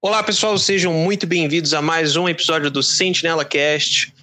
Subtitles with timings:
[0.00, 4.14] Olá, pessoal, sejam muito bem-vindos a mais um episódio do Sentinela Cast.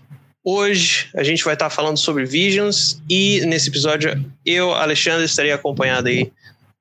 [0.42, 6.08] Hoje a gente vai estar falando sobre Visions e nesse episódio eu, Alexandre, estarei acompanhado
[6.08, 6.32] aí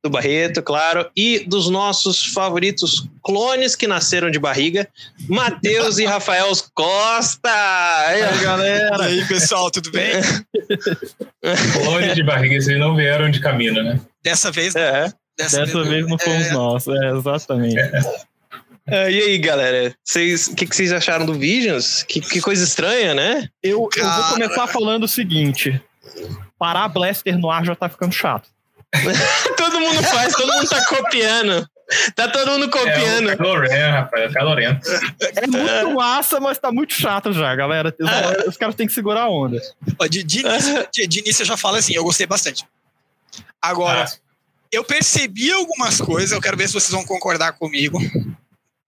[0.00, 4.86] do Barreto, claro, e dos nossos favoritos clones que nasceram de barriga,
[5.28, 7.48] Matheus e Rafael Costa.
[7.48, 9.10] E aí, galera?
[9.10, 10.12] E aí, pessoal, tudo bem?
[11.82, 14.00] Clones de barriga, eles não vieram de caminho, né?
[14.22, 15.12] Dessa vez, É.
[15.36, 17.76] Dessa, vez, não fomos é, nós, é, exatamente.
[17.76, 17.90] É,
[18.88, 19.94] e aí, galera?
[20.50, 22.02] O que, que vocês acharam do Visions?
[22.02, 23.48] Que, que coisa estranha, né?
[23.62, 25.80] Eu, eu vou começar falando o seguinte:
[26.58, 28.48] parar Blaster no ar já tá ficando chato.
[29.56, 31.68] todo mundo faz, todo mundo tá copiando.
[32.14, 33.30] Tá todo mundo copiando.
[33.30, 35.42] É o Calorento, rapaz, é.
[35.42, 37.94] É muito massa, mas tá muito chato já, galera.
[37.98, 39.60] Os, os caras têm que segurar a onda.
[40.08, 42.64] De, de, início, de, de início eu já falo assim, eu gostei bastante.
[43.60, 44.12] Agora, Ah,
[44.72, 47.98] eu percebi algumas coisas, eu quero ver se vocês vão concordar comigo.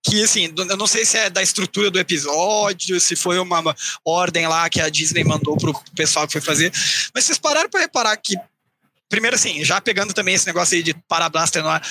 [0.09, 4.47] Que assim, eu não sei se é da estrutura do episódio, se foi uma ordem
[4.47, 6.73] lá que a Disney mandou pro pessoal que foi fazer.
[7.13, 8.37] Mas vocês pararam pra reparar que,
[9.09, 11.83] primeiro assim, já pegando também esse negócio aí de para Blaster no ar,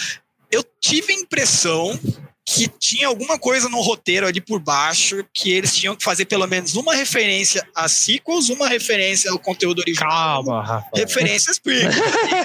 [0.49, 1.99] eu tive a impressão
[2.47, 6.45] que tinha alguma coisa no roteiro ali por baixo que eles tinham que fazer pelo
[6.45, 10.43] menos uma referência a sequels, uma referência ao conteúdo original.
[10.43, 10.89] Calma, Rafa.
[10.95, 11.91] Referências prequel.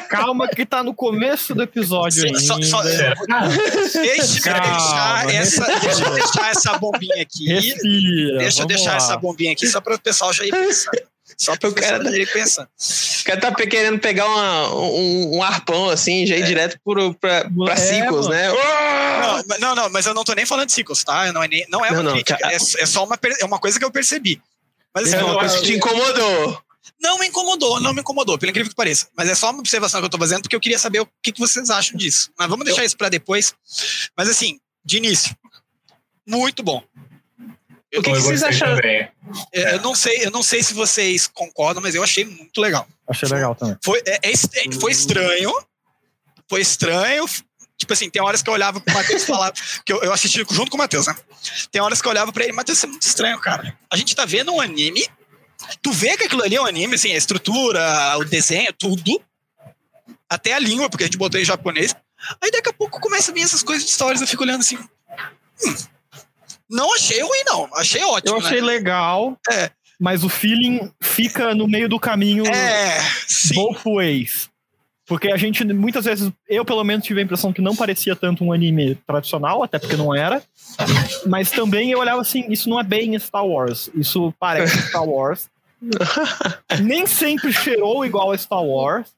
[0.09, 2.41] Calma, que tá no começo do episódio ainda.
[2.41, 3.15] Só- só- será?
[3.93, 5.81] Deixa deixar essa, respira.
[5.81, 7.47] deixa eu deixar essa bombinha aqui.
[7.47, 8.39] Respira.
[8.39, 8.97] Deixa eu deixar lá.
[8.97, 10.99] essa bombinha aqui só para o pessoal já ir pensando.
[11.41, 12.69] Só para o cara ir pensando.
[12.69, 17.49] O cara tá querendo pegar uma- um, um arpão assim, já ir direto pro, pra,
[17.65, 18.31] pra É, sequels, mano.
[18.31, 18.49] né?
[19.49, 21.33] Não, não, não, mas eu não tô nem falando de sequels, tá?
[21.33, 22.53] Não é, nem, não é uma Não, não, crítica, cara.
[22.53, 24.39] é, é só uma, é uma coisa que eu percebi.
[24.95, 26.63] Mas assim, É uma coisa que te incomodou.
[27.01, 29.09] não me incomodou, não me incomodou, pelo incrível que pareça.
[29.17, 31.33] Mas é só uma observação que eu tô fazendo, porque eu queria saber o que,
[31.33, 32.31] que vocês acham disso.
[32.39, 33.55] Mas vamos deixar isso para depois.
[34.15, 35.35] Mas assim, de início,
[36.27, 36.83] muito bom.
[37.99, 38.77] O que, eu que vocês acharam?
[38.77, 39.09] também.
[39.53, 42.87] É, Eu não sei, eu não sei se vocês concordam, mas eu achei muito legal.
[43.09, 43.77] Achei legal também.
[43.83, 45.53] Foi, é- é é- foi estranho.
[46.49, 47.25] Foi estranho.
[47.77, 49.53] Tipo assim, tem horas que eu olhava pro Matheus falava.
[49.85, 51.17] Que eu, eu assisti junto com o Matheus, né?
[51.73, 53.77] Tem horas que eu olhava pra ele, Matheus, isso é muito estranho, cara.
[53.91, 55.09] A gente tá vendo um anime.
[55.83, 59.21] Tu vê que aquilo ali é um anime, assim, a estrutura, o desenho, tudo.
[60.29, 61.95] Até a língua, porque a gente botou em japonês.
[62.41, 64.77] Aí daqui a pouco começa a vir essas coisas de histórias, eu fico olhando assim.
[64.77, 65.75] hum,
[66.71, 67.69] não achei ruim, não.
[67.75, 68.35] Achei ótimo.
[68.37, 68.67] Eu achei né?
[68.67, 69.71] legal, É.
[69.99, 73.55] mas o feeling fica no meio do caminho É, sim.
[73.55, 74.49] both ways.
[75.07, 78.45] Porque a gente, muitas vezes, eu pelo menos tive a impressão que não parecia tanto
[78.45, 80.41] um anime tradicional, até porque não era.
[81.27, 83.91] Mas também eu olhava assim, isso não é bem Star Wars.
[83.93, 85.51] Isso parece Star Wars.
[86.81, 89.09] Nem sempre cheirou igual a Star Wars.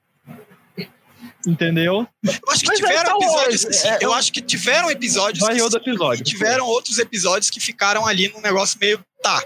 [1.47, 2.07] Entendeu?
[2.23, 3.67] Eu acho que Mas é tiveram Wars, episódios.
[3.67, 5.45] assim, é, eu eu- acho que tiveram episódios.
[5.47, 6.25] Que, episódio.
[6.25, 9.05] tiveram outros episódios que ficaram ali num negócio meio.
[9.23, 9.41] Tá.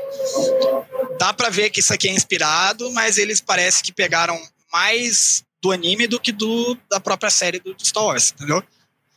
[1.19, 4.39] Dá pra ver que isso aqui é inspirado, mas eles parece que pegaram
[4.73, 8.63] mais do anime do que do, da própria série do, do Star Wars, entendeu?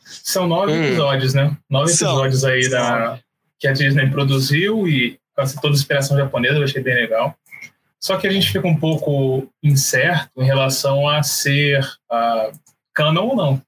[0.04, 0.84] São nove Hum.
[0.84, 1.56] episódios, né?
[1.68, 2.08] Nove São.
[2.24, 2.70] episódios aí São.
[2.72, 3.20] da,
[3.58, 7.34] que a Disney produziu e com essa toda a inspiração japonesa, eu achei bem legal.
[8.00, 12.50] Só que a gente fica um pouco incerto em relação a ser ah,
[12.94, 13.62] canon ou não.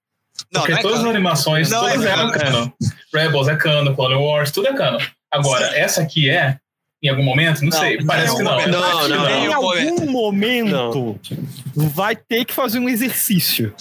[0.53, 1.15] Não, Porque não é todas as canon.
[1.15, 2.71] animações, Não todas é eram canon.
[3.15, 4.99] Rebels é canon, Clone Wars, tudo é canon.
[5.31, 5.77] Agora, Sim.
[5.77, 6.59] essa aqui é,
[7.03, 7.60] em algum momento?
[7.62, 8.50] Não, Não, sei, parece que não.
[8.53, 8.69] momento.
[8.71, 11.19] Não, não, nem em um algum momento
[11.75, 13.75] vai ter que fazer um exercício.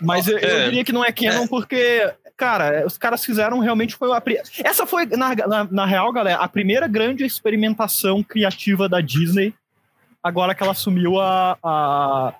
[0.00, 0.64] Mas eu, eu É.
[0.64, 4.22] diria que não é canon porque, cara, os caras fizeram realmente foi a
[4.64, 9.54] essa foi na, na, na real, galera, a primeira grande experimentação criativa da Disney.
[10.22, 12.34] Agora que ela assumiu a, a,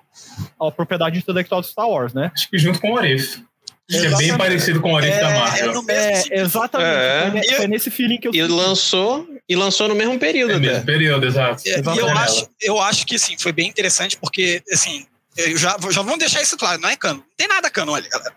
[0.59, 2.31] a propriedade intelectual de Star Wars, né?
[2.33, 3.41] Acho que junto com o Orif.
[3.89, 5.73] Que é bem parecido com o Orif da É, é Marvel.
[5.81, 6.33] no É, sentido.
[6.35, 6.89] exatamente.
[6.89, 7.21] É.
[7.31, 10.55] Foi, ne- foi nesse feeling que eu E lançou, e lançou no mesmo período, É
[10.55, 10.65] até.
[10.67, 11.61] mesmo período, exato.
[11.65, 15.05] É, E eu acho, eu acho que assim, foi bem interessante, porque assim,
[15.37, 17.19] eu já, já vamos deixar isso claro, não é cano.
[17.19, 18.35] Não tem nada cano ali, galera.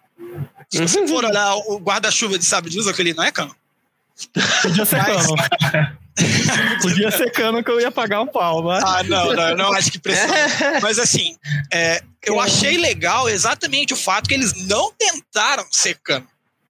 [0.68, 3.54] Se você for olhar o guarda-chuva de sabre de luz, aquele não é cano.
[4.62, 5.36] Podia ser Mas- cano.
[6.82, 8.82] Podia ser cano que eu ia pagar um pau, mas.
[8.84, 10.28] Ah, não, não, eu não acho que precisa.
[10.82, 11.36] Mas assim,
[11.72, 16.26] é, eu achei legal exatamente o fato que eles não tentaram ser cano.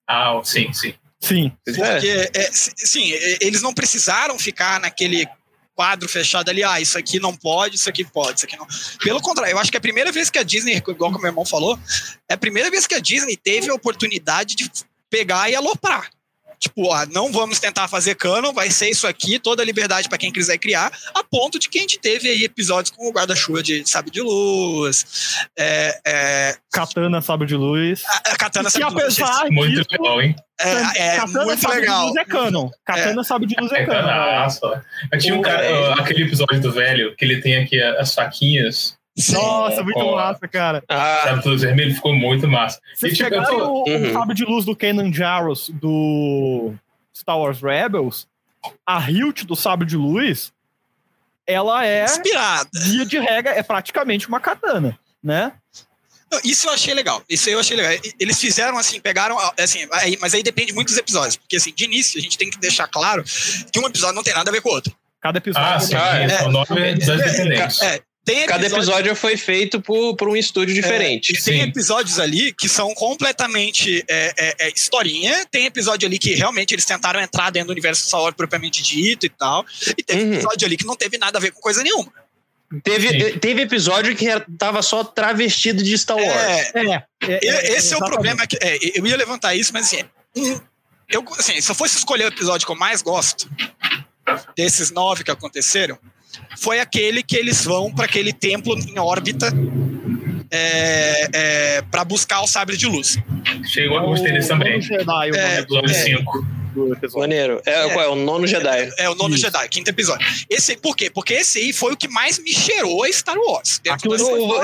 [0.06, 0.94] Ah, sim, sim.
[1.20, 1.52] Sim.
[1.66, 1.72] É.
[1.72, 5.28] Porque, é, sim, é, eles não precisaram ficar naquele
[5.75, 8.66] quadro fechado ali, ah, isso aqui não pode, isso aqui pode, isso aqui não.
[9.02, 11.20] Pelo contrário, eu acho que é a primeira vez que a Disney, igual que o
[11.20, 11.78] meu irmão falou,
[12.28, 14.70] é a primeira vez que a Disney teve a oportunidade de
[15.08, 16.10] pegar e aloprar.
[16.60, 20.18] Tipo, ah, não vamos tentar fazer canon, vai ser isso aqui, toda a liberdade para
[20.18, 23.62] quem quiser criar, a ponto de que a gente teve aí episódios com o guarda-chuva
[23.62, 28.02] de Sabe de Luz, é, é, Katana Sabe de Luz.
[28.06, 29.18] a, a Katana Sabe de Luz.
[29.22, 30.36] apesar Muito disso, legal, hein?
[30.60, 32.00] É, é Katana muito Sabe legal.
[32.00, 32.70] de Luz é canon.
[32.84, 34.40] Katana Sabe de Luz é É, canon.
[34.42, 34.84] nossa.
[35.10, 35.92] Mas tinha um cara, velho.
[35.94, 38.94] aquele episódio do velho, que ele tem aqui as faquinhas,
[39.32, 40.82] Nossa, muito massa, cara.
[40.88, 42.81] Ah, sabe, tudo vermelho, ficou muito massa.
[42.94, 44.12] Vocês E, tipo, pegaram tô- o, o Uhum.
[44.12, 46.72] Sabe de Luz do Kenan Jarros do
[47.14, 48.26] Star Wars Rebels,
[48.87, 50.52] a hilt do Sabre de Luz,
[51.46, 52.69] ela é, Inspirada.
[52.75, 55.52] via de regra, é praticamente uma katana, né?
[56.44, 57.20] Isso eu achei legal.
[57.28, 57.93] Isso eu achei legal.
[57.93, 59.37] E- Eles fizeram assim, pegaram.
[59.58, 61.34] Assim, aí- mas aí depende muito dos episódios.
[61.34, 63.25] Porque, assim, de início, a gente tem que deixar claro
[63.73, 64.94] que um episódio não tem nada a ver com o outro.
[65.20, 65.69] Cada episódio.
[65.69, 66.46] Ah, sim, Ah, é, é.
[66.46, 67.82] o dependentes.
[67.82, 68.00] É,
[68.34, 71.30] tem cada episódio foi feito por, por um estúdio diferente.
[71.30, 71.68] E tem Sim.
[71.68, 75.46] episódios ali que são completamente é, é, é, historinha.
[75.50, 79.26] Tem episódio ali que realmente eles tentaram entrar dentro do universo Star Wars propriamente dito
[79.26, 79.64] e tal.
[79.96, 80.34] E tem Uhum.
[80.34, 82.12] episódio ali que não teve nada a ver com coisa nenhuma.
[82.84, 83.38] Teve, Sim.
[83.38, 86.30] teve episódio que era- tava só travestido de Star Wars.
[86.30, 88.46] É, É, é, é, Esse é o problema.
[88.46, 90.04] Que, é, eu ia levantar isso, mas assim,
[90.36, 90.60] um-
[91.08, 93.50] eu, assim, se eu fosse escolher o episódio que eu mais gosto,
[94.56, 95.98] desses nove que aconteceram,
[96.58, 99.52] foi aquele que eles vão para aquele templo em órbita
[100.50, 103.18] é, é, para buscar o sabre de luz.
[103.64, 104.78] Chegou, eu gostei desse também.
[104.78, 105.94] O Jedi, o É, Episódio é.
[105.94, 106.46] 5.
[106.74, 107.20] do episódio.
[107.20, 107.62] Maneiro.
[107.66, 107.88] É, É.
[107.90, 108.08] qual é?
[108.08, 108.90] O nono Jedi.
[108.98, 109.44] É o nono Isso.
[109.44, 110.26] Jedi, quinto episódio.
[110.48, 111.10] Esse, por quê?
[111.10, 113.80] Porque esse aí foi o que mais me cheirou a Star Wars.
[113.88, 114.14] Aquilo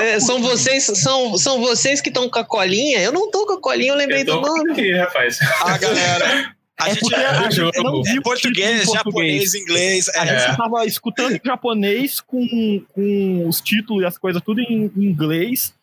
[0.01, 2.99] é, são vocês, são, são vocês que estão com a colinha?
[2.99, 4.71] Eu não tô com a colinha, eu lembrei Eu do nome.
[4.71, 5.37] aqui, rapaz.
[5.61, 6.55] A galera.
[6.79, 7.83] A É gente porque a gente jogo.
[7.83, 10.09] não viu é português, em japonês, inglês.
[10.09, 10.55] A É, gente É.
[10.55, 15.73] tava escutando em japonês com, com os títulos e as coisas tudo em inglês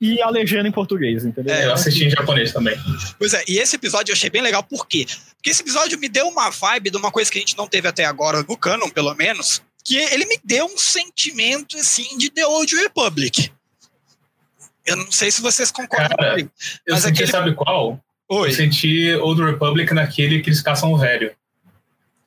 [0.00, 1.54] e a legenda em português, entendeu?
[1.54, 2.76] É, Eu assisti em japonês também.
[3.18, 5.06] Pois é, e esse episódio eu achei bem legal, por quê?
[5.36, 7.86] Porque esse episódio me deu uma vibe de uma coisa que a gente não teve
[7.86, 12.44] até agora, no canon, pelo menos, que ele me deu um sentimento, assim, de The
[12.44, 13.52] Old Republic.
[14.84, 16.50] Eu não sei se vocês concordam Cara, comigo.
[16.84, 18.00] Eu Mas senti, aquele- sabe qual?
[18.28, 18.48] Oi.
[18.48, 21.32] Eu senti Old Republic naquele que eles caçam o velho.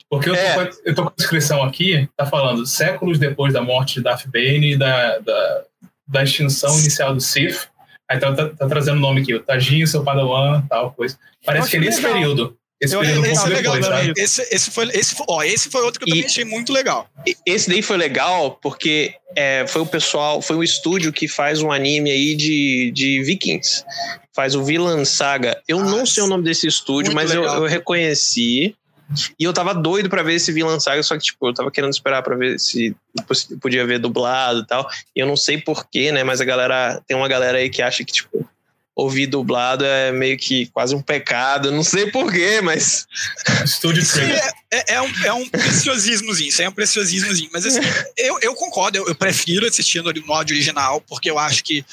[0.09, 0.53] Porque eu tô, É.
[0.53, 4.01] com, a- eu tô com a descrição aqui, tá falando séculos depois da morte de
[4.01, 5.63] Darth Bane e da, da,
[6.07, 7.67] da extinção inicial do Sith.
[8.09, 11.17] Aí tá, tá- tá trazendo o nome aqui, o Tajinho, seu Padawan, tal coisa.
[11.45, 12.13] Parece que é nesse legal.
[12.13, 12.57] período.
[12.81, 14.13] Esse Eu período um Esse é legal depois?
[14.17, 16.71] Esse, esse, foi, esse, foi, ó, esse foi outro que eu E- também achei muito
[16.73, 17.07] legal.
[17.45, 21.71] Esse daí foi legal porque é, foi o pessoal, foi o estúdio que faz um
[21.73, 23.83] anime aí de, de Vikings.
[24.39, 25.61] Faz o Villan Saga.
[25.67, 28.73] Eu não sei o nome desse estúdio, Muito mas eu, eu reconheci.
[29.37, 31.91] E eu tava doido pra ver esse Villan Saga, só que, tipo, eu tava querendo
[31.91, 32.95] esperar pra ver se
[33.61, 34.89] podia ver dublado e tal.
[35.13, 36.23] E eu não sei porquê, né?
[36.23, 37.01] Mas a galera.
[37.05, 38.48] Tem uma galera aí que acha que, tipo,
[38.99, 41.71] ouvir dublado é meio que quase um pecado.
[41.71, 43.07] Não sei porquê, mas.
[43.63, 47.49] Estúdio é, é, é um, é um preciosismozinho, isso aí é um preciosismozinho.
[47.53, 47.79] Mas assim,
[48.17, 51.85] eu, eu concordo, eu, eu prefiro assistir no, no áudio original, porque eu acho que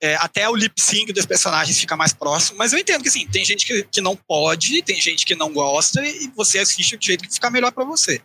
[0.00, 2.58] é, até o lip sync dos personagens fica mais próximo.
[2.58, 5.52] Mas eu entendo que assim, tem gente que, que não pode, tem gente que não
[5.52, 8.20] gosta, e você assiste do jeito que ficar melhor pra você.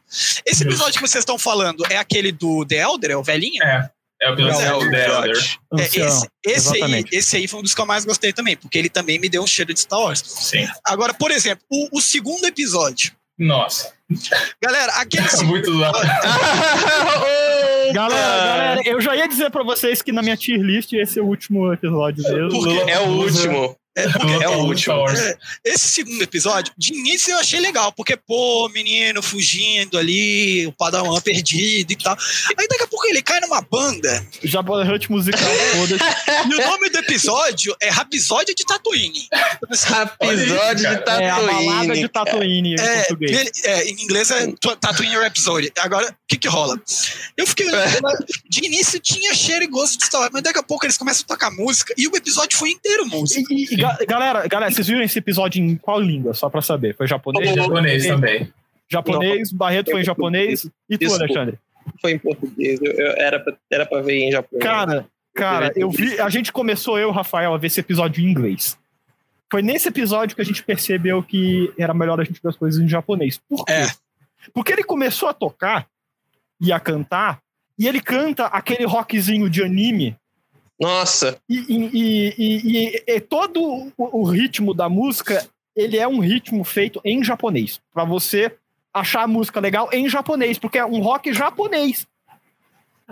[0.45, 3.63] Esse episódio que vocês estão falando é aquele do The Elder, é o velhinho?
[3.63, 3.89] É,
[4.21, 5.37] é o É, The Elder.
[5.77, 8.77] É, esse, esse, aí, esse aí foi um dos que eu mais gostei também, porque
[8.77, 10.21] ele também me deu um cheiro de Star Wars.
[10.25, 10.67] Sim.
[10.85, 13.13] Agora, por exemplo, o, o segundo episódio.
[13.37, 13.93] Nossa.
[14.61, 15.91] Galera, aquele É muito lá.
[17.93, 21.21] Galera, galera, eu já ia dizer pra vocês que na minha tier list esse é
[21.21, 22.49] o último episódio mesmo.
[22.49, 22.91] Por quê?
[22.91, 23.78] É o último.
[24.41, 25.09] É o último.
[25.09, 30.71] É, esse segundo episódio, de início eu achei legal, porque, pô, menino fugindo ali, o
[30.71, 32.17] Padawan perdido e tal.
[32.57, 35.39] Aí daqui a pouco ele cai numa banda, Jabba Hutt musical,
[35.75, 36.03] foda-se.
[36.49, 39.27] e o nome do episódio é Rapisódio de Tatooine.
[40.21, 41.23] Episódio de cara.
[41.23, 42.01] É a balada Tatooine.
[42.01, 43.31] de Tatooine em É, português.
[43.39, 44.47] ele- é, em inglês é
[44.79, 45.71] Tatooine Rhapsody.
[45.79, 46.79] Agora, o que que rola?
[47.37, 47.99] Eu fiquei olhando,
[48.49, 51.27] de início tinha cheiro e gosto de Wars, mas daqui a pouco eles começam a
[51.27, 53.53] tocar música, e o episódio foi inteiro música.
[53.53, 56.33] E, e- e ga- galera, galera, vocês viram esse episódio em qual língua?
[56.33, 56.95] Só pra saber.
[56.95, 57.53] Foi japonês?
[57.55, 58.53] japonês também.
[58.91, 60.69] Japonês, Barreto foi em japonês.
[60.89, 61.13] E tu.
[61.13, 61.57] Alexandre?
[62.01, 62.79] Foi em português.
[62.81, 64.63] Eu, eu- era, pra, era pra ver em japonês.
[64.63, 66.19] Cara, cara, eu vi.
[66.19, 68.77] A gente começou, eu e o Rafael, a ver esse episódio em inglês.
[69.51, 72.79] Foi nesse episódio que a gente percebeu que era melhor a gente ver as coisas
[72.83, 73.39] em japonês.
[73.49, 73.73] Por quê?
[73.73, 73.87] É.
[74.53, 75.87] Porque ele começou a tocar
[76.61, 77.39] e a cantar,
[77.77, 80.15] e ele canta aquele rockzinho de anime,
[80.79, 85.45] Nossa, e, e- e- e- todo o, ritmo da música,
[85.75, 87.81] ele é um ritmo feito em japonês.
[87.93, 88.55] Pra você
[88.93, 92.07] achar a música legal em japonês, porque é um rock japonês.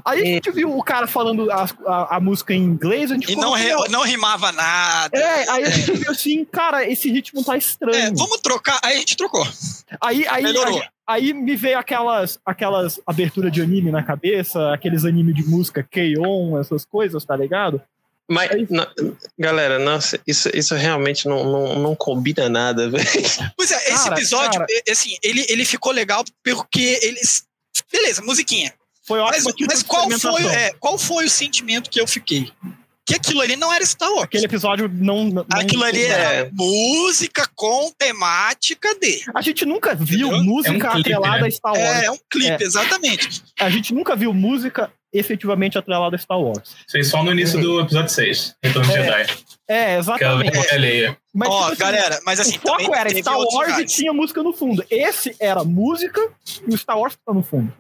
[0.06, 3.32] Aí a gente viu o cara falando a, a, a música em inglês, a gente
[3.32, 5.18] E não, re- não rimava nada.
[5.18, 7.96] É, aí a gente viu assim, cara, esse ritmo tá estranho.
[7.96, 8.80] É, vamos trocar.
[8.84, 9.46] Aí a gente trocou.
[10.02, 10.80] Aí, aí, Melhorou.
[10.80, 15.82] aí, aí me veio aquelas, aquelas aberturas de anime na cabeça, aqueles animes de música
[15.84, 17.82] K-On, essas coisas, tá ligado?
[18.30, 18.88] Mas, na-
[19.40, 23.06] galera, nossa, isso, isso realmente não, não, não combina nada, velho.
[23.56, 24.66] Pois é, esse Cara, episódio, cara.
[24.86, 27.46] é, assim, ele, ele ficou legal porque eles.
[27.92, 28.74] Beleza, musiquinha.
[29.08, 29.68] Foi Mas, ótimo.
[29.70, 32.52] mas de qual, foi, é, qual foi o sentimento que eu fiquei?
[33.06, 34.24] Que aquilo ali não era Star Wars.
[34.26, 35.24] Aquele episódio não.
[35.26, 36.50] não Aquilo ali era É.
[36.52, 39.22] música com temática de.
[39.34, 40.44] A gente nunca viu Entendeu?
[40.44, 41.48] música É um clipe, atrelada né?
[41.48, 41.84] a Star Wars.
[42.02, 43.42] É, é um clipe, exatamente.
[43.58, 46.76] A gente nunca viu música efetivamente atrelada a Star Wars.
[46.86, 49.34] Isso aí só no início do episódio 6, Retorno de É, Jedi.
[49.68, 50.58] É, exatamente.
[51.34, 54.42] Mas, Ó, tipo assim, galera, mas assim, o foco era Star Wars e tinha música
[54.42, 54.84] no fundo.
[54.90, 56.22] Esse era música
[56.68, 57.72] e o Star Wars tá no fundo.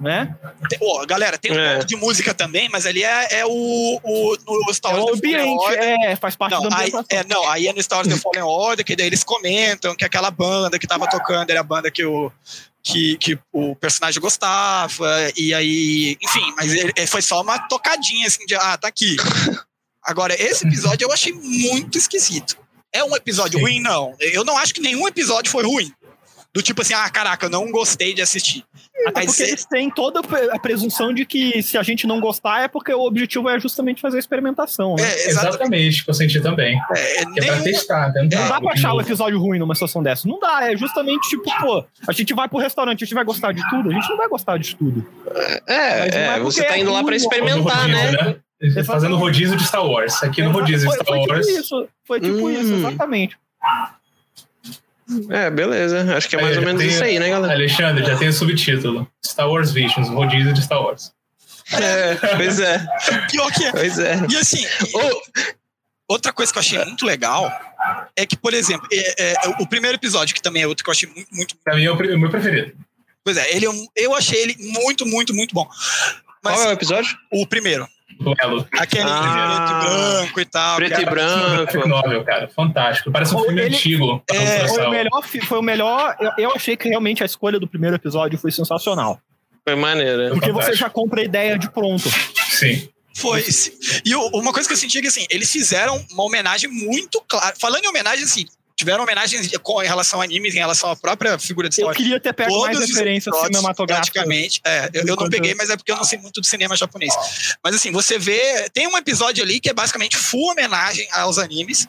[0.00, 0.36] Né?
[0.68, 1.70] Tem- ó, galera, tem um É.
[1.72, 5.20] pouco de música também, mas ali é, é o, o no Star É Wars o
[5.20, 7.98] The Fallen ambiente, é, faz parte Não, da aí, é, não, aí é no Star
[7.98, 11.60] Wars The Fallen Order, que daí eles comentam que aquela banda que tava tocando era
[11.60, 12.30] a banda que o,
[12.82, 18.26] que, que o personagem gostava, e aí, enfim, mas ele, ele foi só uma tocadinha
[18.26, 19.16] assim de, ah, tá aqui.
[20.04, 22.56] Agora, esse episódio eu achei muito esquisito.
[22.92, 23.64] É um episódio Sim.
[23.64, 23.80] ruim?
[23.80, 24.14] Não.
[24.20, 25.92] Eu não acho que nenhum episódio foi ruim.
[26.52, 28.64] Do tipo assim, ah, caraca, eu não gostei de assistir.
[29.06, 30.18] Até porque é- eles têm toda
[30.52, 34.00] a presunção de que se a gente não gostar é porque o objetivo é justamente
[34.00, 35.04] fazer a experimentação, né?
[35.04, 35.48] É, exatamente.
[35.54, 36.76] Exatamente, que eu senti também.
[36.96, 38.36] É, é pra nenhum- testar, tentar.
[38.40, 40.26] Não dá pra achar o episódio ruim numa situação dessa.
[40.26, 43.52] Não dá, é justamente tipo, pô, a gente vai pro restaurante, a gente vai gostar
[43.52, 43.88] de tudo?
[43.88, 45.06] A gente não vai gostar de tudo.
[45.36, 48.36] É, é é, você tá indo lá pra experimentar, rodízio, né?
[48.84, 50.22] Fazendo rodízio de Star Wars.
[50.22, 51.46] Aqui no rodízio de foi, Star foi Wars.
[51.46, 52.50] tipo isso, foi tipo Hum.
[52.50, 53.36] isso, exatamente.
[55.30, 56.16] É, beleza.
[56.16, 57.52] Acho que é mais Aí, ou menos tem- isso aí, né, galera?
[57.54, 59.10] Alexandre, já tem o subtítulo.
[59.24, 61.12] Star Wars Visions, rodízio de Star Wars.
[61.72, 62.84] É, pois é,
[63.30, 63.70] Pior que é.
[63.72, 64.16] pois é.
[64.28, 64.64] E assim,
[66.08, 67.50] outra coisa que eu achei muito legal
[68.16, 70.92] é que, por exemplo, é- é, o primeiro episódio, que também é outro que eu
[70.92, 71.56] achei muito, muito.
[71.64, 72.72] Pra mim é o, o meu preferido.
[73.24, 75.68] Pois é, ele é eu achei ele muito, muito, muito bom.
[76.42, 77.16] Mas qual é o episódio?
[77.32, 77.86] o primeiro,
[78.20, 78.66] Do Elo.
[78.72, 79.20] aquele Ah.
[79.22, 79.86] preto e
[80.20, 80.76] branco e tal.
[80.76, 81.88] Preto cara, e branco.
[81.88, 82.48] Novel, cara.
[82.54, 83.10] Fantástico.
[83.10, 84.22] Parece um Ou filme ele- antigo.
[84.30, 84.68] É.
[84.68, 86.16] Foi o melhor, foi o melhor.
[86.20, 89.18] Eu, eu achei que realmente a escolha do primeiro episódio foi sensacional.
[89.66, 90.30] Foi maneiro.
[90.34, 92.08] Porque você já compra a ideia de pronto.
[92.50, 92.88] Sim.
[93.16, 93.44] Foi.
[94.04, 97.54] E uma coisa que eu senti é que assim, eles fizeram uma homenagem muito clara.
[97.60, 98.46] Falando em homenagem, assim,
[98.80, 102.18] tiveram homenagens em relação a animes, em relação à própria figura de Star Eu queria
[102.18, 104.10] ter pego mais Todos os referências cinematográficas.
[104.10, 104.60] Praticamente.
[104.64, 107.14] É, eu, eu não peguei, mas é porque eu não sei muito do cinema japonês.
[107.62, 108.68] Mas assim, você vê.
[108.72, 111.86] Tem um episódio ali que é basicamente full homenagem aos animes.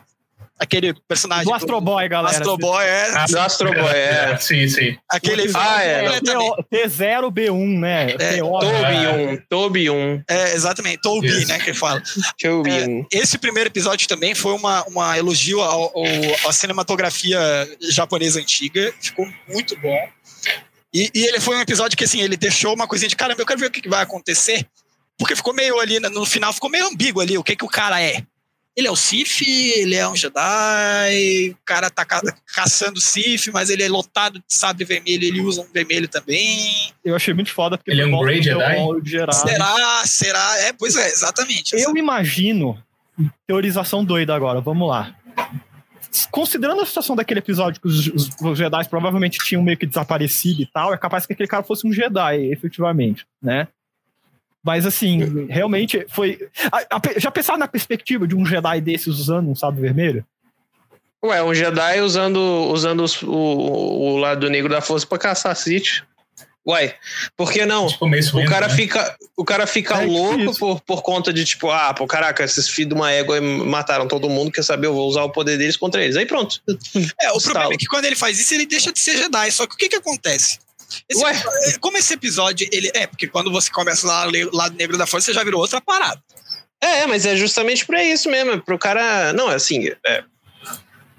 [0.62, 1.46] Aquele personagem.
[1.46, 2.38] Do Astro Boy, galera.
[2.38, 3.26] Astro Boy é.
[3.28, 4.38] Do Astro Boy, é.
[4.38, 4.96] Sim, sim.
[5.10, 6.04] Aquele Ah, é.
[6.04, 8.12] completamente- T0B1, né?
[8.12, 8.60] É, TO.
[8.60, 12.02] Toby 1, Toby 1, É, exatamente, Toby, né, que fala.
[12.40, 13.06] Toby É, 1.
[13.12, 17.40] Esse primeiro episódio também foi uma, uma elogio ao, ao- à cinematografia
[17.90, 18.94] japonesa antiga.
[19.02, 19.98] Ficou muito bom.
[20.94, 23.46] E, e ele foi um episódio que, assim, ele deixou uma coisinha de caramba, eu
[23.48, 24.64] quero ver o que, que vai acontecer.
[25.18, 27.70] Porque ficou meio ali, né, no final, ficou meio ambíguo ali o que, que o
[27.70, 28.22] cara é.
[28.76, 32.22] Ele é o Sif, ele é um Jedi, o cara tá ca
[32.56, 36.94] caçando Sif, mas ele é lotado de sabre vermelho, ele usa um vermelho também.
[37.04, 38.78] Eu achei muito foda porque Ele é um Grey Jedi?
[39.04, 39.34] geral.
[39.34, 40.04] Será?
[40.06, 40.58] Será?
[40.60, 41.76] É, pois é, exatamente.
[41.76, 42.82] Eu imagino,
[43.46, 45.16] teorização doida agora, vamos lá.
[46.30, 50.62] Considerando a situação daquele episódio que os, os, os Jedi provavelmente tinham meio que desaparecido
[50.62, 53.68] e tal, é capaz que aquele cara fosse um Jedi, efetivamente, né?
[54.64, 56.48] Mas assim, realmente foi.
[56.72, 60.26] a- a- já pensaram na perspectiva de um Jedi desses usando um sábio vermelho?
[61.24, 62.38] Ué, um Jedi usando,
[62.72, 66.04] usando os- o, o lado negro da força pra caçar Sith.
[66.68, 66.96] Ué,
[67.36, 67.88] por que não?
[67.88, 68.76] Tipo, O cara né?
[68.76, 72.70] fica, o cara fica É, louco por, por conta de, tipo, ah, pô, caraca, esses
[72.70, 75.76] filhos de uma égua mataram todo mundo, quer saber, eu vou usar o poder deles
[75.76, 76.16] contra eles.
[76.16, 76.62] Aí pronto.
[77.20, 77.42] É, o Estalo.
[77.42, 79.52] problema é que quando ele faz isso, ele deixa de ser Jedi.
[79.52, 80.60] Só que o que que acontece?
[81.10, 81.34] Esse- Ué?
[81.80, 85.26] como esse episódio, ele é, porque quando você começa lá no lado negro da força,
[85.26, 86.22] você já virou outra parada.
[86.84, 89.32] É, mas é justamente pra isso mesmo, é pro cara.
[89.34, 89.90] Não, assim.
[90.06, 90.24] é,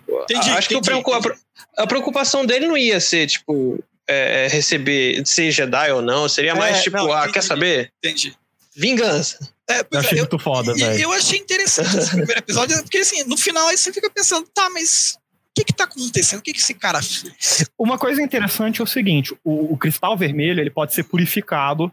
[0.08, 1.40] Entendi, acho que entendi, preocupa- entendi.
[1.78, 6.28] a preocupação dele não ia ser, tipo, é, receber, ser Jedi ou não.
[6.28, 7.32] Seria mais, É, tipo, não, ah, entendi.
[7.34, 7.92] quer saber?
[8.04, 8.36] Entendi.
[8.76, 9.38] Vingança.
[9.70, 11.00] É, Eu é, achei eu, muito foda, velho.
[11.00, 14.68] eu achei interessante esse primeiro episódio, porque assim, no final aí você fica pensando, tá,
[14.70, 15.16] mas
[15.54, 16.38] que que tá acontecendo?
[16.40, 17.70] O que que esse cara fez?
[17.78, 21.92] Uma coisa interessante é o seguinte: o, o cristal vermelho ele pode ser purificado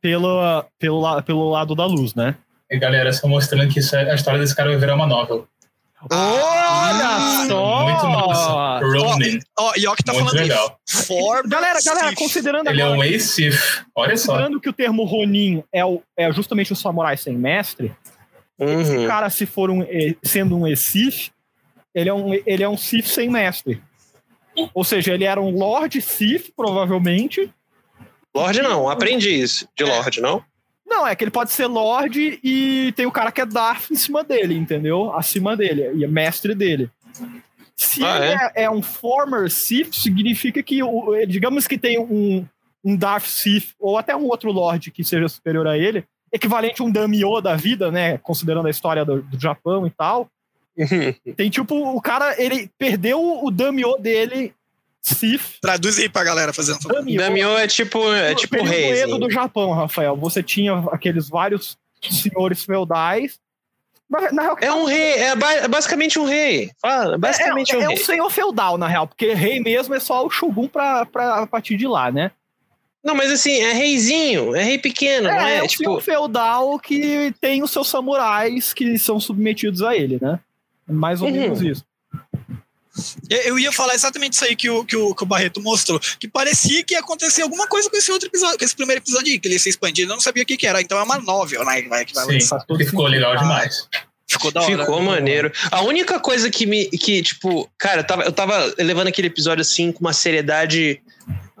[0.00, 2.36] pela, pelo, pelo lado da luz, né?
[2.70, 5.46] E galera, só mostrando que isso é, a história desse cara vai virar uma novel.
[6.10, 6.18] Olha
[7.06, 7.84] Ah, só!
[7.84, 8.80] Muito massa.
[8.84, 9.38] Ronin.
[9.58, 10.80] Ó, ó que tá Muito falando legal.
[11.46, 13.84] Galera, galera, considerando Ele é agora, um ex-Sith.
[13.94, 14.32] Olha só.
[14.32, 17.94] considerando que o termo Ronin é, o- é justamente o samurai sem mestre,
[18.58, 19.06] o Uhum.
[19.06, 21.30] cara, se for um, eh, sendo um Sith,
[21.94, 23.82] ele é um, ele é um Sith sem mestre.
[24.74, 27.50] Ou seja, ele era um Lord Sith, provavelmente.
[28.34, 30.42] Lorde não, aprendiz de Lorde, não?
[30.86, 33.94] Não, é que ele pode ser Lorde e tem o cara que é Darth em
[33.94, 35.12] cima dele, entendeu?
[35.14, 36.90] Acima dele, e é mestre dele.
[37.74, 38.64] Se Ah, ele é?
[38.64, 40.80] é um former Sith, significa que,
[41.26, 42.46] digamos que tem um,
[42.84, 46.84] um Darth Sith, ou até um outro Lorde que seja superior a ele, equivalente a
[46.84, 48.18] um Daimyo da vida, né?
[48.18, 50.28] Considerando a história do, do Japão e tal.
[51.36, 54.54] Tem tipo, o cara, ele perdeu o Daimyo dele,
[55.02, 55.58] Sith.
[55.60, 56.94] Traduz aí pra galera fazendo favor.
[56.96, 59.02] Daimyo, Daimyo é tipo, é tipo período rei.
[59.02, 59.18] Assim.
[59.18, 60.16] do Japão, Rafael.
[60.16, 63.40] Você tinha aqueles vários senhores feudais.
[64.08, 66.70] Mas, na real, É um rei, é ba- é basicamente um rei.
[66.80, 70.26] Fala, basicamente é, um é um senhor feudal, na real, porque rei mesmo é só
[70.26, 72.30] o Shogun pra, pra a partir de lá, né?
[73.02, 75.62] Não, mas assim, é reizinho, é rei pequeno, não é, é?
[75.62, 80.38] um tipo, senhor feudal que tem os seus samurais que são submetidos a ele, né?
[80.92, 81.34] Mais ou Uhum.
[81.34, 81.84] menos isso.
[83.30, 85.98] Eu ia falar exatamente isso aí que o, que, o, que o Barreto mostrou.
[86.20, 89.32] Que parecia que ia acontecer alguma coisa com esse outro episódio, com esse primeiro episódio
[89.32, 90.10] aí, que ele ia ser expandido.
[90.12, 90.80] Eu não sabia o que, que era.
[90.82, 91.80] Então é uma novel, né?
[91.82, 92.64] Que vai, que vai Sim, lançar.
[92.68, 93.88] porque ficou legal demais.
[94.28, 94.78] Ficou da hora.
[94.78, 95.50] Ficou maneiro.
[95.70, 96.86] A única coisa que me.
[96.90, 101.00] que, tipo, cara, eu tava, eu tava levando aquele episódio assim com uma seriedade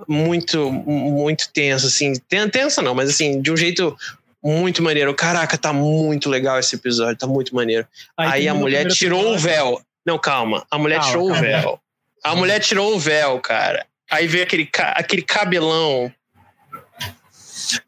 [0.06, 2.12] muito, muito tensa, assim.
[2.28, 3.96] Ten- Tensa não, mas assim, de um jeito
[4.42, 5.14] muito maneiro.
[5.14, 7.86] Caraca, tá muito legal esse episódio, tá muito maneiro.
[8.16, 9.80] Aí, a termina o mulher tirou o véu.
[10.04, 10.66] Não, calma.
[10.70, 11.40] A mulher Calma, tirou calma.
[11.40, 11.80] o véu.
[12.24, 13.86] A mulher tirou o véu, cara.
[14.10, 16.12] Aí veio aquele, aquele cabelão.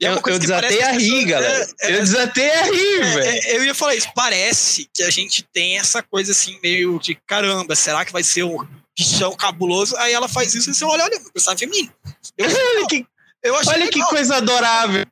[0.01, 1.67] E é Eu, eu desatei a rir, pessoas- galera.
[1.81, 3.29] é, é, eu desatei a rir, É, velho.
[3.29, 4.09] é, eu ia falar isso.
[4.15, 8.45] Parece que a gente tem essa coisa assim, meio de caramba, será que vai ser
[8.45, 8.65] um
[8.97, 9.97] bichão cabuloso?
[9.99, 11.93] Aí ela faz isso e você olha, olha, o personagem feminino.
[12.39, 12.47] Eu,
[12.79, 13.07] Olha que,
[13.43, 15.05] eu olha que coisa adorável.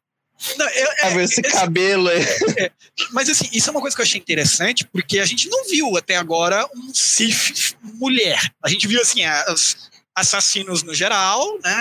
[0.59, 2.25] Não, eu- é, esse esse- cabelo aí.
[3.13, 5.97] mas assim, isso é uma coisa que eu achei interessante, porque a gente não viu
[5.97, 8.39] até agora um Sif mulher.
[8.65, 11.73] A gente viu assim, as assassinos no geral, né?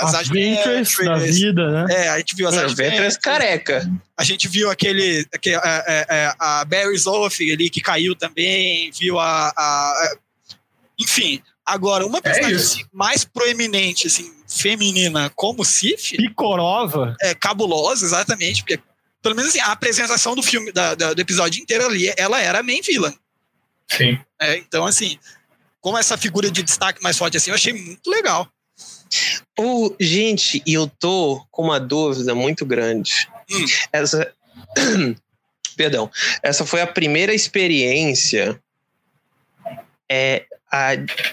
[0.00, 1.94] As, As Ventress da vida, né?
[1.94, 3.88] É, a gente viu as Adventures, careca.
[4.16, 5.24] A gente viu aquele.
[5.32, 9.48] aquele a, a, a Barry Zoff ali que caiu também, viu a.
[9.50, 10.16] a- a-
[10.98, 12.74] enfim, agora, uma personagem isso.
[12.78, 17.14] assim, mais proeminente, assim, feminina como Sif, Picorova.
[17.20, 18.80] é cabulosa, exatamente, porque.
[19.20, 22.60] Pelo menos assim, a apresentação do filme, da- da- do episódio inteiro ali, ela era
[22.60, 23.12] a main villain.
[23.90, 24.18] Sim.
[24.40, 24.58] né?
[24.58, 25.18] então, assim,
[25.80, 28.48] como essa figura de destaque mais forte assim, eu achei muito legal.
[29.58, 33.28] Ô, gente, e eu tô com uma dúvida muito grande.
[33.50, 33.64] Hum.
[33.92, 34.32] Essa.
[35.76, 36.10] Perdão.
[36.42, 38.60] Essa foi a primeira experiência
[40.10, 40.90] é, a,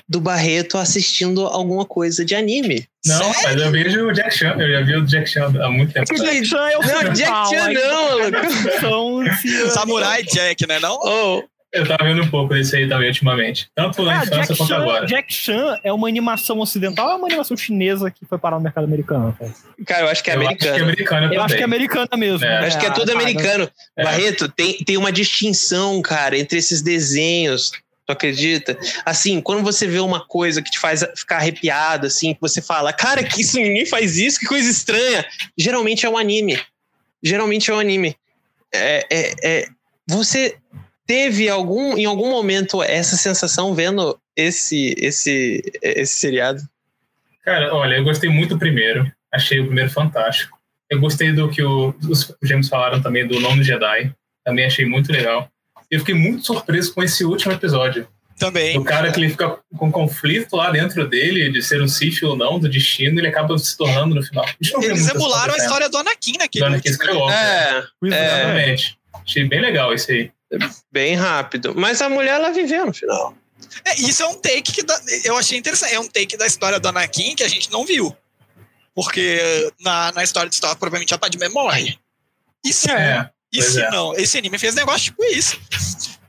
[0.07, 2.87] do Barreto assistindo alguma coisa de anime.
[3.05, 4.55] Não, mas eu vejo o Jack Chan.
[4.57, 6.07] Eu já vi o Jack Chan há muito tempo.
[6.07, 8.79] Porque Jack Chan é o Não, Jack Chan não.
[8.79, 10.79] São se- Samurai Jack, né?
[10.79, 10.97] Não?
[11.03, 13.67] Oh, Eu tava vendo um pouco desse aí também ultimamente.
[13.75, 15.05] Tanto na Ah, infância Jack, quanto Chan, agora.
[15.05, 18.63] Jack Chan é uma animação ocidental ou é uma animação chinesa que foi parar no
[18.63, 19.37] mercado americano?
[19.85, 20.01] cara?
[20.05, 20.73] eu acho que é eu acho americano.
[20.75, 21.45] que é americano Eu também.
[21.45, 22.45] acho que é americana mesmo.
[22.45, 22.61] É.
[22.61, 23.69] Eu acho que é tudo ah, americano.
[23.97, 24.03] É.
[24.03, 27.71] Barreto, tem, tem uma distinção, cara, entre esses desenhos.
[28.05, 28.77] Tu acredita?
[29.03, 32.93] Assim, quando você vê uma coisa que te faz ficar arrepiado, assim, que você fala,
[32.93, 35.25] cara, que isso ninguém faz isso, que coisa estranha.
[35.57, 36.59] Geralmente é um anime.
[37.23, 38.15] Geralmente é um anime.
[38.73, 39.67] É, é, é-
[40.07, 40.55] você
[41.07, 46.61] teve algum, em algum momento essa sensação vendo esse, esse, esse seriado?
[47.43, 49.11] Cara, olha, eu gostei muito do primeiro.
[49.33, 50.57] Achei o primeiro fantástico.
[50.89, 54.13] Eu gostei do que o- os gêmeos falaram também do Nono Jedi.
[54.43, 55.49] Também achei muito legal.
[55.95, 58.07] Eu fiquei muito surpreso com esse último episódio.
[58.37, 58.77] Também.
[58.77, 62.35] O cara que ele fica com conflito lá dentro dele, de ser um Sith ou
[62.35, 64.45] não, do destino, ele acaba se tornando no final.
[64.81, 65.63] Eles emularam a né?
[65.63, 66.89] história do Anakin naquele Do Anakin.
[66.89, 67.33] Skywalker.
[67.37, 68.25] É, Pois É.
[68.25, 68.97] Exatamente.
[69.25, 70.31] Achei bem legal esse aí.
[70.91, 71.73] bem rápido.
[71.75, 73.33] Mas a mulher, ela viveu no final.
[73.85, 75.93] É, isso é um take que dá- eu achei interessante.
[75.93, 78.13] É um take da história do Anakin que a gente não viu.
[78.93, 81.97] Porque na, na história de Star Wars, provavelmente a Padmé morre.
[82.65, 83.91] E se, É, e pois se é.
[83.91, 84.13] não?
[84.15, 85.59] Esse anime fez negócio tipo isso.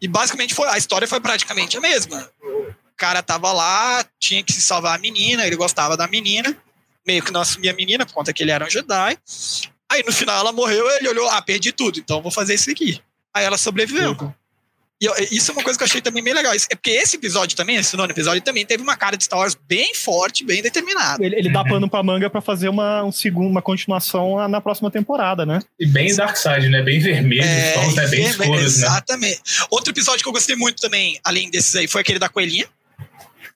[0.01, 2.31] E basicamente foi, a história foi praticamente a mesma.
[2.43, 6.57] O cara tava lá, tinha que se salvar a menina, ele gostava da menina,
[7.07, 9.19] meio que não assumia a menina por conta que ele era um Jedi.
[9.91, 13.01] Aí no final ela morreu, ele olhou, ah, perdi tudo, então vou fazer isso aqui.
[13.35, 14.17] Aí ela sobreviveu.
[15.01, 16.55] E eu- isso é uma coisa que eu achei também bem legal.
[16.55, 19.39] Isso- É porque esse episódio também, esse nono episódio, também teve uma cara de Star
[19.41, 21.23] Wars bem forte, bem determinada.
[21.23, 21.69] Ele, ele dá Uhum.
[21.69, 25.61] pano pra manga pra fazer uma, um segundo, uma continuação na- próxima temporada, né?
[25.79, 26.81] E bem Dark Side, né?
[26.83, 28.07] Bem vermelho, os tons né?
[28.09, 28.65] bem é, escuros, né?
[28.65, 29.41] Exatamente.
[29.71, 32.67] Outro episódio que eu gostei muito também, além desses aí, foi aquele da coelhinha.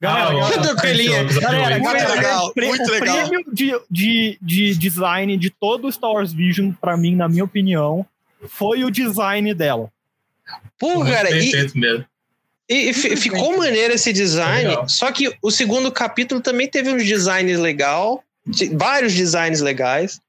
[0.00, 1.12] Galera, Ah, o- Coelhinho.
[1.12, 1.78] o episódio Galera.
[1.78, 3.16] Muito galera, legal, muito o legal.
[3.28, 7.44] prêmio de, de, de design de todo o Star Wars Vision, pra mim, na minha
[7.44, 8.06] opinião,
[8.48, 9.90] foi o design dela.
[10.78, 12.04] Pô, Muito cara, e, mesmo.
[12.68, 14.88] e- e fi- ficou maneiro esse design, Legal.
[14.88, 20.20] só que o segundo capítulo também teve uns designs legal, de- vários designs legais.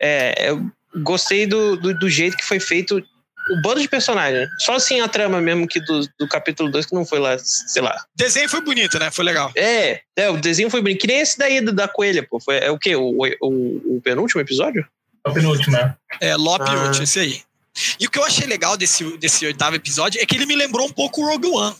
[0.00, 0.64] É, eu
[1.02, 3.02] gostei do, do, do jeito que foi feito
[3.50, 4.48] o bando de personagens.
[4.60, 7.82] Só assim a trama mesmo que do, do capítulo 2 que não foi lá, sei
[7.82, 7.92] lá.
[8.14, 9.10] O desenho foi bonito, né?
[9.10, 9.50] Foi legal.
[9.56, 11.00] É, é, o desenho foi bonito.
[11.00, 12.38] Que nem esse daí da coelha, pô.
[12.40, 12.94] Foi, é o quê?
[12.94, 14.86] O, o, o penúltimo episódio?
[15.26, 15.94] É o penúltimo, né?
[16.20, 16.92] É, Lop Ah.
[17.02, 17.40] Esse aí.
[17.98, 20.86] E o que eu achei legal desse, desse oitavo episódio é que ele me lembrou
[20.86, 21.74] um pouco o Rogue One.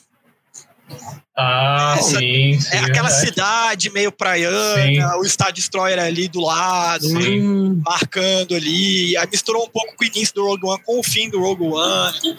[1.36, 2.68] Ah, Essa- sim, sim.
[2.76, 3.26] É aquela verdade.
[3.26, 5.02] cidade meio praiana, Sim.
[5.20, 7.80] o Star Destroyer ali do lado, Sim.
[7.84, 9.16] Marcando ali.
[9.16, 11.64] Aí misturou um pouco com o início do Rogue One com o fim do Rogue
[11.64, 12.36] One.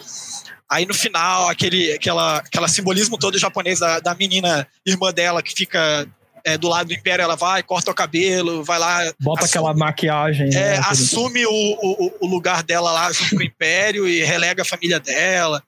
[0.70, 5.52] Aí no final, aquele aquela, aquela simbolismo todo japonês da, da menina irmã dela que
[5.52, 6.06] fica
[6.44, 8.98] é, do lado do Império, ela vai, corta o cabelo, vai lá.
[9.20, 10.48] Bota assume- aquela maquiagem.
[10.48, 14.62] É, né, assume o, o, o lugar dela lá junto com o Império e relega
[14.62, 15.62] a família dela.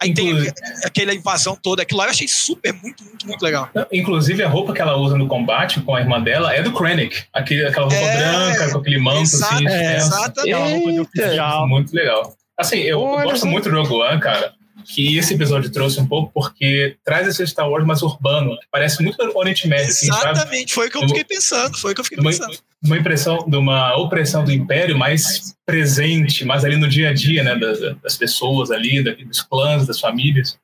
[0.00, 0.52] Aí tem Inclusive-
[0.84, 1.82] aquela invasão toda.
[1.82, 3.68] Aquilo lá eu achei super, muito, muito, muito legal.
[3.92, 7.24] Inclusive, a roupa que ela usa no combate com a irmã dela é do Krennic.
[7.32, 9.66] Aquele, aquela roupa É, branca, com aquele manto exato, assim.
[9.68, 9.96] é.
[9.96, 10.52] Exatamente.
[10.54, 11.68] Aquela roupa de oficial.
[11.68, 12.34] Muito legal.
[12.56, 14.52] Assim, eu, eu Olha gosto muito do Rogue One, cara.
[14.84, 18.56] Que esse episódio trouxe um pouco porque traz esse Star Wars mais urbano.
[18.70, 20.08] Parece muito Oriente Médio, assim?
[20.08, 21.76] Exatamente, foi o que eu fiquei pensando.
[21.78, 22.58] Foi o que eu fiquei Uma, pensando.
[22.84, 27.42] uma impressão de uma opressão do Império mais presente, mais ali no dia a dia,
[27.42, 27.56] né?
[27.56, 30.58] Das, das pessoas ali, dos clãs, das famílias.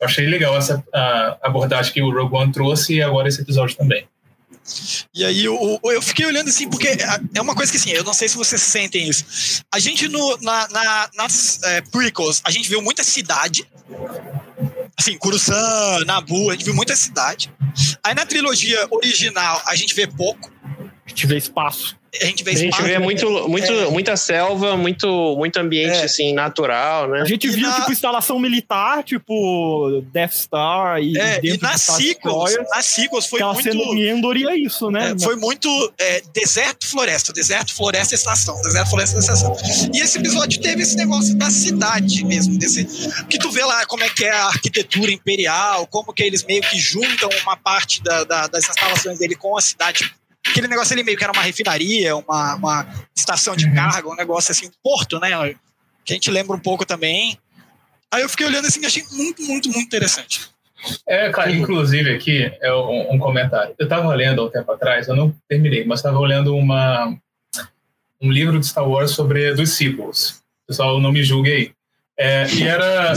[0.00, 0.82] Eu achei legal essa
[1.42, 4.06] abordagem que o Rogue One trouxe e agora esse episódio também.
[5.14, 6.88] E aí eu, eu fiquei olhando assim, porque
[7.34, 9.62] é uma coisa que assim, eu não sei se vocês sentem isso.
[9.72, 13.66] A gente no, na, na- nas é, prequels, a gente viu muita cidade.
[14.98, 17.52] Assim, Coruscant, Nabu, a gente viu muita cidade.
[18.02, 20.50] Aí na trilogia original a gente vê pouco.
[21.06, 21.96] A gente vê espaço.
[22.20, 23.88] A gente vê A gente vê muito, muito, É.
[23.88, 26.04] muita selva, muito, muito ambiente É.
[26.04, 27.20] assim, natural, né?
[27.20, 31.68] A gente E viu, na- tipo, instalação militar, tipo, Death Star e, É, e dentro
[31.68, 33.68] nas sequels, nas sequels foi muito.
[33.68, 35.14] em Endor e é isso, né?
[35.16, 35.68] É, foi muito
[35.98, 39.56] é, deserto, floresta, deserto, floresta, estação, deserto, floresta, estação.
[39.94, 42.84] E esse episódio teve esse negócio da cidade mesmo, desse
[43.28, 46.62] que tu vê lá como é que é a arquitetura imperial, como que eles meio
[46.62, 50.12] que juntam uma parte da- da- das instalações dele com a cidade.
[50.50, 52.86] Aquele negócio ali meio que era uma refinaria, uma, uma
[53.16, 53.74] estação de Uhum.
[53.74, 55.28] carga, um negócio assim, um porto, né?
[56.04, 57.38] Que a gente lembra um pouco também.
[58.12, 60.50] Aí eu fiquei olhando assim e achei muito, muito, muito interessante.
[61.06, 63.74] É, cara, inclusive aqui é um, um comentário.
[63.78, 67.14] Eu estava lendo há um tempo atrás, eu não terminei, mas estava lendo uma,
[68.20, 70.42] um livro de Star Wars sobre dos sequels.
[70.66, 71.72] Pessoal, não me julgue aí.
[72.22, 73.14] É, e era,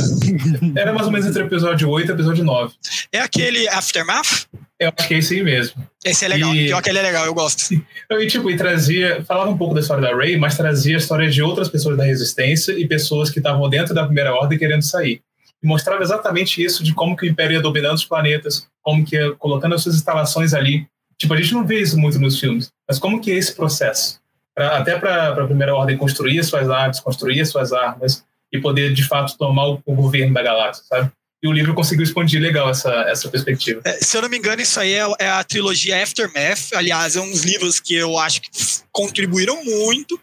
[0.77, 2.73] era mais ou menos entre o episódio 8 e o episódio 9.
[3.11, 4.45] É aquele Aftermath?
[4.79, 5.85] Eu acho que é esse aí mesmo.
[6.05, 6.55] Esse é legal.
[6.55, 7.73] E- Pior que ele é legal, eu gosto.
[8.09, 11.29] E, tipo, e trazia, falava um pouco da história da Rey, mas trazia a história
[11.29, 15.21] de outras pessoas da Resistência e pessoas que estavam dentro da Primeira Ordem querendo sair.
[15.61, 19.17] E mostrava exatamente isso de como que o Império ia dominando os planetas, como que
[19.17, 20.87] ia colocando as suas instalações ali.
[21.17, 24.19] Tipo, a gente não vê isso muito nos filmes, mas como que é esse processo?
[24.55, 28.61] Pra- até para a Primeira Ordem construir as suas naves, construir as suas armas e
[28.61, 31.11] poder, de fato, tomar o, o governo da galáxia, sabe?
[31.43, 33.81] E o livro conseguiu expandir legal essa, essa perspectiva.
[33.83, 36.71] É, se eu não me engano, isso aí é, é a trilogia Aftermath.
[36.73, 38.49] Aliás, é uns livros que eu acho que
[38.93, 40.17] contribuíram muito,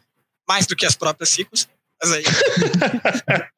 [0.48, 1.36] mais do que as próprias.
[2.02, 2.22] Mas aí.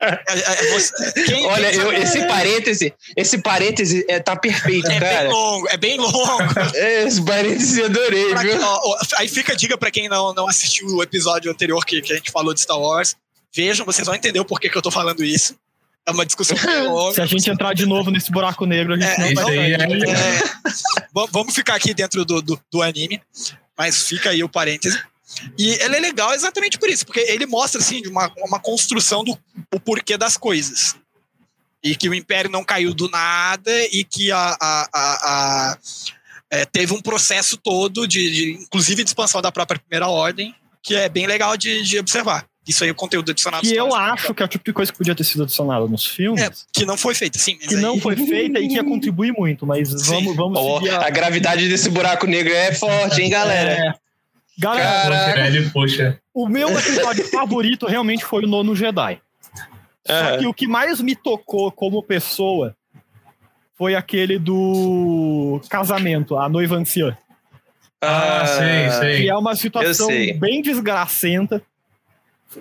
[0.03, 5.01] É, é, é, você- Olha, eu- esse parêntese, esse parêntese é, tá perfeito, é bem
[5.01, 5.29] cara.
[5.31, 6.43] longo, é bem longo.
[6.75, 8.61] É, Esse parêntese eu adorei, Pra viu?
[8.61, 12.13] ó, aí fica a dica pra quem não, não assistiu o episódio anterior que, que
[12.13, 13.15] a gente falou de Star Wars.
[13.55, 15.55] Vejam, vocês vão entender o porquê que eu tô falando isso.
[16.07, 16.57] É uma discussão
[16.91, 17.15] longa.
[17.15, 19.73] Se a gente entrar de novo nesse buraco negro, a gente É, não vai sair.
[19.73, 23.21] é- É, va- vamos ficar aqui dentro do, do, do anime,
[23.79, 25.01] mas fica aí o parêntese.
[25.59, 29.23] E ele é legal exatamente por isso, porque ele mostra assim de uma, uma construção
[29.25, 29.39] do
[29.73, 30.97] o porquê das coisas.
[31.83, 35.19] E que o Império não caiu do nada e que a, a, a-
[35.73, 35.79] a-
[36.51, 40.95] é, teve um processo todo, de, de, inclusive de expansão da própria Primeira Ordem, que
[40.95, 42.45] é bem legal de, de observar.
[42.67, 43.63] Isso aí é o conteúdo adicionado.
[43.67, 46.07] Que eu acho que é o tipo de coisa que podia ter sido adicionada nos
[46.07, 47.57] filmes, É, que não foi feito, sim.
[47.59, 50.79] mas que aí- não foi feita e que ia contribuir muito, mas vamos, vamos Ó,
[50.79, 53.71] seguir a gravidade desse buraco negro é forte, hein, galera?
[53.73, 53.95] É.
[54.59, 55.71] Galera, Cara- Caraca.
[55.73, 56.21] Puxa.
[56.33, 59.19] o meu episódio favorito realmente foi o Nono Jedi.
[60.07, 60.39] Só É.
[60.39, 62.77] que o que mais me tocou como pessoa
[63.77, 67.17] foi aquele do casamento, a noiva anciã.
[68.01, 69.23] Ah, sei, sei.
[69.23, 71.63] Que é uma situação bem desgracenta.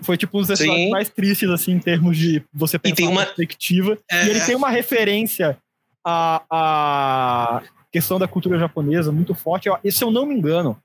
[0.02, 0.64] Foi tipo um dos Sim.
[0.66, 3.98] episódios mais tristes, assim, em termos de você pensar tem uma- perspectiva.
[4.10, 5.58] É, E ele tem uma referência
[6.04, 9.70] à, à questão da cultura japonesa muito forte.
[9.84, 10.78] E se eu não me engano,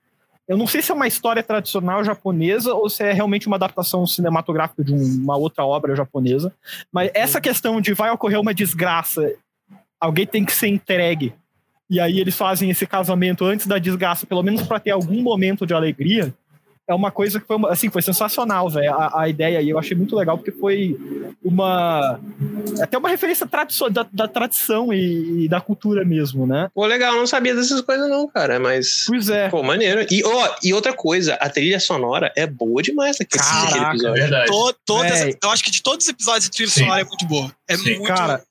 [0.48, 4.06] eu não sei se é uma história tradicional japonesa ou se é realmente uma adaptação
[4.06, 6.52] cinematográfica de um- uma outra obra japonesa.
[6.92, 9.32] Mas essa questão de vai ocorrer uma desgraça,
[10.00, 11.32] alguém tem que ser entregue.
[11.88, 15.64] E aí eles fazem esse casamento antes da desgraça, pelo menos para ter algum momento
[15.64, 16.34] de alegria.
[16.88, 18.94] É uma coisa que foi, uma- assim, foi sensacional, velho.
[18.94, 20.96] A, a ideia aí eu achei muito legal, porque foi
[21.44, 22.20] uma.
[22.80, 23.44] Até uma referência
[23.90, 26.68] da, da tradição e, e da cultura mesmo, né?
[26.74, 29.04] Pô, legal, eu não sabia dessas coisas não, cara, mas...
[29.06, 29.48] Pois é.
[29.48, 30.06] Pô, maneiro.
[30.10, 33.90] E, ó, e outra coisa, a trilha sonora é boa demais naquele Caraca, naquele É
[33.90, 34.14] episódio.
[34.22, 34.46] verdade.
[34.46, 36.80] To- todas, eu acho que de todos os episódios, a trilha Sim.
[36.80, 37.50] sonora é muito boa.
[37.66, 37.94] É Sim.
[37.96, 38.04] muito.
[38.06, 38.42] Cara,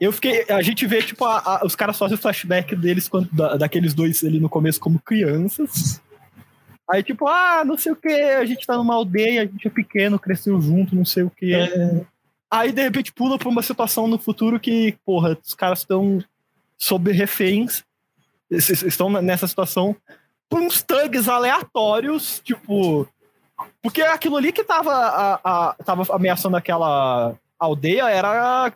[0.00, 0.46] eu fiquei.
[0.48, 3.92] A gente vê, tipo, a- a- os caras fazem o flashback deles quando, da- daqueles
[3.92, 6.00] dois ali no começo como crianças.
[6.90, 9.70] Aí, tipo, ah, não sei o que, a gente tá numa aldeia, a gente é
[9.70, 11.54] pequeno, cresceu junto, não sei o que.
[12.50, 16.22] Aí, de repente, pula pra uma situação no futuro que, porra, os caras estão
[16.76, 17.84] sob reféns,
[18.50, 19.94] estão nessa situação
[20.48, 23.06] por uns thugs aleatórios, tipo.
[23.82, 28.72] Porque aquilo ali que tava, a- a- tava ameaçando aquela aldeia era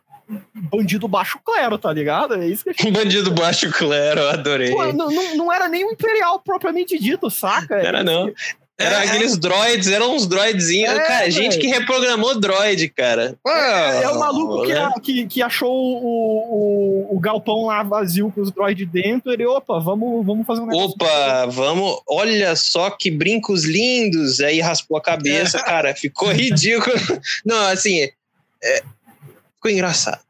[0.55, 2.35] bandido baixo clero, tá ligado?
[2.35, 2.91] É isso que a gente...
[2.93, 4.71] Bandido baixo clero, eu adorei.
[4.71, 7.75] Pô, não, não, não era nem o Imperial propriamente dito, saca?
[7.77, 8.33] Era não.
[8.77, 10.93] Era É, aqueles droids, eram uns droidzinhos.
[10.93, 13.39] É, cara, gente que reprogramou droid, cara.
[13.47, 14.81] É, é o maluco que, né?
[14.81, 19.33] a- que, que achou o, o, o galpão lá vazio com os droids dentro.
[19.33, 20.89] Ele, opa, vamos, vamos fazer um negócio.
[20.91, 22.01] Opa, vamos.
[22.09, 24.41] Olha só que brincos lindos.
[24.41, 25.95] Aí raspou a cabeça, cara.
[25.95, 26.97] Ficou ridículo.
[27.45, 28.09] Não, assim.
[28.61, 28.83] é,
[29.65, 30.21] ficou engraçado.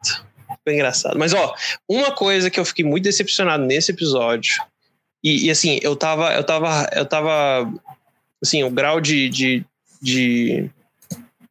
[0.59, 1.19] Ficou engraçado.
[1.19, 1.55] Mas, ó,
[1.89, 4.63] uma coisa que eu fiquei muito decepcionado nesse episódio.
[5.23, 6.33] E, e, assim, eu tava.
[6.35, 6.89] Eu tava.
[6.93, 7.73] Eu tava.
[8.43, 9.29] Assim, o grau de.
[9.29, 9.65] de,
[10.01, 10.71] de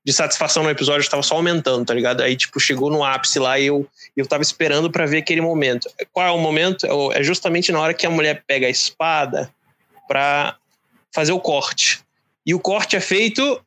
[0.05, 2.19] de satisfação no episódio estava só aumentando, tá ligado?
[2.21, 5.89] Aí, tipo, chegou no ápice lá e eu, eu tava esperando para ver aquele momento.
[6.11, 6.85] Qual é o momento?
[6.85, 9.49] É É justamente na hora que a mulher pega a espada
[10.05, 10.57] pra
[11.15, 12.01] fazer o corte.
[12.45, 13.61] E o corte é feito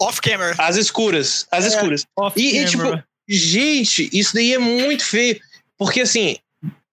[0.00, 0.54] Off camera.
[0.56, 1.46] às escuras.
[1.50, 1.68] Às É.
[1.68, 2.06] escuras.
[2.34, 2.84] E, e, tipo.
[3.28, 5.38] Gente, isso daí é muito feio.
[5.76, 6.36] Porque, assim,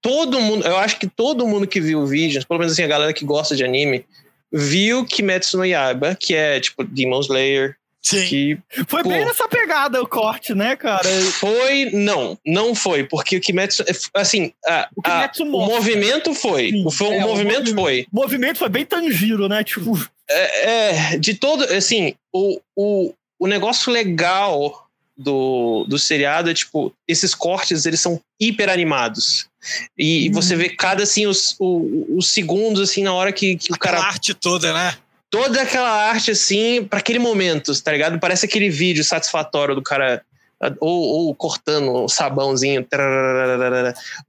[0.01, 0.65] todo mundo...
[0.67, 3.25] Eu acho que todo mundo que viu o vídeo, pelo menos assim, a galera que
[3.25, 4.05] gosta de anime,
[4.51, 8.25] viu Kimetsu no Yaiba, que é, tipo, Demon Slayer, Sim.
[8.27, 9.25] que Foi bem pô.
[9.25, 11.09] nessa pegada o corte, né, cara?
[11.39, 16.69] Foi, não, não foi, porque o Kimetsu, assim, a- O a- Kimetsu o movimento foi,
[16.69, 17.75] Sim, o, foi, é, o o movimento movimento.
[17.81, 18.07] foi.
[18.13, 19.63] O movimento foi bem tangido, né?
[19.63, 19.97] Tipo,
[20.29, 20.69] É,
[21.13, 24.84] é, de todo, assim, o, o, o negócio legal
[25.17, 29.47] do, do seriado é, tipo, esses cortes, eles são hiper animados.
[29.97, 33.71] E, e você vê cada, assim, os, o- os segundos, assim, na hora que, que
[33.71, 34.97] o cara arte toda, né?
[35.30, 38.17] toda aquela arte assim para aquele momento, tá ligado?
[38.19, 40.23] Parece aquele vídeo satisfatório do cara
[40.80, 42.88] ou, ou cortando um sabãozinho,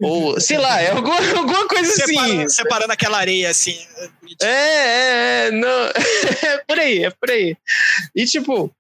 [0.01, 2.15] ou sei lá, é alguma, alguma coisa assim.
[2.15, 3.79] Separando, separando aquela areia, assim.
[4.43, 5.69] É, é, é, não,
[6.43, 7.57] é por aí, é por aí.
[8.15, 8.71] E tipo,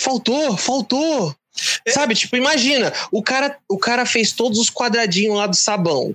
[0.00, 1.34] faltou, faltou.
[1.88, 6.14] Sabe, tipo, imagina, o cara, o cara fez todos os quadradinhos lá do sabão.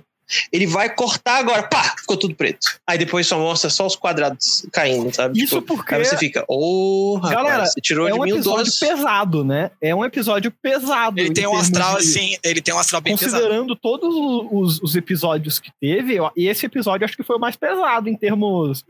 [0.52, 2.66] Ele vai cortar agora, pá, ficou tudo preto.
[2.84, 5.40] Aí depois só mostra só os quadrados caindo, sabe?
[5.40, 8.34] isso Tipo, porque Aí você fica, ô, rapaz, Galera, você tirou é de um mil
[8.34, 9.70] episódio pesado, né?
[9.80, 11.20] É um episódio pesado.
[11.20, 12.36] Ele em tem um astral, de- assim.
[12.42, 13.34] Ele tem um astral bem pesado.
[13.40, 14.12] Considerando todos
[14.50, 18.16] os, os episódios que teve, e esse episódio acho que foi o mais pesado em
[18.16, 18.84] termos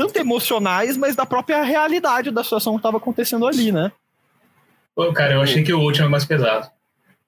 [0.00, 3.92] tanto emocionais, mas da própria realidade da situação que estava acontecendo ali, né?
[4.96, 6.70] Pô, cara, eu achei que o último é mais pesado.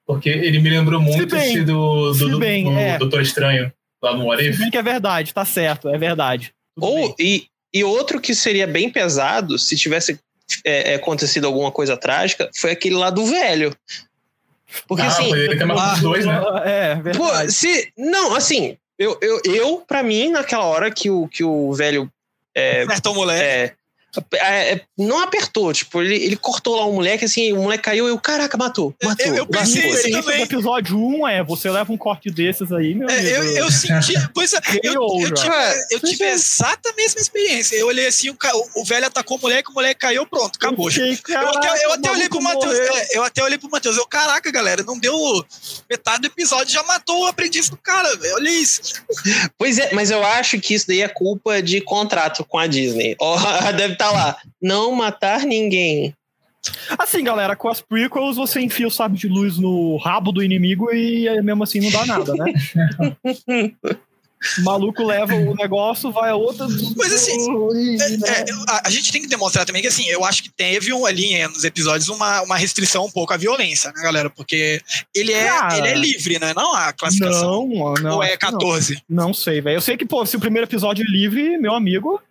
[0.07, 2.97] Porque ele me lembrou muito bem, esse do, do, se do, bem, do é.
[2.97, 4.55] Doutor Estranho, lá no What If.
[4.55, 6.51] Se bem que é verdade, tá certo, é verdade.
[6.75, 7.15] Tudo Ou, bem.
[7.19, 10.19] e, e outro que seria bem pesado, se tivesse
[10.65, 13.71] é, é, acontecido alguma coisa trágica, foi aquele lá do velho.
[14.87, 15.29] Porque ah, assim,
[15.63, 16.41] matado os dois, né?
[16.65, 17.51] É, Pô, verdade.
[17.51, 17.93] se.
[17.95, 22.09] Não, assim, eu, eu, eu pra mim, naquela hora que o, que o velho.
[22.55, 23.43] É, Acertou o moleque.
[23.43, 23.75] é, é, é,
[24.97, 28.19] não apertou, tipo, ele, ele cortou lá o moleque, assim, o moleque caiu e eu,
[28.19, 29.25] caraca, matou, matou.
[29.25, 30.41] Eu- eu pensei isso experiência do também.
[30.43, 33.29] episódio 1 é, você leva um corte desses aí, meu É, amigo.
[33.35, 34.13] eu, eu senti.
[34.33, 35.53] Pois é, eu, eu tive,
[35.91, 37.75] eu tive exata mesma experiência.
[37.75, 38.37] Eu olhei assim, o,
[38.75, 40.89] o velho atacou o moleque, o moleque caiu, pronto, acabou.
[40.91, 42.73] fiquei, Eu até, eu caraca, até o olhei pro Matheus.
[42.79, 43.97] é, eu até olhei pro Matheus.
[43.97, 45.13] Eu, caraca, galera, não deu
[45.89, 48.35] metade do episódio, já matou o aprendiz do cara, velho.
[48.35, 48.81] Olha isso.
[49.57, 53.15] Pois é, mas eu acho que isso daí é culpa de contrato com a Disney.
[53.19, 53.37] Ó,
[53.75, 54.37] deve estar lá.
[54.61, 56.15] Não matar ninguém.
[56.97, 60.93] Assim, galera, com as prequels você enfia o sábio de luz no rabo do inimigo
[60.93, 62.53] e mesmo assim não dá nada, né?
[64.59, 66.67] O maluco leva o negócio, vai a outra.
[66.97, 67.31] Mas assim,
[68.25, 68.45] é, é,
[68.83, 71.63] a, gente tem que demonstrar também que assim, eu acho que teve um, ali nos
[71.63, 74.29] episódios uma, uma restrição um pouco à violência, né, galera?
[74.29, 74.81] Porque
[75.15, 76.53] ele é, Cara, ele é livre, né?
[76.53, 77.67] Não a classificação.
[77.67, 78.15] Não, não.
[78.17, 79.01] Ou é 14?
[79.09, 79.77] Não, não sei, velho.
[79.77, 82.21] Eu sei que, pô, se o primeiro episódio é livre, meu amigo.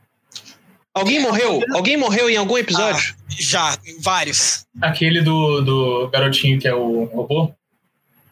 [0.94, 1.60] Alguém morreu?
[1.72, 3.14] Alguém morreu em algum episódio?
[3.18, 4.66] Ah, já, em vários.
[4.80, 7.52] Aquele do, do garotinho que é o robô?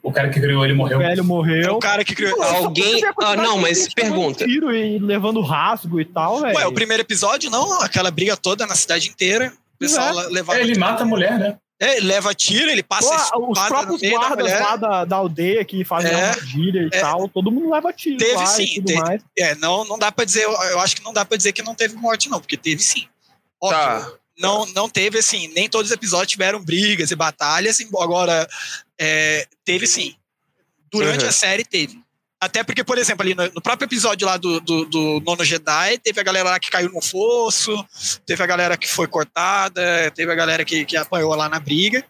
[0.02, 0.98] O cara que criou ele morreu.
[0.98, 1.62] O velho morreu.
[1.62, 2.42] É o cara que criou.
[2.42, 3.02] Alguém.
[3.22, 4.46] Ah, não, mas pergunta.
[4.46, 6.56] Tiro e levando rasgo e tal, velho.
[6.56, 7.80] Ué, o primeiro episódio, não?
[7.82, 9.52] Aquela briga toda na cidade inteira.
[9.74, 10.28] O pessoal é.
[10.28, 10.58] levava.
[10.58, 11.56] É, ele mata a mulher, né?
[11.80, 15.64] É, ele leva tiro, ele passa Pô, Os próprios guardas da lá da, da, aldeia
[15.64, 18.18] que fazem é, armadilha e é, tal, todo mundo leva tiro.
[18.18, 18.82] Teve lá sim.
[18.82, 21.62] Teve, é, não, não dá pra dizer, eu acho que não dá pra dizer que
[21.62, 23.08] não teve morte, não, porque teve sim.
[23.58, 24.12] Óbvio, tá.
[24.38, 28.46] não, não teve assim, nem todos os episódios tiveram brigas e batalhas, agora
[28.98, 30.14] é, teve sim.
[30.92, 31.30] Durante uhum.
[31.30, 31.98] a série teve.
[32.40, 36.20] Até porque, por exemplo, ali no, próprio episódio lá do, do, do, Nono Jedi, teve
[36.20, 37.86] a galera lá que caiu no fosso,
[38.24, 42.02] teve a galera que foi cortada, teve a galera que, que apanhou lá na briga.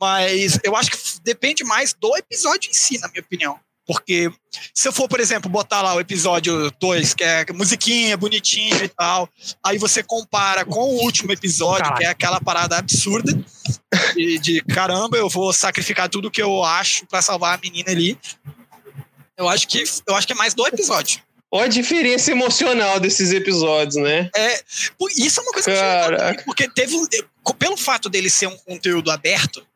[0.00, 3.58] Mas eu acho que depende mais do episódio em si, na minha opinião.
[3.86, 4.30] Porque
[4.72, 8.88] se eu for, por exemplo, botar lá o episódio 2, que é musiquinha, bonitinho e
[8.88, 9.28] tal,
[9.66, 13.32] aí você compara com o último episódio, que é aquela parada absurda
[14.14, 18.16] de, de caramba, eu vou sacrificar tudo que eu acho para salvar a menina ali.
[19.40, 21.22] Eu acho que eu acho que é mais do episódio.
[21.50, 24.30] Olha a diferença emocional desses episódios, né?
[24.36, 24.62] É,
[25.16, 26.34] isso é uma coisa Caraca.
[26.36, 26.94] que porque teve
[27.58, 29.66] pelo fato dele ser um conteúdo aberto,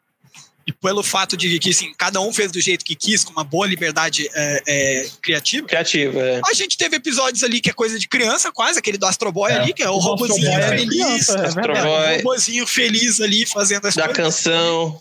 [0.66, 3.44] e pelo fato de que assim, cada um fez do jeito que quis, com uma
[3.44, 5.66] boa liberdade é, é, criativa.
[5.66, 6.40] Criativa, é.
[6.46, 9.53] A gente teve episódios ali que é coisa de criança, quase, aquele do Astro Boy
[9.53, 9.57] é.
[9.57, 11.29] ali, que é o, o robôzinho feliz.
[11.29, 14.24] É o robôzinho feliz ali fazendo as Da coisas.
[14.24, 15.00] canção.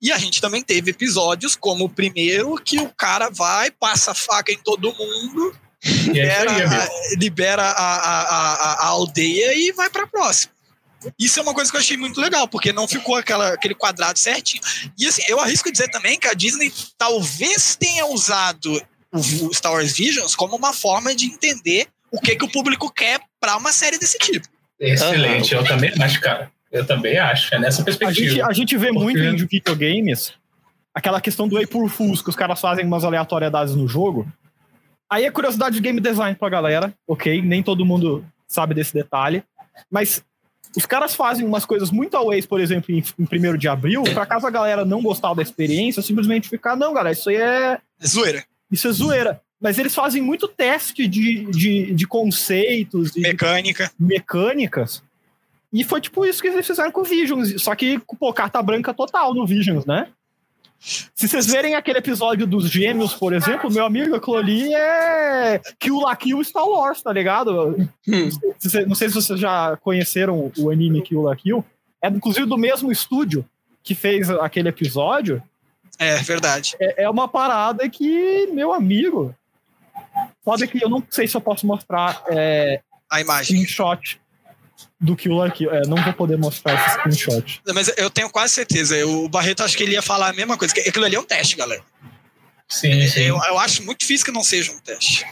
[0.00, 4.52] E a gente também teve episódios como o primeiro, que o cara vai, passa faca
[4.52, 10.52] em todo mundo, libera, libera a, a, a, a aldeia e vai pra próxima.
[11.18, 14.18] Isso é uma coisa que eu achei muito legal, porque não ficou aquela, aquele quadrado
[14.18, 14.62] certinho.
[14.98, 18.82] E assim, eu arrisco dizer também que a Disney talvez tenha usado
[19.12, 23.20] o Star Wars Visions como uma forma de entender o que, que o público quer
[23.40, 24.48] para uma série desse tipo.
[24.80, 26.50] Excelente, eu também acho, cara.
[26.76, 28.26] Eu também acho, é nessa perspectiva.
[28.26, 29.04] A gente, a gente vê porque...
[29.04, 30.34] muito em videogames
[30.96, 34.26] aquela questão do April Fools, que os caras fazem umas aleatoriedades no jogo.
[35.10, 37.42] Aí é curiosidade de game design pra galera, ok?
[37.42, 39.44] Nem todo mundo sabe desse detalhe.
[39.90, 40.24] Mas
[40.74, 44.24] os caras fazem umas coisas muito always, por exemplo, em, em 1 de abril, pra
[44.24, 47.78] caso a galera não gostar da experiência, simplesmente ficar, não, galera, isso aí é.
[48.00, 48.44] É zoeira.
[48.72, 49.40] Isso é zoeira.
[49.60, 53.14] Mas eles fazem muito teste de, de, de conceitos.
[53.16, 53.90] Mecânica.
[53.98, 55.02] De mecânicas.
[55.76, 57.62] E foi tipo isso que eles fizeram com o Visions.
[57.62, 60.08] Só que, pô, carta branca total no Visions, né?
[60.80, 66.00] Se vocês verem aquele episódio dos gêmeos, por exemplo, meu amigo, aquilo ali é Kill
[66.00, 67.76] la Kill Star Wars, tá ligado?
[68.08, 68.28] Hum.
[68.86, 71.62] Não sei se vocês já conheceram o anime Kill la Kill.
[72.00, 73.44] É inclusive do mesmo estúdio
[73.82, 75.42] que fez aquele episódio.
[75.98, 76.74] É, verdade.
[76.80, 79.34] É, é uma parada que, meu amigo.
[80.42, 83.58] Pode que eu não sei se eu posso mostrar é, a imagem.
[83.58, 84.18] Screenshot
[85.00, 85.74] do que o Arquivo.
[85.74, 87.60] É, não vou poder mostrar esse screenshot.
[87.74, 89.06] Mas eu tenho quase certeza.
[89.06, 90.74] O Barreto acho que ele ia falar a mesma coisa.
[90.74, 91.82] Que aquilo ali é um teste, galera.
[92.68, 93.22] Sim, sim.
[93.22, 95.26] Eu, eu acho muito difícil que não seja um teste.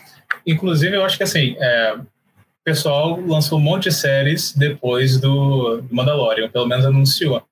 [0.46, 2.06] Inclusive, eu acho que assim, é, o
[2.64, 7.42] pessoal lançou um monte de séries depois do, do Mandalorian, pelo menos anunciou.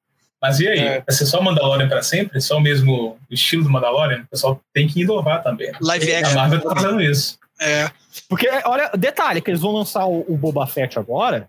[0.41, 0.79] Mas e aí?
[0.79, 1.01] É.
[1.01, 2.41] Vai ser só Mandalorian para sempre?
[2.41, 4.23] Só o mesmo estilo do Mandalorian?
[4.23, 5.73] O pessoal tem que inovar também.
[5.81, 6.33] Live action.
[6.33, 7.39] A Marvel tá fazendo isso.
[7.61, 7.91] É.
[8.29, 11.49] Porque, olha, detalhe, que eles vão lançar o, o Boba Fett agora,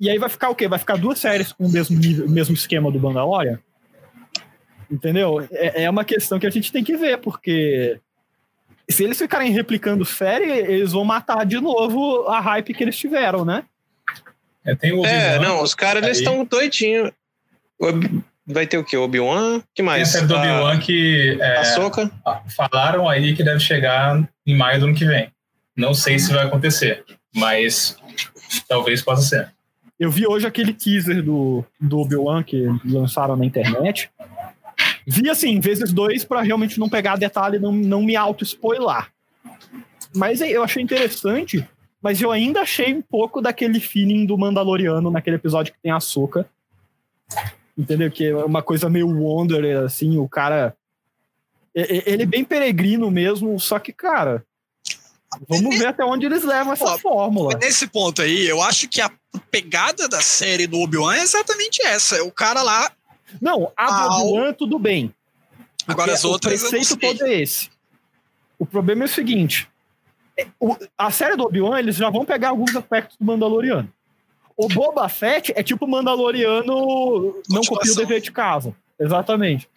[0.00, 0.66] e aí vai ficar o quê?
[0.66, 3.58] Vai ficar duas séries com o mesmo, nível, o mesmo esquema do Mandalorian?
[4.90, 5.46] Entendeu?
[5.52, 8.00] É, é uma questão que a gente tem que ver, porque
[8.90, 13.44] se eles ficarem replicando série, eles vão matar de novo a hype que eles tiveram,
[13.44, 13.64] né?
[14.64, 17.10] É, tem o é não, os caras eles estão doidinhos.
[18.46, 18.96] Vai ter o quê?
[18.96, 19.62] Obi-Wan?
[19.74, 20.12] que mais?
[20.12, 21.38] Tem a série do Obi-Wan que.
[21.40, 22.10] É, a Soca?
[22.56, 25.30] Falaram aí que deve chegar em maio do ano que vem.
[25.76, 27.96] Não sei se vai acontecer, mas
[28.60, 29.52] talvez possa ser.
[29.98, 34.10] Eu vi hoje aquele teaser do, do Obi-Wan que lançaram na internet.
[35.06, 39.06] Vi assim, vezes dois, para realmente não pegar detalhe e não, não me auto-spoiler.
[40.14, 41.66] Mas eu achei interessante,
[42.00, 45.98] mas eu ainda achei um pouco daquele feeling do Mandaloriano naquele episódio que tem a.
[47.78, 48.10] Entendeu?
[48.10, 50.76] Que é uma coisa meio Wonder, assim, o cara.
[51.74, 54.44] Ele é bem peregrino mesmo, só que, cara,
[55.48, 57.58] Vamos ver até onde eles levam essa Pô, fórmula.
[57.60, 59.10] Nesse ponto aí, eu acho que a
[59.50, 62.22] pegada da série do Obi-Wan é exatamente essa.
[62.24, 62.90] O cara lá.
[63.40, 65.14] Não, a do Ah, Obi-Wan, tudo bem.
[65.86, 66.62] Agora as outras.
[66.62, 67.70] O preceito todo é esse.
[68.58, 69.68] O problema é o seguinte:
[70.38, 70.46] é,
[70.96, 73.92] a série do Obi-Wan, eles já vão pegar alguns aspectos do Mandaloriano.
[74.56, 78.74] O Boba Fett é tipo o Mandaloriano não copia o dever de casa.
[79.02, 79.68] Exatamente.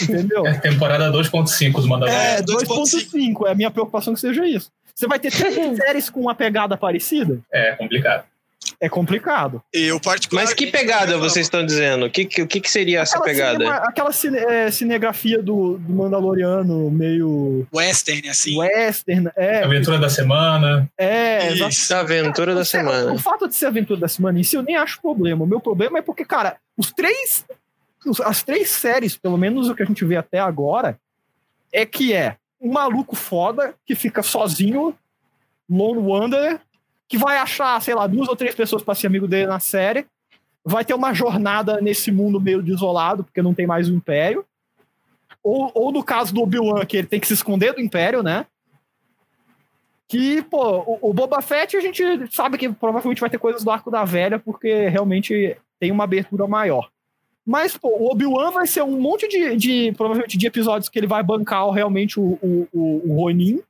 [0.00, 0.46] Entendeu?
[0.46, 2.32] É temporada 2.5 dos Mandalorianos.
[2.32, 3.34] É, É, 2.5.
[3.42, 3.46] 2.5.
[3.48, 4.70] É a minha preocupação que seja isso.
[4.94, 7.38] Você vai ter três séries com uma pegada parecida?
[7.52, 8.24] É, complicado.
[8.80, 9.62] É complicado.
[9.72, 10.50] Eu, particularmente.
[10.52, 12.06] Mas que pegada vocês estão dizendo?
[12.06, 13.58] O que, que, o que, que seria essa Aquela, pegada?
[13.58, 18.58] cinema- aquela cine- é, cinegrafia do, do Mandaloriano meio Western, assim.
[18.58, 19.30] western.
[19.36, 20.90] É, Aventura da semana.
[20.98, 21.94] é Isso.
[21.94, 23.18] aventura da O semana.
[23.18, 25.44] fato de ser aventura da semana em si, eu nem acho problema.
[25.44, 27.44] O meu problema é porque, cara, os três.
[28.24, 30.98] As três séries, pelo menos o que a gente vê até agora,
[31.72, 34.94] é que é um maluco foda que fica sozinho,
[35.68, 36.60] Lone Wanderer,
[37.06, 40.06] que vai achar, sei lá, duas ou três pessoas pra ser amigo dele na série.
[40.64, 44.44] Vai ter uma jornada nesse mundo meio desolado, porque não tem mais o Império.
[45.42, 48.46] Ou, ou no caso do Obi-Wan, que ele tem que se esconder do Império, né?
[50.06, 52.02] Que, pô, o, o Boba Fett a gente
[52.34, 56.46] sabe que provavelmente vai ter coisas do Arco da Velha, porque realmente tem uma abertura
[56.46, 56.90] maior.
[57.50, 61.06] Mas, pô, o Obi-Wan vai ser um monte de, de, provavelmente, de episódios que ele
[61.06, 63.62] vai bancar realmente o, o, o, o Ronin.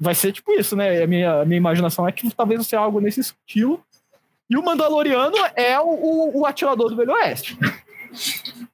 [0.00, 1.02] Vai ser tipo isso, né?
[1.02, 3.84] A minha, a minha imaginação é que talvez seja algo nesse estilo.
[4.48, 7.54] E o Mandaloriano é o, o, o atirador do Velho Oeste.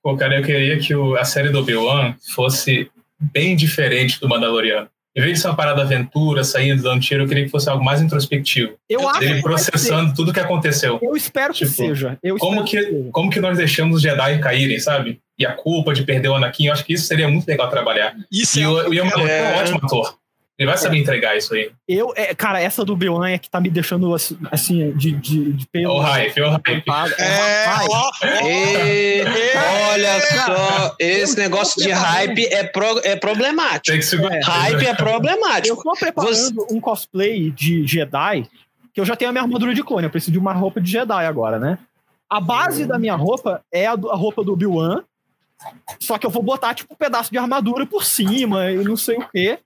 [0.01, 4.89] Pô, cara, eu queria que o- a série do Obi-Wan fosse bem diferente do Mandaloriano.
[5.17, 7.85] Em vez de ser uma parada aventura, saindo, dando tiro, eu queria que fosse algo
[7.85, 8.73] mais introspectivo.
[8.91, 10.99] Eu acho Ele que processando tudo que aconteceu.
[11.01, 12.19] Eu espero que Tipo, seja.
[12.23, 13.09] Eu como espero que- seja.
[13.13, 15.21] Como que nós deixamos os Jedi caírem, sabe?
[15.39, 18.15] E a culpa de perder o Anakin, eu acho que isso seria muito legal trabalhar.
[18.31, 19.63] Isso E é o, o Ian McGregor é um É.
[19.63, 20.15] ótimo ator.
[20.57, 21.71] Ele vai saber entregar isso aí.
[21.89, 25.53] Eu, é, cara, essa do Obi-Wan é que tá me deixando assim, assim, de, de,
[25.53, 25.95] de pelo.
[25.95, 26.85] O hype, o hype.
[27.19, 28.11] É, ó,
[28.47, 29.25] E,
[29.93, 33.87] olha só, esse negócio de hype é, pro- é problemático.
[33.87, 34.41] Tem que segurar.
[34.45, 35.83] Hype é Eu problemático.
[35.83, 38.49] tô preparando um cosplay de Jedi,
[38.93, 40.89] que eu já tenho a minha armadura de clone, eu preciso de uma roupa de
[40.91, 41.79] Jedi agora, né?
[42.31, 45.03] A base da minha roupa é a, do- a roupa do Obi-Wan,
[45.99, 49.17] só que eu vou botar, tipo, um pedaço de armadura por cima e não sei
[49.19, 49.59] o quê.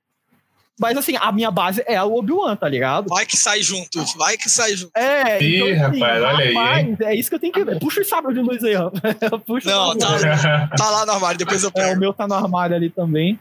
[0.81, 3.09] Mas, assim, a minha base é o Obi-Wan, tá ligado?
[3.09, 4.93] vai que sai junto, vai que sai junto.
[4.97, 7.79] É, Ih, rapaz, olha aí, rapaz, é isso que eu tenho que ver.
[7.81, 8.91] Puxa o sabre de luz aí, ó.
[9.47, 10.69] Puxa o Não, de tá.
[10.77, 12.01] Tá lá no armário, depois eu É, o pego.
[12.01, 13.39] meu tá no armário ali também.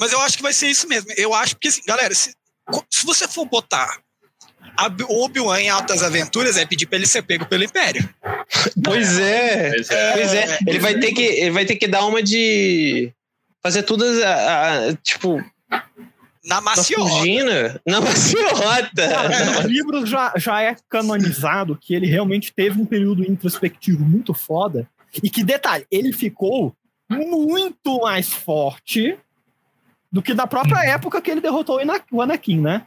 [0.00, 1.10] Mas eu acho que vai ser isso mesmo.
[1.16, 2.34] Eu acho que, assim, galera, se,
[2.90, 3.98] se você for botar
[4.76, 8.08] a- o Obi-Wan em Altas Aventuras, é pedir pra ele ser pego pelo Império.
[8.84, 9.70] Pois é.
[9.70, 10.12] Pois é.
[10.12, 10.58] Pois é.
[10.66, 13.12] Ele vai ter que, ele vai ter que dar uma de
[13.62, 15.82] fazer tudo a- a- tipo Na
[16.56, 17.08] na maciota.
[17.10, 19.08] fugina, na maciota.
[19.08, 24.88] Cara, livros já, já é canonizado que ele realmente teve um período introspectivo muito foda.
[25.22, 26.72] E que, detalhe, ele ficou
[27.10, 29.18] muito mais forte
[30.12, 32.86] do que da própria época que ele derrotou o Ana- o Anakin, né?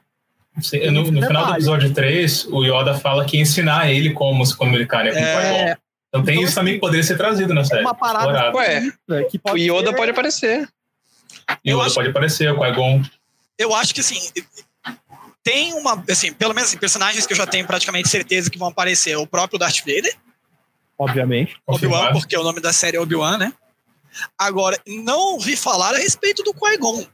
[0.61, 4.45] Sim, No, no final do episódio 3, o Yoda fala que ia ensinar ele como
[4.45, 5.65] se comunicar né, com o É.
[5.65, 5.81] Qui-Gon.
[6.09, 7.81] Então tem Então, isso também que poderia ser trazido na É série.
[7.81, 8.51] uma parada.
[8.55, 8.81] Ué,
[9.29, 10.67] que o Yoda ser- pode aparecer.
[11.63, 13.03] Eu Yoda acho- pode aparecer, o Qui-Gon.
[13.57, 14.19] Eu acho que, assim,
[15.43, 18.69] tem uma, assim, pelo menos assim, personagens que eu já tenho praticamente certeza que vão
[18.69, 19.15] aparecer.
[19.17, 20.15] O próprio Darth Vader,
[20.97, 21.55] Obviamente.
[21.65, 23.53] Obi-Wan, porque o nome da série é Obi-Wan, né?
[24.37, 27.05] Agora, não ouvi falar a respeito do Qui-Gon.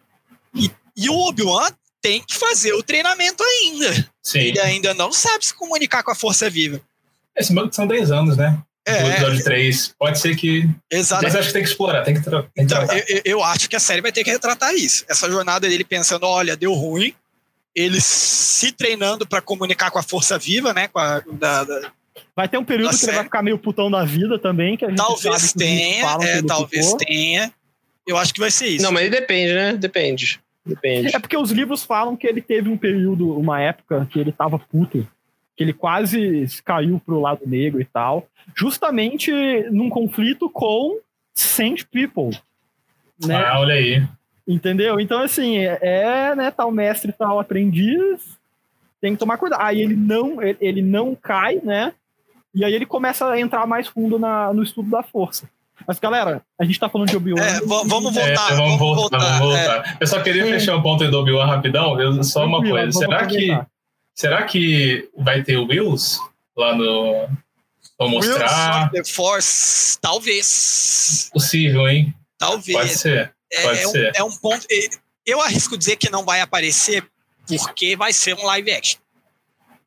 [0.55, 1.69] E, e o Obi-Wan
[2.01, 4.09] tem que fazer o treinamento ainda.
[4.23, 4.39] Sim.
[4.39, 6.81] Ele ainda não sabe se comunicar com a força viva.
[7.35, 8.57] Esse banco são 10 anos, né?
[8.87, 9.95] Do É, episódio 3.
[9.97, 10.69] Pode ser que.
[10.91, 11.23] exato.
[11.23, 12.43] Mas acho que tem que explorar, tem que, tra...
[12.43, 12.97] tem que Então, tratar.
[13.09, 15.03] eu, eu- acho que a série vai ter que retratar isso.
[15.09, 17.13] Essa jornada dele pensando, olha, deu ruim.
[17.75, 20.87] Ele se treinando para comunicar com a força viva, né?
[20.87, 21.91] Com a, da- da-
[22.35, 24.89] Vai ter um período que ele vai ficar meio putão da vida também, que a
[24.89, 27.51] gente talvez tenha, é, talvez tenha.
[28.07, 28.83] Eu acho que vai ser isso.
[28.83, 29.73] Não, mas depende, né?
[29.73, 30.39] Depende.
[30.65, 31.15] Depende.
[31.15, 34.57] É porque os livros falam que ele teve um período, uma época que ele tava
[34.59, 35.07] puto,
[35.55, 39.31] que ele quase caiu pro lado negro e tal, justamente
[39.71, 40.99] num conflito com
[41.33, 42.37] Saint People,
[43.25, 43.35] né?
[43.35, 44.03] Ah, olha aí.
[44.47, 44.99] Entendeu?
[44.99, 48.37] Então, assim, é, é, né, tal mestre, tal aprendiz,
[49.01, 49.61] tem que tomar cuidado.
[49.61, 51.93] Aí ele não, ele, ele não cai, né?
[52.53, 55.49] E aí ele começa a entrar mais fundo na, no estudo da força.
[55.87, 57.41] Mas, galera, a gente tá falando de Obi-Wan.
[57.41, 58.55] É, va- vamos É, voltar.
[58.55, 59.67] vamos, voltar, vamos é.
[59.67, 59.97] voltar.
[59.99, 61.99] Eu só queria fechar um ponto do Obi-Wan rapidão.
[61.99, 62.91] Eu- só uma coisa.
[62.99, 63.47] Será que.
[64.15, 66.19] Será que vai ter o Wills
[66.55, 67.27] lá no.
[67.99, 68.77] Vou mostrar?
[68.77, 71.29] Will of the Force, talvez.
[71.31, 72.13] Possível, hein?
[72.37, 72.77] Talvez.
[72.77, 73.35] Pode ser.
[73.51, 74.11] É, pode é um, ser.
[74.15, 74.65] é um ponto.
[74.71, 74.89] é,
[75.25, 77.05] eu arrisco dizer que não vai aparecer
[77.47, 78.99] porque vai ser um live action.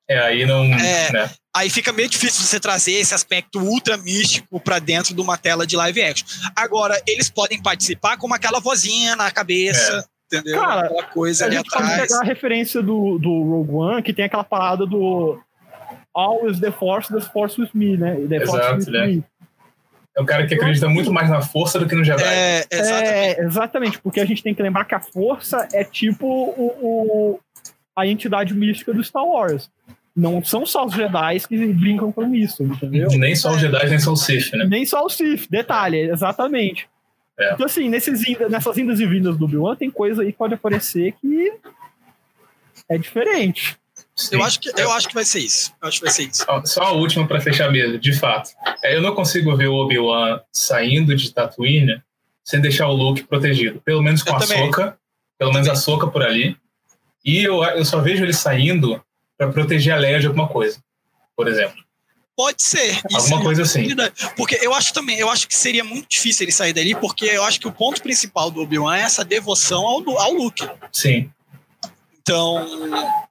[0.09, 0.65] É, aí não.
[0.65, 1.13] É.
[1.13, 1.31] né?
[1.55, 5.67] Aí fica meio difícil você trazer esse aspecto ultra místico para dentro de uma tela
[5.67, 6.27] de live action.
[6.55, 10.61] Agora, eles podem participar com aquela vozinha na cabeça, entendeu?
[10.61, 14.25] Cara, aquela coisa A gente pode pegar a referência do, do Rogue One, que tem
[14.25, 15.41] aquela parada do
[16.15, 18.15] Always the Force, the Force with me, né?
[18.29, 19.07] The Force Exato, with né?
[19.07, 19.25] me.
[20.17, 22.25] É um cara que acredita muito mais na força do que no Jedi.
[22.25, 23.09] É, exatamente.
[23.09, 27.41] É, exatamente, porque a gente tem que lembrar que a força é tipo o, o-
[27.97, 29.71] a entidade mística do Star Wars.
[30.17, 33.09] Não são só os Jedi que brincam com isso, entendeu?
[33.11, 34.65] Nem só os Jedi, nem só o Sith, né?
[34.69, 36.89] Nem só o Sith, detalhe, exatamente.
[37.39, 37.53] É.
[37.55, 40.55] Então, assim, nesses, inda- nessas indas e vindas do Obi-Wan, tem coisa aí que pode
[40.55, 41.53] aparecer que
[42.89, 43.77] é diferente.
[44.17, 44.37] Sim.
[44.37, 45.73] Eu acho, que, eu acho que vai ser isso.
[45.81, 46.45] Eu acho que vai ser isso.
[46.45, 48.51] Só- Só a última para fechar mesmo, de fato.
[48.83, 52.03] É, Eu não consigo ver o Obi-Wan saindo de Tatooine
[52.45, 53.81] sem deixar o Luke protegido.
[53.83, 54.65] Pelo menos com Eu a também.
[54.65, 54.99] Soca.
[55.39, 56.57] Pelo menos a Soca por ali.
[57.25, 59.01] E eu, eu só vejo ele saindo
[59.37, 60.83] para proteger a Leia de alguma coisa.
[61.37, 61.77] Por exemplo.
[62.39, 63.01] Pode ser.
[63.11, 63.89] Isso Alguma é coisa assim.
[64.37, 67.43] Porque eu acho também, eu acho que seria muito difícil ele sair dali, porque eu
[67.43, 70.65] acho que o ponto principal do Obi-Wan é essa devoção ao, ao Luke.
[70.93, 71.33] Sim.
[72.23, 72.65] Então,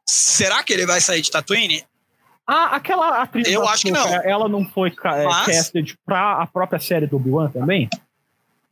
[0.06, 1.86] será que ele vai sair de Tatooine?
[2.46, 3.48] Ah, aquela atriz.
[3.48, 4.30] Eu acho que Ahsoka, não.
[4.30, 7.90] Ela não foi é, Mas- casted pra a própria série do Obi-Wan também?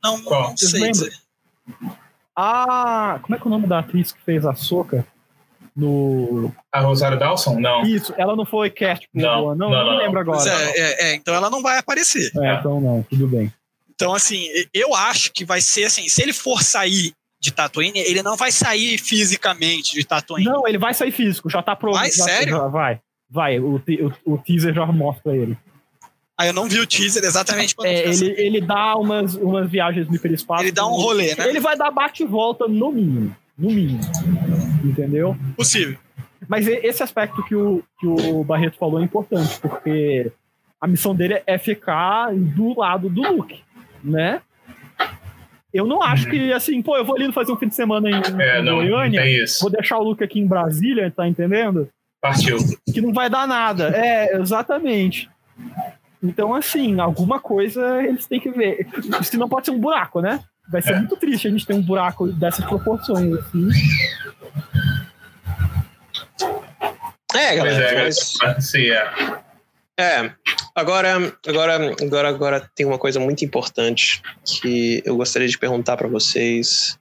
[0.04, 0.50] Não, Qual?
[0.50, 1.14] não sei dizer.
[2.36, 5.08] Ah, como é que é o nome da atriz que fez a Soca?
[5.76, 6.52] No.
[6.72, 7.60] A Rosário Dawson?
[7.60, 7.84] Não.
[7.84, 9.98] Isso, ela não foi cast pro Não, não, não, não, não.
[9.98, 10.50] lembro agora.
[10.50, 12.32] É, é, é, então ela não vai aparecer.
[12.38, 13.52] É, então não, tudo bem.
[13.94, 18.24] Então, assim, eu acho que vai ser assim: se ele for sair de Tatooine, ele
[18.24, 20.46] não vai sair fisicamente de Tatooine.
[20.46, 21.96] Não, ele vai sair físico, já tá pronto.
[21.96, 22.58] Vai, já- sério?
[22.58, 23.00] já vai.
[23.30, 23.76] Vai, o,
[24.26, 25.58] o, o teaser já mostra ele.
[26.38, 30.08] Aí eu não vi o teaser exatamente quando É, ele, ele dá umas, umas viagens
[30.08, 30.64] no hiperespaço.
[30.64, 31.48] Ele dá um rolê, né?
[31.48, 33.36] Ele vai dar bate e volta no mínimo.
[33.58, 34.02] No mínimo.
[34.84, 35.36] Entendeu?
[35.56, 35.98] possível.
[36.48, 40.32] Mas esse aspecto que o, que o Barreto falou é importante, porque
[40.80, 43.64] a missão dele é ficar do lado do Luke,
[44.04, 44.42] né?
[45.74, 48.14] Eu não acho que, assim, pô, eu vou ali fazer um fim de semana em,
[48.40, 49.60] É, em não, não Goiânia, isso.
[49.62, 51.90] vou deixar o Luke aqui em Brasília, tá entendendo?
[52.22, 52.58] Partiu.
[52.94, 53.90] Que não vai dar nada.
[53.90, 55.30] É, exatamente.
[56.24, 58.88] Então, assim, alguma coisa eles têm que ver.
[59.24, 60.42] Se não pode ser um buraco, né?
[60.70, 60.98] Vai ser É.
[61.00, 63.70] muito triste a gente ter um buraco dessas proporções, assim.
[67.34, 68.34] É, Pois galera, é, mas...
[68.66, 69.44] sim, é.
[69.98, 70.32] É,
[70.76, 71.16] agora,
[71.48, 76.98] agora, agora, agora tem uma coisa muito importante que eu gostaria de perguntar pra vocês,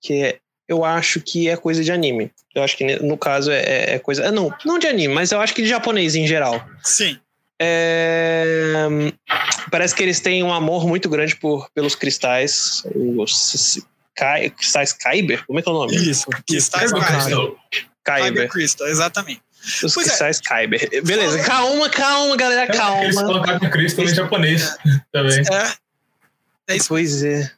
[0.00, 2.30] que é, eu acho que é coisa de anime.
[2.54, 5.30] Eu acho que no caso é, é- é coisa, é, não, não de anime, mas
[5.32, 6.64] eu acho que de japonês em geral.
[6.82, 7.18] Sim.
[7.60, 8.86] É,
[9.70, 13.80] parece que eles têm um amor muito grande por pelos cristais, os
[14.14, 15.94] Kai- cristais Kyber, como é que é o nome?
[15.96, 16.26] Isso.
[16.46, 17.54] Cristais Kyber.
[18.04, 19.42] Kyber Kyber, Crystal, exatamente.
[19.82, 20.10] os Pois é.
[20.10, 20.88] cristais Kyber.
[21.04, 23.24] Beleza, calma, calma, galera, É, Eles calma.
[23.32, 24.76] colocaram Crystal em japonês
[25.12, 25.38] também.
[25.40, 25.72] É.
[26.72, 26.88] É isso.
[26.88, 27.50] Pois é.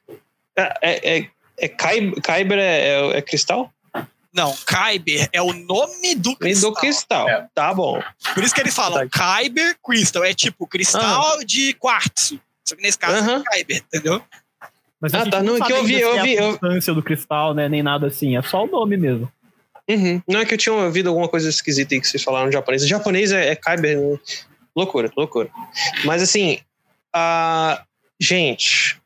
[0.56, 1.28] É, é, é,
[1.58, 3.72] é Kyber é, é- é cristal?
[4.32, 6.70] Não, Kyber é o nome do cristal.
[6.70, 7.28] do cristal.
[7.28, 7.48] É.
[7.54, 8.00] Tá bom.
[8.32, 10.22] Por isso que eles falam Kyber Crystal.
[10.24, 12.40] É tipo cristal de quartzo.
[12.64, 13.42] Só que nesse caso Aham.
[13.46, 14.22] é Kyber, entendeu?
[15.00, 16.50] Mas Ah, tá, não, é sabe que eu vi, ainda eu é vi, a eu-
[16.52, 17.68] substância do cristal, né?
[17.68, 18.36] Nem nada assim.
[18.36, 19.32] É só o nome mesmo.
[19.88, 20.22] Uhum.
[20.28, 22.86] Não é que eu tinha ouvido alguma coisa esquisita aí que vocês falaram em japonês.
[22.86, 23.98] japonês é, é Kyber.
[23.98, 24.18] né?
[24.76, 25.50] Loucura, loucura.
[26.04, 26.60] Mas assim,
[27.12, 27.82] a...
[28.20, 29.00] gente.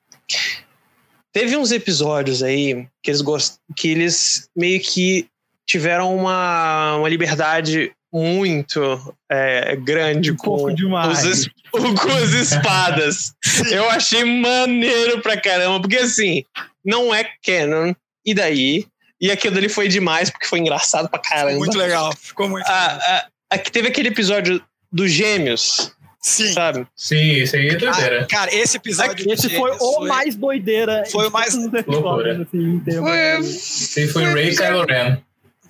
[1.35, 3.57] Teve uns episódios aí que eles gost...
[3.76, 5.26] que eles meio que
[5.66, 13.35] tiveram uma, uma liberdade muito é, grande Um com os, es- com as espadas.
[13.72, 16.45] Eu achei maneiro pra caramba, porque assim,
[16.85, 17.93] não é canon,
[18.24, 18.87] e daí?
[19.20, 21.59] E aquilo ali foi demais, porque foi engraçado pra caramba.
[21.59, 22.12] muito legal.
[22.16, 22.99] Ficou muito legal.
[23.03, 24.62] Ah, aqui teve aquele episódio
[24.93, 25.91] dos gêmeos,
[26.27, 26.53] Sim.
[26.55, 26.87] sabe?
[26.97, 28.27] Sim, isso aí é Ah, doideira.
[28.27, 29.31] cara, esse episódio.
[29.31, 31.05] Esse foi o mais doideira.
[31.12, 32.43] foi o mais loucura.
[32.43, 35.18] assim, Foi, Sim, foi Ray e Kylo Ren.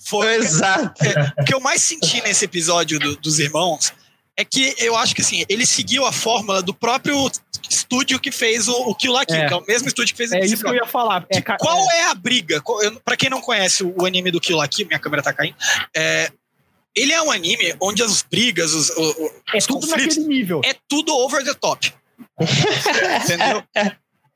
[0.06, 0.94] Foi, exato.
[1.40, 3.92] o que eu mais senti nesse episódio do- dos irmãos
[4.36, 7.16] é que eu acho que assim, ele seguiu a fórmula do próprio
[7.68, 9.46] estúdio que fez o, o Kill la Kill, É.
[9.48, 11.24] que é o mesmo estúdio que fez É esse isso que eu ia falar.
[11.30, 12.62] É, qual é a briga?
[13.04, 15.56] Pra quem não conhece o, o anime do Kill la Kill, minha câmera tá caindo.
[15.96, 16.30] é,
[16.96, 20.60] ele é um anime onde as brigas, os, é os tudo conflitos, naquele nível.
[20.64, 21.92] é tudo over the top.
[23.24, 23.62] Entendeu?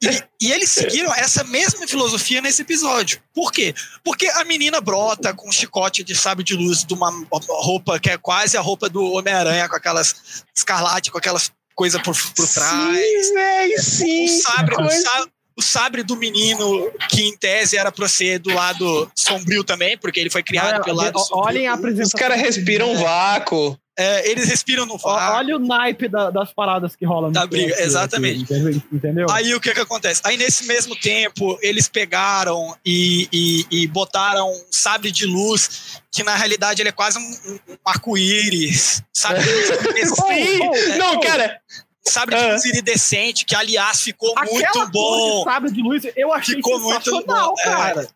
[0.01, 3.21] E, e eles seguiram essa mesma filosofia nesse episódio.
[3.35, 3.75] Por quê?
[4.05, 8.11] Porque a menina brota com um chicote de sábio de luz de uma roupa que
[8.11, 12.97] é quase a roupa do Homem-Aranha, com aquelas escarlate, com aquelas coisas por, por trás.
[13.27, 14.29] Sim, véi, O sim.
[14.41, 15.03] sabre, o coisa.
[15.03, 19.99] sabre, o sabre do menino, que em tese era pra ser do lado sombrio também,
[19.99, 21.45] porque ele foi criado Olha, pelo lado ó, sombrio.
[21.47, 22.19] olhem a Os apresentação.
[22.21, 23.77] caras respiram vácuo.
[24.01, 25.37] É, eles respiram no vácuo.
[25.39, 27.31] Olha o naipe da- das paradas que rolam.
[27.31, 28.43] no Da briga, filme, exatamente.
[28.45, 28.83] Entendeu?
[28.93, 29.27] entendeu?
[29.29, 30.21] Aí o que que acontece?
[30.23, 36.23] Aí nesse mesmo tempo eles pegaram e, e, e botaram um sabre de luz que
[36.23, 39.41] na realidade ele é quase um, um arco-íris, sabe?
[39.43, 40.61] Sim!
[40.63, 41.21] oh, Não, oh.
[41.21, 41.59] cara,
[42.07, 42.53] sabre de Ah.
[42.53, 45.45] luz iridescente que aliás ficou Aquela muito bom.
[45.45, 47.63] sabre de luz, eu achei Ficou muito bom, é.
[47.65, 48.09] cara.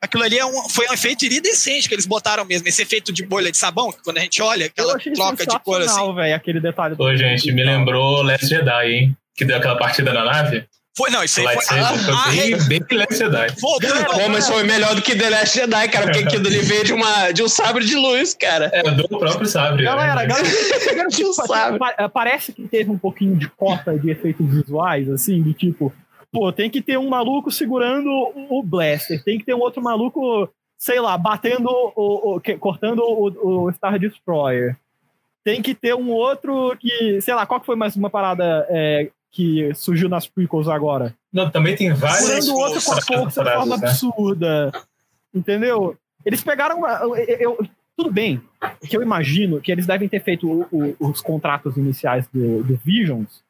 [0.00, 3.24] Aquilo ali é um, foi um efeito iridescente que eles botaram mesmo, esse efeito de
[3.24, 6.14] bolha de sabão, que quando a gente olha, aquela troca de cor assim.
[6.14, 6.96] velho, aquele detalhe.
[6.96, 9.16] Pô, gente, me lembrou Last Jedi, hein?
[9.34, 10.66] Que deu aquela partida na nave.
[10.96, 11.64] Foi, não, isso aí foi.
[11.64, 13.46] Foi Ah, bem, bem Last Jedi.
[13.60, 16.84] voltando, Pô, mas foi melhor do que The Last Jedi, cara, porque aquilo ali veio
[16.84, 18.70] de, uma, de um sabre de luz, cara.
[18.74, 19.84] É, do próprio sabre.
[19.84, 20.26] Galera, né?
[20.26, 21.78] galera, De um sabre.
[21.98, 25.90] eh, parece que teve um pouquinho de cota de efeitos visuais, assim, de tipo,
[26.30, 29.82] pô, tem que ter um maluco segurando o o blaster, tem que ter um outro
[29.82, 34.76] maluco, sei lá, batendo o, o- que- cortando o, o Star Destroyer.
[35.42, 39.08] Tem que ter um outro que, sei lá, qual que foi mais uma parada é,
[39.32, 41.14] que surgiu nas prequels agora?
[41.32, 42.20] Não, também tem vários.
[42.26, 43.88] Segurando o outro com a força de forma né?
[43.88, 44.72] absurda.
[45.34, 45.96] Entendeu?
[46.24, 46.78] Eles pegaram.
[46.78, 47.66] uma- eu- eu-
[47.96, 48.40] tudo bem,
[48.88, 52.78] que eu imagino que eles devem ter feito o- o- os contratos iniciais do, do
[52.84, 53.42] Visions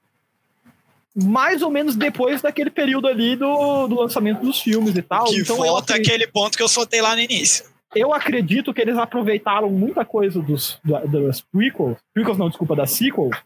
[1.15, 5.25] mais ou menos depois daquele período ali do, do lançamento dos filmes e tal.
[5.27, 7.67] que então volta acredito, aquele ponto que eu soltei lá no início.
[7.95, 12.91] eu acredito que eles aproveitaram muita coisa dos, da- das prequels, prequels não, desculpa, das
[12.93, 13.37] sequels,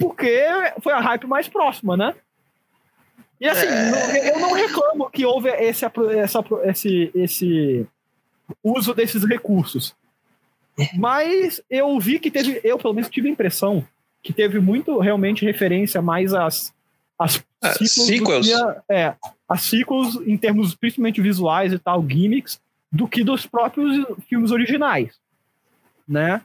[0.00, 0.42] porque
[0.82, 2.14] foi a hype mais próxima, né?
[3.38, 4.34] E assim, É.
[4.34, 7.86] eu não reclamo que houve esse, essa, esse, esse
[8.64, 9.94] uso desses recursos.
[10.96, 13.86] Mas eu vi que teve, eu pelo menos tive a impressão
[14.22, 16.72] que teve muito realmente referência mais às,
[17.18, 17.42] às
[18.54, 19.14] Ah, é,
[19.46, 22.58] as sequels em termos principalmente visuais e tal, gimmicks,
[22.90, 25.14] do que dos próprios filmes originais,
[26.08, 26.40] né?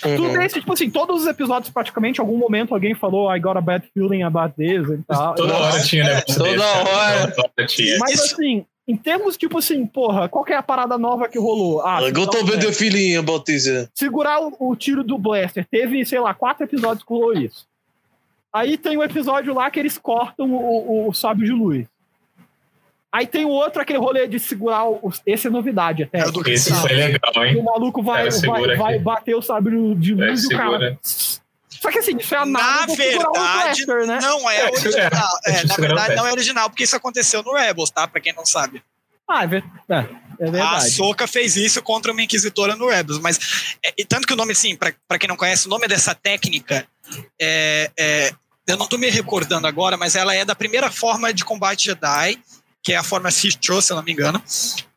[0.00, 0.32] Tudo Uhum.
[0.38, 3.60] bem, tipo assim, todos os episódios praticamente, em algum momento alguém falou I got a
[3.62, 5.34] bad feeling about this e tal.
[5.34, 7.34] Toda hora tinha negócio Toda desse, hora.
[8.00, 11.80] Mas assim, em termos, tipo assim, porra, qual que é a parada nova que rolou?
[11.80, 12.60] Ah, got segurar, over o-
[13.42, 13.66] this.
[13.66, 15.66] uh, segurar o, o tiro do Blaster.
[15.70, 17.66] Teve, sei lá, quatro episódios que rolou isso.
[18.52, 21.86] Aí tem um episódio lá que eles cortam o, o, o sábio de luz.
[23.16, 25.10] Aí tem o outro, aquele rolê de segurar o.
[25.24, 26.18] Esse é novidade até.
[26.18, 26.80] É o do Esse Não.
[26.82, 27.56] foi legal, hein?
[27.56, 30.98] o maluco vai, vai, vai bater o sábio de É, luz e o cara.
[31.02, 34.18] Só que assim, isso é a Na do verdade, Blaster, né?
[34.20, 35.28] não é É, original.
[35.46, 38.06] é, É, é, na verdade, não é original, porque isso aconteceu no Rebels, tá?
[38.06, 38.82] Pra quem não sabe.
[39.26, 40.90] Ah, é, ver- é, é A verdade.
[40.90, 44.52] Soca fez isso contra uma inquisitora no Rebels, mas é, e tanto que o nome,
[44.52, 46.86] assim, pra, pra quem não conhece, o nome dessa técnica
[47.40, 48.32] é, é-
[48.66, 52.38] eu não tô me recordando agora, mas ela é da primeira forma de combate Jedi,
[52.82, 54.42] que é a forma Sith-Tro, se eu não me engano,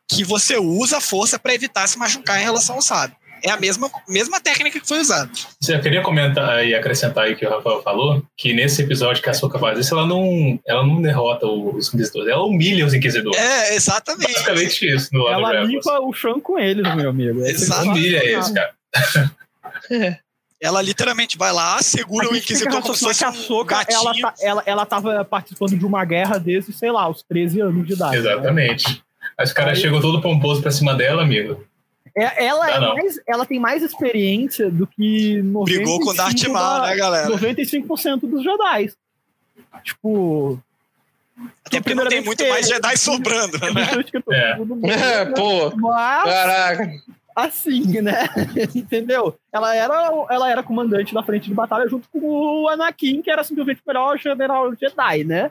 [0.08, 3.16] que você usa a força pra evitar se machucar em relação ao sábio.
[3.42, 5.30] É a mesma, mesma técnica que foi usada.
[5.66, 9.30] Eu queria comentar e acrescentar aí o que o Rafael falou, que nesse episódio que
[9.30, 13.40] a Soca faz isso, ela não, ela não derrota os inquisidores, ela humilha os inquisidores.
[13.40, 14.32] É, exatamente.
[14.32, 17.42] Basicamente isso, no lado Ela limpa o chão com eles, meu amigo.
[17.42, 17.88] É Exato.
[17.88, 18.74] Humilha eles, cara.
[20.60, 24.62] Ela literalmente vai lá, segura o inquisitor como se fosse um Soca, ela, tá- ela,
[24.66, 28.12] ela tava participando de uma guerra desde, sei lá, os 13 anos de idade.
[28.12, 28.18] né?
[28.18, 29.02] Exatamente.
[29.38, 31.64] Aí os caras Aí- chegam todo pomposo pra cima dela, amigo.
[32.14, 36.14] É, ela, Ah, é mais, ela tem mais experiência do que 95% Brigou com o
[36.14, 37.28] Darth Maul, da- né, galera?
[37.30, 38.92] 95% dos Jedi.
[39.84, 40.58] Tipo.
[41.64, 43.68] Até porque não tem muito mais Jedi sobrando, né?
[44.32, 44.56] É.
[44.56, 46.92] mundo- É, pô, Mas, caraca.
[47.44, 48.28] Assim, né?
[48.74, 49.36] Entendeu?
[49.52, 49.94] Ela era,
[50.30, 53.88] ela era comandante da frente de batalha junto com o Anakin, que era simplesmente o
[53.88, 55.50] melhor general Jedi, né?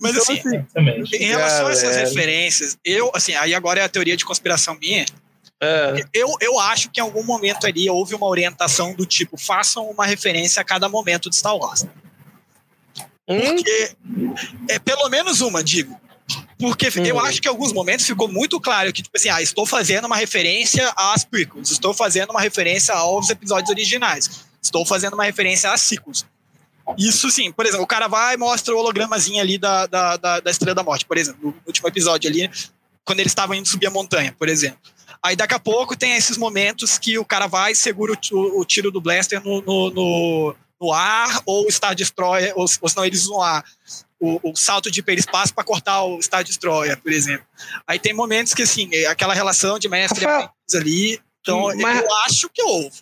[0.00, 1.16] Mas Então, assim, Exatamente.
[1.16, 2.08] em relação a essas Galera.
[2.08, 5.04] referências, eu, assim, aí agora é a teoria de conspiração minha.
[5.62, 6.06] É.
[6.14, 10.06] Eu, eu acho que em algum momento ali houve uma orientação do tipo, façam uma
[10.06, 11.86] referência a cada momento de Star Wars.
[13.28, 13.40] Hum?
[13.40, 13.92] Porque,
[14.68, 15.99] é pelo menos uma, digo.
[16.60, 17.20] Porque eu Hum.
[17.20, 20.16] acho que em alguns momentos ficou muito claro que, tipo assim, ah, estou fazendo uma
[20.16, 25.80] referência às prequels, estou fazendo uma referência aos episódios originais, estou fazendo uma referência às
[25.80, 26.26] sequels.
[26.98, 30.40] Isso sim, por exemplo, o cara vai e mostra o hologramazinho ali da, da, da,
[30.40, 32.50] da Estrela da Morte, por exemplo, no último episódio ali,
[33.04, 34.78] quando eles estavam indo subir a montanha, por exemplo.
[35.22, 38.64] Aí daqui a pouco tem esses momentos que o cara vai e segura o, o-
[38.64, 43.04] tiro do blaster no, no, no, no ar, ou o Star Destroyer, ou, ou senão
[43.04, 43.62] eles usam a,
[44.20, 47.46] o, o salto de hiperespaço para cortar o Star Destroyer, por exemplo.
[47.86, 51.20] Aí tem momentos que, assim, é aquela relação de mestre e Rafael, aprendiz ali.
[51.40, 52.98] Então, mas- eu acho que houve.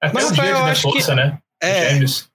[0.00, 1.38] Até Mas, o Rafael, dia eu da acho que- força, né?
[1.60, 2.30] É, Gêmeos.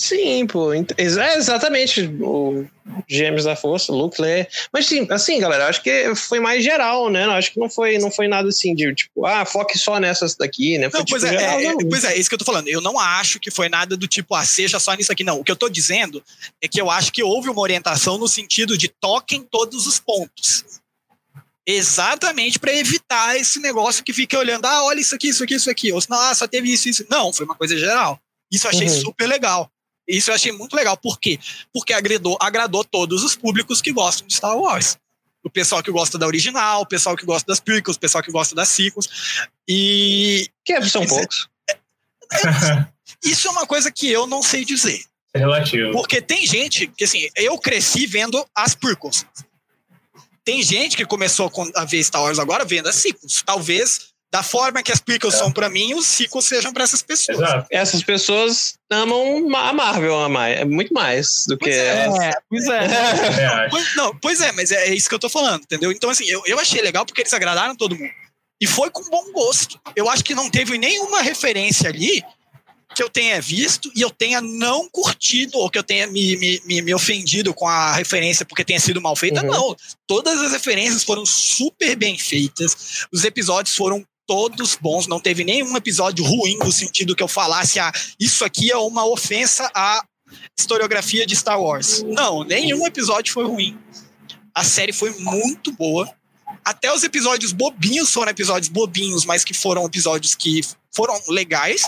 [0.00, 0.72] Sim, pô.
[0.72, 2.64] É exatamente o
[3.06, 4.48] Gêmeos da Força, Luke, Leia.
[4.72, 7.26] Mas sim, assim, galera, acho que foi mais geral, né?
[7.26, 10.78] Acho que não foi, não foi nada assim de tipo, ah, foque só nessas daqui,
[10.78, 10.88] né?
[10.88, 12.68] Foi Não, pois tipo, é, geral, é, é, pois é, isso que eu tô falando.
[12.68, 15.38] Eu não acho que foi nada do tipo, ah, seja só nisso aqui, não.
[15.38, 16.24] O que eu tô dizendo
[16.62, 20.64] é que eu acho que houve uma orientação no sentido de toquem todos os pontos.
[21.66, 25.70] Exatamente para evitar esse negócio que fica olhando, ah, olha isso aqui, isso aqui, isso
[25.70, 25.92] aqui.
[25.92, 27.04] Ou senão, ah, só teve isso, isso.
[27.10, 28.18] Não, foi uma coisa geral.
[28.50, 29.00] Isso eu achei Uhum.
[29.02, 29.70] super legal.
[30.08, 30.96] Isso eu achei muito legal.
[30.96, 31.38] Por quê?
[31.72, 34.98] Porque agradou, agradou todos os públicos que gostam de Star Wars.
[35.42, 38.30] O pessoal que gosta da original, o pessoal que gosta das prequels, o pessoal que
[38.32, 39.08] gosta das sequels.
[39.68, 41.48] E Que são Isso é- poucos.
[43.24, 45.02] isso é uma coisa que eu não sei dizer.
[45.32, 45.92] É relativo.
[45.92, 49.24] Porque tem gente que, assim, eu cresci vendo as prequels.
[50.44, 53.42] Tem gente que começou com- a ver Star Wars agora vendo as sequels.
[53.46, 55.38] Talvez, da forma que as prequels É.
[55.38, 57.38] são pra mim, os sequels sejam pra essas pessoas.
[57.38, 57.66] Exato.
[57.70, 61.64] Essas pessoas amam ma- a Marvel a mais, é muito mais do que.
[61.64, 62.28] Pois é.
[62.28, 62.88] É, pois é.
[62.88, 63.70] também acho.
[63.70, 65.90] Pois, não, pois é, mas é, é isso que eu tô falando, entendeu?
[65.90, 68.10] Então, assim, eu, eu achei legal porque eles agradaram todo mundo.
[68.62, 69.80] E foi com bom gosto.
[69.96, 72.22] Eu acho que não teve nenhuma referência ali
[72.94, 76.60] que eu tenha visto e eu tenha não curtido ou que eu tenha me, me,
[76.66, 79.40] me, me ofendido com a referência porque tenha sido mal feita.
[79.42, 79.46] Uhum.
[79.50, 79.76] Não.
[80.06, 83.06] Todas as referências foram super bem feitas.
[83.12, 85.08] Os episódios foram todos bons.
[85.08, 89.04] Não teve nenhum episódio ruim no sentido que eu falasse, ah, isso aqui é uma
[89.04, 90.00] ofensa à
[90.56, 92.04] historiografia de Star Wars.
[92.04, 93.76] Não, nenhum episódio foi ruim.
[94.54, 96.08] A série foi muito boa.
[96.64, 100.60] Até os episódios bobinhos foram episódios bobinhos, mas que foram episódios que
[100.94, 101.82] foram legais.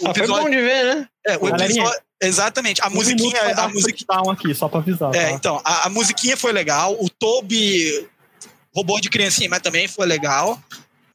[0.00, 1.08] O Ah, foi episódio- bom de ver, né?
[1.26, 2.80] é, o episódio- exatamente.
[2.80, 5.12] A Um musiquinha, a um musiquinha, aqui, só pra avisar.
[5.16, 5.32] é, tá?
[5.32, 6.96] então, a, a musiquinha foi legal.
[7.00, 8.08] O Toby
[8.72, 10.56] roubou de criancinha, mas também foi legal.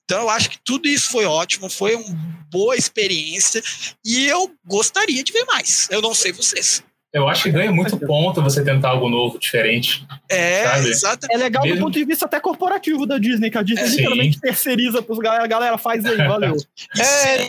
[0.06, 2.16] Então eu acho que tudo isso foi ótimo, foi uma
[2.52, 3.62] boa experiência
[4.06, 5.88] e eu gostaria de ver mais.
[5.90, 6.84] Eu não sei vocês.
[7.12, 10.06] Eu acho que ganha muito ponto você tentar algo novo, diferente.
[10.30, 10.90] É, Sabe?
[10.90, 11.34] exatamente.
[11.34, 13.96] É legal do Mesmo- ponto de vista até corporativo da Disney, que a Disney Sim.
[13.96, 16.56] literalmente terceiriza pros galera, galera, faz aí, valeu.
[17.00, 17.48] É,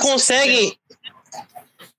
[0.00, 0.76] conseguem.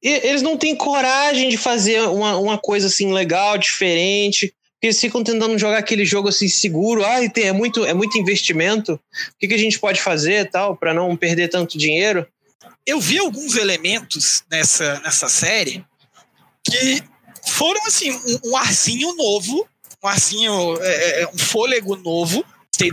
[0.02, 4.54] Eles não têm coragem de fazer uma, uma coisa assim legal, diferente.
[4.84, 7.06] Eles ficam tentando jogar aquele jogo assim seguro.
[7.06, 8.94] Ai, tem, é, muito, é muito investimento.
[8.94, 9.00] O
[9.40, 12.28] que, que a gente pode fazer tal para não perder tanto dinheiro?
[12.86, 15.84] eu vi alguns elementos nessa, nessa série
[16.64, 17.04] que
[17.48, 19.68] foram assim um, um arzinho novo,
[20.04, 22.46] um arzinho, é, é, um fôlego novo.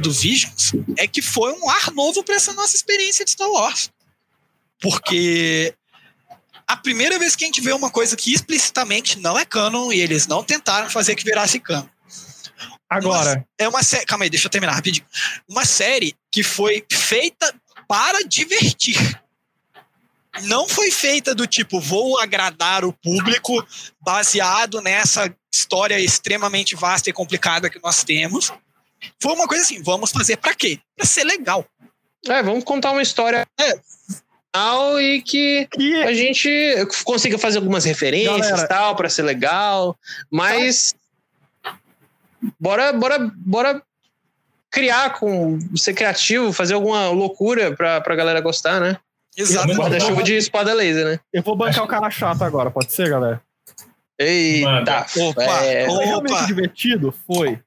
[0.03, 3.91] Do Visions é que foi um ar novo para essa nossa experiência de Star Wars,
[4.79, 5.75] porque
[6.71, 10.01] a primeira vez que a gente vê uma coisa que explicitamente não é canon e
[10.01, 11.85] eles não tentaram fazer que virasse canon.
[12.89, 14.07] Agora, É uma série.
[14.07, 15.05] Calma aí, deixa eu terminar rapidinho.
[15.49, 17.53] Uma série que foi feita
[17.89, 18.97] para divertir.
[20.43, 23.67] Não foi feita do tipo, vou agradar o público
[24.01, 28.53] baseado nessa história extremamente vasta e complicada que nós temos.
[29.21, 30.79] Foi uma coisa assim, vamos fazer para quê?
[30.97, 31.67] Para ser legal.
[32.29, 33.45] É, vamos contar uma história
[34.55, 36.75] legal e que que a gente
[37.05, 38.69] consiga fazer algumas referências Galera.
[38.69, 39.97] tal para ser legal,
[40.31, 40.95] mas
[42.59, 43.83] bora, bora, bora
[44.71, 48.99] criar com ser criativo, fazer alguma loucura pra, pra galera gostar, né?
[49.37, 49.77] Exatamente.
[49.77, 51.21] Guarda-chuva de espada laser, né?
[51.33, 53.41] eu vou bancar o cara chato agora, pode ser, galera?
[54.19, 55.07] Eita, Manda.
[55.17, 56.47] Opa, é, Foi realmente Opa.
[56.47, 57.15] divertido?
[57.27, 57.59] Foi.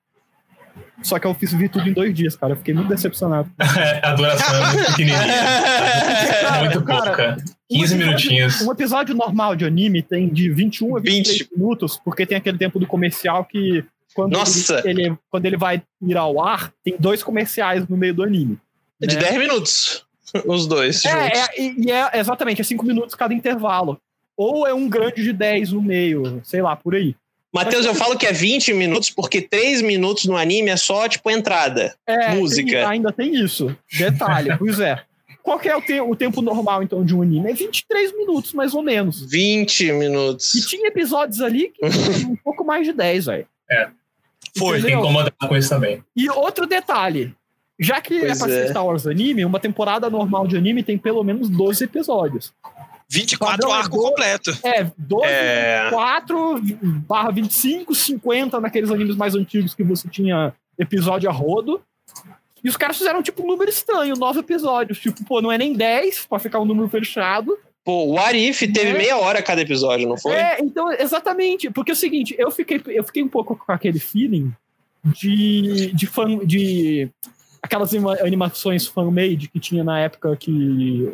[1.01, 2.53] Só que eu fiz vi tudo em dois dias, cara.
[2.53, 3.49] Eu fiquei muito decepcionado.
[4.03, 5.17] a duração é muito pequenininha.
[6.43, 7.37] Cara, muito cara, pouca.
[7.71, 8.61] Um 15 episódio- minutinhos.
[8.61, 11.57] Um episódio normal de anime tem de 21 a 23 20.
[11.57, 13.83] minutos, porque tem aquele tempo do comercial que
[14.13, 14.81] quando Nossa!
[14.85, 18.59] Ele, ele- quando ele vai ir ao ar, tem dois comerciais no meio do anime.
[19.01, 19.21] de né?
[19.21, 20.05] 10 minutos,
[20.45, 21.17] os dois juntos.
[21.17, 23.99] É, é, e e é exatamente, é 5 minutos cada intervalo.
[24.37, 27.15] Ou é um grande de 10 no meio, sei lá, por aí.
[27.53, 31.29] Matheus, eu falo que é 20 minutos porque 3 minutos no anime é só, tipo,
[31.29, 31.95] entrada.
[32.07, 32.69] É, Música.
[32.71, 33.75] tem- ainda tem isso.
[33.97, 34.99] Detalhe, pois é.
[35.43, 37.51] Qual que é o, te- o tempo normal, então, de um anime?
[37.51, 39.29] É 23 minutos, mais ou menos.
[39.29, 40.51] 20 E minutos.
[40.69, 41.81] tinha episódios ali que
[42.25, 43.47] um pouco mais de 10, velho.
[44.57, 44.79] Foi.
[44.79, 46.03] Fiquei incomodado com isso também.
[46.15, 47.33] E outro detalhe.
[47.79, 48.69] Já que Pois é pra ser é.
[48.69, 52.53] Star Wars anime, uma temporada normal de anime tem pelo menos 12 episódios.
[53.09, 54.57] 24 Padrão é arco do- completo.
[54.63, 55.89] É, 12, É.
[55.91, 56.59] 4,
[57.07, 61.81] barra 25, 50 naqueles animes mais antigos que você tinha episódio a rodo.
[62.63, 64.99] E os caras fizeram tipo um número estranho, 9 episódios.
[64.99, 67.57] Tipo, pô, não é nem 10 pra ficar um número fechado.
[67.83, 68.97] Pô, o Arif teve É.
[68.97, 70.31] meia hora cada episódio, não foi?
[70.33, 71.69] É, então, exatamente.
[71.69, 74.53] Porque é o seguinte, eu fiquei, eu fiquei um pouco com aquele feeling
[75.05, 76.39] de, de fan.
[76.45, 77.09] de
[77.61, 81.13] aquelas anima- animações fan-made que tinha na época que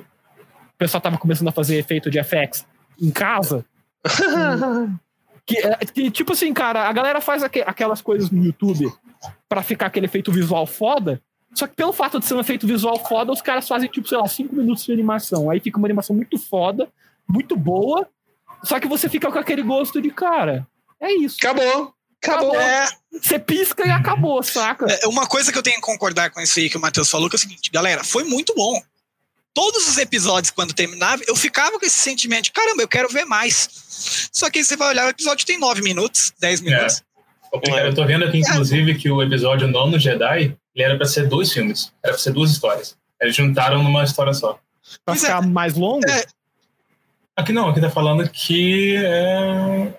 [0.79, 2.65] pessoal tava começando a fazer efeito de FX.
[2.99, 3.65] em casa.
[5.45, 8.91] que, é, que, tipo assim, cara, a galera faz aqu aquelas coisas no YouTube
[9.47, 11.21] pra ficar aquele efeito visual foda.
[11.53, 14.17] Só que pelo fato de ser um efeito visual foda, os caras fazem, tipo, sei
[14.17, 15.49] lá, cinco minutos de animação.
[15.49, 16.87] Aí fica uma animação muito foda,
[17.27, 18.07] muito boa.
[18.63, 20.65] Só que você fica com aquele gosto de, cara,
[21.01, 21.37] é isso.
[21.39, 21.93] Acabou.
[22.21, 22.55] Acabou.
[22.55, 24.85] É, Você pisca e acabou, saca?
[24.89, 27.29] é, uma coisa que eu tenho que concordar com isso aí que o Matheus falou,
[27.29, 28.81] que é o seguinte, galera, foi muito bom.
[29.53, 33.25] Todos os episódios, quando terminava, eu ficava com esse sentimento de, caramba, eu quero ver
[33.25, 33.67] mais.
[34.31, 37.03] Só que aí você vai olhar, o episódio tem nove minutos, dez minutos.
[37.65, 41.27] Cara, eu tô vendo aqui, inclusive, que o episódio Nono Jedi ele era pra ser
[41.27, 41.91] dois filmes.
[42.03, 42.95] Era pra ser duas histórias.
[43.19, 44.53] Eles juntaram numa história só.
[44.53, 44.61] Pra
[45.13, 45.27] Pois é.
[45.27, 46.09] ficar mais longo.
[46.09, 46.25] É.
[47.35, 48.95] Aqui não, aqui tá falando que.
[48.95, 49.93] É...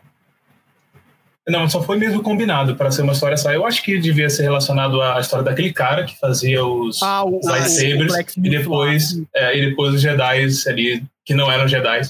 [1.50, 3.52] Não, só foi mesmo combinado para ser uma história só.
[3.52, 7.40] Eu acho que devia ser relacionado à história daquele cara que fazia os Ah, o,
[7.42, 12.02] lightsabers o e depois, é, e depois os Jedi ali, que não eram Jedi,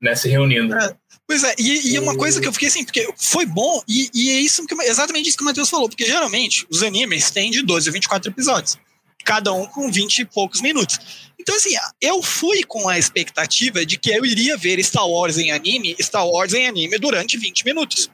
[0.00, 0.74] né, se reunindo.
[0.74, 0.94] É.
[1.26, 4.30] Pois é, e, e uma coisa que eu fiquei assim, porque foi bom, e, e
[4.30, 7.62] é isso que, exatamente isso que o Matheus falou, porque geralmente os animes têm de
[7.62, 8.78] 12 a 24 episódios,
[9.24, 11.00] cada um com 20 e poucos minutos.
[11.38, 15.50] Então, assim, eu fui com a expectativa de que eu iria ver Star Wars em
[15.50, 18.08] anime, Star Wars em anime durante 20 minutos.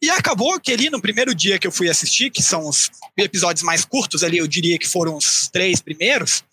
[0.00, 3.62] E acabou que ali no primeiro dia que eu fui assistir, que são os episódios
[3.64, 6.44] mais curtos ali, eu diria que foram os três primeiros,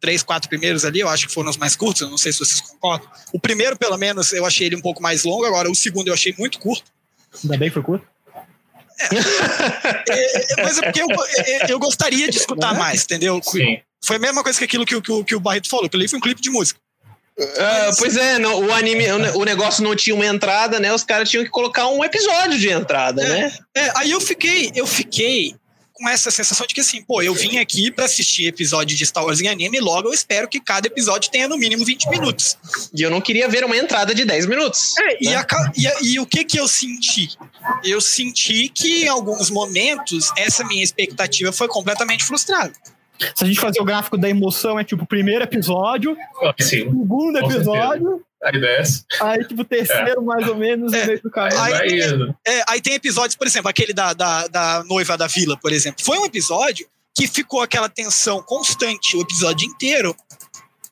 [0.00, 2.38] três, quatro primeiros ali, eu acho que foram os mais curtos, eu não sei se
[2.38, 3.08] vocês concordam.
[3.32, 6.14] O primeiro, pelo menos, eu achei ele um pouco mais longo, agora o segundo eu
[6.14, 6.84] achei muito curto.
[7.42, 8.06] Ainda bem que foi curto.
[10.08, 11.06] É, é, mas é porque eu,
[11.38, 13.40] é, eu gostaria de escutar mais, entendeu?
[13.42, 13.80] Sim.
[14.04, 15.96] Foi a mesma coisa que aquilo que, o- que, o- que o Barreto falou, que
[15.96, 16.78] ali foi um clipe de música.
[17.58, 20.92] Ah, pois é, não, o anime, o, ne- o negócio não tinha uma entrada, né?
[20.92, 23.28] Os caras tinham que colocar um episódio de entrada, É.
[23.28, 23.52] né?
[23.76, 25.54] É, aí eu fiquei, eu fiquei
[25.92, 29.24] com essa sensação de que assim, pô, eu vim aqui pra assistir episódio de Star
[29.24, 32.56] Wars em anime, logo eu espero que cada episódio tenha no mínimo 20 minutos.
[32.94, 34.96] E eu não queria ver uma entrada de 10 minutos.
[34.98, 35.34] É, e, né?
[35.36, 37.28] a ca- e a- e o que que eu senti?
[37.84, 42.72] Eu senti que em alguns momentos essa minha expectativa foi completamente frustrada.
[43.34, 46.16] Se a gente fazer o gráfico da emoção, é tipo, primeiro episódio,
[46.60, 46.66] sim.
[46.66, 49.04] segundo episódio, A ideia é essa.
[49.20, 51.00] aí, tipo, terceiro, mais ou menos, É.
[51.00, 51.60] no meio do caminho.
[51.60, 52.36] Aí- Vai indo.
[52.46, 56.04] É, aí tem episódios, por exemplo, aquele da, da, da noiva da vila, por exemplo.
[56.04, 60.14] Foi um episódio que ficou aquela tensão constante o episódio inteiro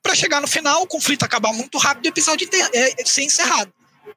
[0.03, 3.05] pra chegar no final, o conflito acabar muito rápido e o episódio inteiro, é, é
[3.05, 3.72] ser encerrado.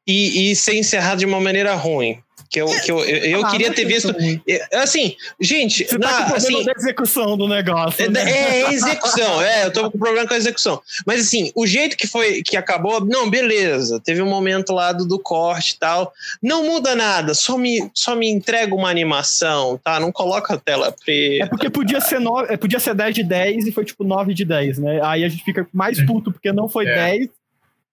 [0.07, 2.19] E, e ser encerrado de uma maneira ruim.
[2.49, 4.15] Que eu, que eu, eu, eu Ah, queria não ter visto.
[4.47, 8.03] é, Assim, gente, Você na- tá com problema assim, da execução do negócio.
[8.03, 8.31] É, né?
[8.31, 10.81] é execução, é, eu tô com problema com a execução.
[11.05, 15.05] Mas assim, o jeito que foi, que acabou, não, beleza, teve um momento lá do,
[15.05, 19.99] do corte e tal, não muda nada, só me, só me entrega uma animação, tá?
[19.99, 21.47] Não coloca a tela É preta.
[21.49, 22.39] porque podia ser, no...
[22.45, 24.99] é, podia ser 10 de 10 e foi tipo 9 de 10, né?
[25.03, 26.95] Aí a gente fica mais puto porque não foi É.
[26.95, 27.27] 10,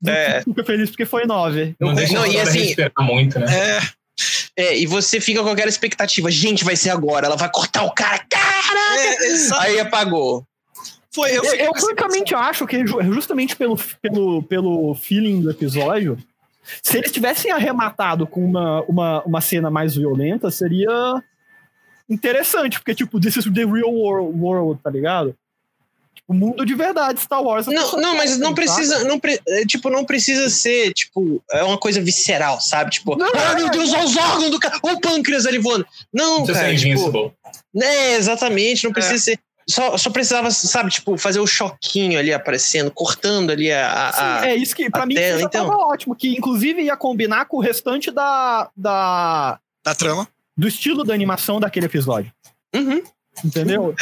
[0.01, 0.41] do É.
[0.43, 1.75] fica feliz porque foi 9.
[1.79, 3.47] Não deixa não, a e assim- muito, né?
[3.55, 3.81] É,
[4.57, 7.93] É, e você fica com aquela expectativa, gente, vai ser agora, ela vai cortar o
[7.93, 9.01] cara, caraca!
[9.01, 10.47] é, Aí apagou.
[11.15, 16.17] foi, eu, Eu, eu francamente acho que ju- justamente pelo, pelo, pelo feeling do episódio,
[16.83, 21.23] se eles tivessem arrematado com uma, uma, uma cena mais violenta, seria
[22.09, 25.35] interessante, porque, tipo, this is the real world, world tá ligado?
[26.27, 27.67] Tipo, mundo de verdade, Star Wars.
[27.67, 31.79] Não, não, mas não precisa, não, pre- é, tipo, não precisa ser, tipo, é uma
[31.79, 32.91] coisa visceral, sabe?
[32.91, 33.55] Tipo, Não, ah, é.
[33.55, 35.87] meu Deus, olha os órgãos do cara, olha o pâncreas ali voando.
[36.13, 37.33] Não, Não precisa cara, tipo, invincible.
[37.81, 39.39] É, exatamente, não precisa ser.
[39.69, 44.09] Só, só precisava, sabe, tipo, fazer o choquinho ali aparecendo, cortando ali a.
[44.09, 44.13] a-
[44.43, 45.67] Sim, é isso que, pra mim, tela, isso então.
[45.69, 50.27] tava ótimo, que inclusive ia combinar com o restante da, da, da trama.
[50.57, 52.33] do estilo da animação daquele episódio.
[52.75, 53.01] Uhum.
[53.45, 53.95] Entendeu?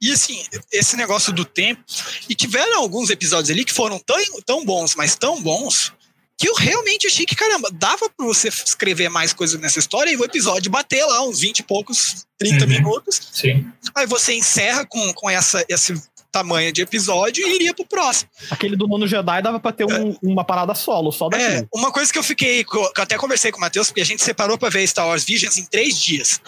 [0.00, 0.42] E assim,
[0.72, 1.82] esse negócio do tempo.
[2.28, 4.16] E tiveram alguns episódios ali que foram tão,
[4.46, 5.92] tão bons, mas tão bons,
[6.38, 10.16] que eu realmente achei que, caramba, dava pra você escrever mais coisas nessa história e
[10.16, 12.70] o episódio bater lá uns 20 e poucos, 30 Uhum.
[12.70, 13.20] minutos.
[13.32, 13.66] Sim.
[13.94, 16.00] Aí você encerra com, com essa, esse
[16.32, 18.30] tamanho de episódio e iria pro próximo.
[18.50, 21.68] Aquele do Nono Jedi dava pra ter um- uma parada solo, só É, daquilo.
[21.74, 24.22] uma coisa que eu fiquei, que eu até conversei com o Matheus, porque a gente
[24.22, 26.40] separou pra ver Star Wars Visions em três dias.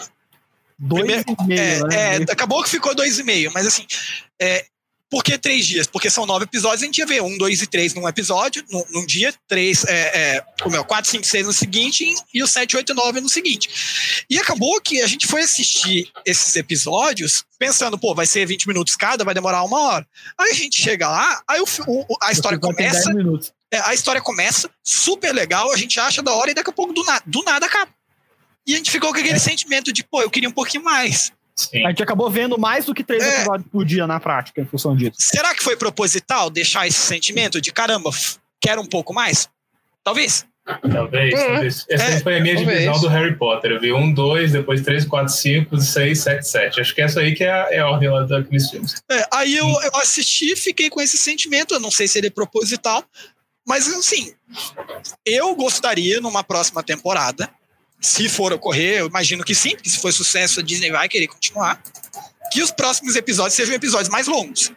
[0.87, 1.59] Dois primeiro- e meio,
[1.91, 2.25] É, né?
[2.29, 3.85] é, acabou que ficou dois e meio, mas assim,
[4.41, 4.65] é,
[5.09, 5.85] por que três dias?
[5.85, 8.83] Porque são nove episódios, a gente ia ver um, dois e três num episódio, num,
[8.89, 12.47] num dia, três, é, é, como é, o quatro, cinco, seis no seguinte e o
[12.47, 13.69] sete, oito e nove no seguinte.
[14.27, 18.95] E acabou que a gente foi assistir esses episódios pensando, pô, vai ser 20 minutos
[18.95, 20.07] cada, vai demorar uma hora.
[20.37, 23.53] Aí a gente chega lá, aí o o- a história começa, 10 minutos.
[23.71, 26.91] é, a história começa, super legal, a gente acha da hora e daqui a pouco
[26.91, 27.91] do, na, do nada acaba.
[28.65, 31.31] E a gente ficou com aquele sentimento de, pô, eu queria um pouquinho mais.
[31.55, 31.85] Sim.
[31.85, 33.35] A gente acabou vendo mais do que três É.
[33.35, 35.17] episódios por dia na prática, em função disso.
[35.19, 38.09] Será que foi proposital deixar esse sentimento de caramba,
[38.59, 39.47] quero um pouco mais?
[40.03, 40.45] Talvez.
[40.91, 41.85] Talvez, Hum, talvez.
[41.89, 42.79] Essa é, foi a minha talvez.
[42.79, 43.71] divisão do Harry Potter.
[43.71, 46.79] Eu vi um, dois, depois três, quatro, cinco, seis, sete, sete.
[46.79, 48.95] Acho que essa aí que é a, é a ordem lá daqueles filmes.
[49.11, 51.73] É, aí eu, eu assisti, fiquei com esse sentimento.
[51.73, 53.03] Eu não sei se ele é proposital,
[53.67, 54.33] mas assim,
[55.25, 57.49] eu gostaria numa próxima temporada,
[58.03, 61.27] se for ocorrer, eu imagino que sim, porque se for sucesso a Disney vai querer
[61.27, 61.81] continuar,
[62.51, 64.71] que os próximos episódios sejam episódios mais longos,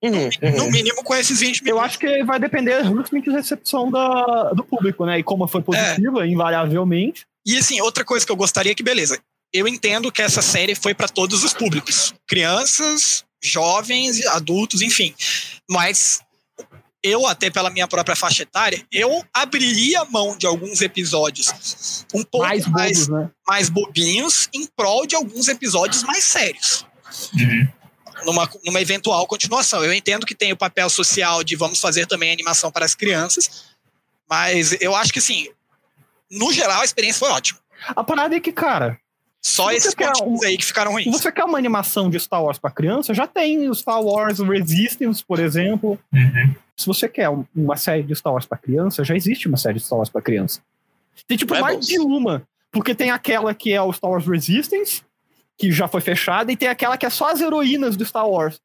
[0.00, 0.70] Uhum, no uhum.
[0.70, 1.84] mínimo com esses 20 Eu minutos.
[1.86, 5.18] acho que vai depender justamente da recepção da, do público, né?
[5.18, 7.26] E como foi positiva, invariavelmente.
[7.44, 9.18] E assim, outra coisa que eu gostaria que, beleza,
[9.52, 15.12] eu entendo que essa série foi para todos os públicos, crianças, jovens, adultos, enfim.
[15.68, 16.20] Mas
[17.08, 22.46] eu, até pela minha própria faixa etária, eu abriria mão de alguns episódios um pouco
[22.46, 23.30] mais mais, bobos, né?
[23.46, 26.86] mais bobinhos em prol de alguns episódios mais sérios.
[27.34, 27.68] Uhum.
[28.24, 29.84] Numa, numa eventual continuação.
[29.84, 33.66] Eu entendo que tem o papel social de vamos fazer também animação para as crianças,
[34.28, 35.48] mas eu acho que, assim,
[36.30, 37.60] no geral, a experiência foi ótima.
[37.88, 39.00] A parada é que, cara,
[39.48, 41.04] Só Você esses quer pontinhos um- aí que ficaram ruins.
[41.04, 44.38] se você quer uma animação de Star Wars pra criança, já tem o Star Wars
[44.40, 45.98] Resistance, por exemplo.
[46.12, 46.54] Uhum.
[46.76, 49.78] Se você quer um- uma série de Star Wars pra criança, já existe uma série
[49.78, 50.60] de Star Wars pra criança.
[51.26, 51.86] Tem tipo mais Rebels.
[51.86, 52.42] de uma.
[52.70, 55.02] Porque tem aquela que é o Star Wars Resistance,
[55.56, 58.60] que já foi fechada, e tem aquela que é só as heroínas do Star Wars.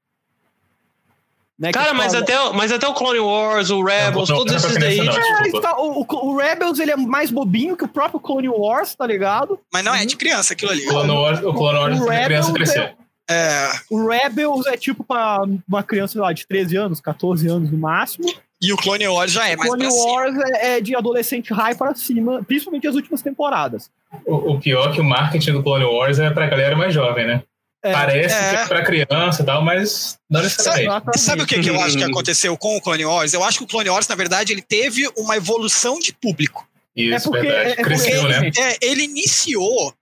[1.64, 4.46] Né, que Cara, mas fala- até, mas até o Clone Wars, o Rebels, Não, não,
[4.46, 5.00] todos não é esses daí.
[5.00, 5.26] criança, não.
[5.40, 5.68] É, desculpa.
[5.70, 9.08] Star- o, o- o Rebels ele é mais bobinho que o próprio Clone Wars, tá
[9.08, 9.58] ligado?
[9.72, 10.86] Mas não é de criança aquilo ali.
[10.86, 12.90] O Clone Wars, o Clone Wars O a criança Rebels cresceu.
[13.32, 17.72] É, O Rebels é tipo pra uma criança sei lá, de 13 anos, 14 anos
[17.72, 18.28] no máximo.
[18.62, 19.88] e o Clone Wars já é mais Clone.
[19.88, 23.90] Wars é, é de adolescente high para cima, principalmente as últimas temporadas.
[24.26, 27.26] O, o pior é que o marketing do Clone Wars é pra galera mais jovem,
[27.26, 27.44] né?
[27.84, 28.50] É, Parece É.
[28.50, 30.88] que é pra criança e tal, mas não necessariamente.
[30.90, 31.18] exatamente.
[31.18, 32.10] E sabe o que, que eu acho que Uhum.
[32.12, 33.34] aconteceu com o Clone Wars?
[33.34, 36.66] Eu acho que o Clone Wars, na verdade, ele teve uma evolução de público.
[36.96, 37.70] Isso, É porque- verdade.
[37.70, 38.52] é- é Cresceu, porque- né?
[38.58, 39.94] É, ele iniciou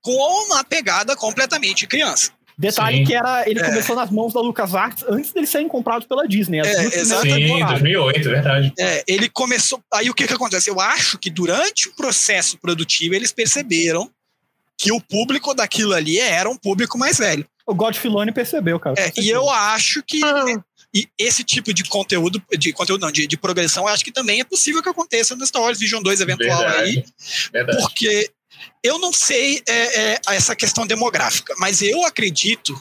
[0.00, 2.30] com uma pegada completamente criança.
[2.58, 3.04] Detalhe Sim.
[3.04, 3.64] que era, ele É.
[3.64, 6.60] começou nas mãos da LucasArts antes deles serem comprados pela Disney.
[6.60, 7.34] É, exatamente.
[7.34, 7.70] Sim, temporadas.
[7.82, 8.72] 2008, verdade.
[8.78, 9.78] É, ele começou.
[9.92, 10.70] Aí o que, que acontece?
[10.70, 14.10] Eu acho que durante o processo produtivo eles perceberam
[14.78, 17.46] que o público daquilo ali era um público mais velho.
[17.66, 18.94] O God Filoni percebeu, cara.
[19.00, 20.44] É, e eu acho que Ah.
[20.94, 24.40] e esse tipo de conteúdo, de conteúdo não, de, de progressão, eu acho que também
[24.40, 27.04] é possível que aconteça no Star Wars Vision 2 eventual aí, Verdade.
[27.52, 27.78] Verdade.
[27.82, 28.30] porque
[28.82, 32.80] eu não sei é, é, essa questão demográfica, mas eu acredito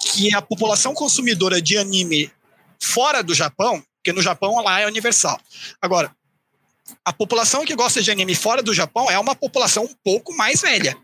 [0.00, 2.30] que a população consumidora de anime
[2.80, 5.40] fora do Japão, porque no Japão lá é universal.
[5.80, 6.14] Agora,
[7.04, 10.60] a população que gosta de anime fora do Japão é uma população um pouco mais
[10.60, 10.96] velha.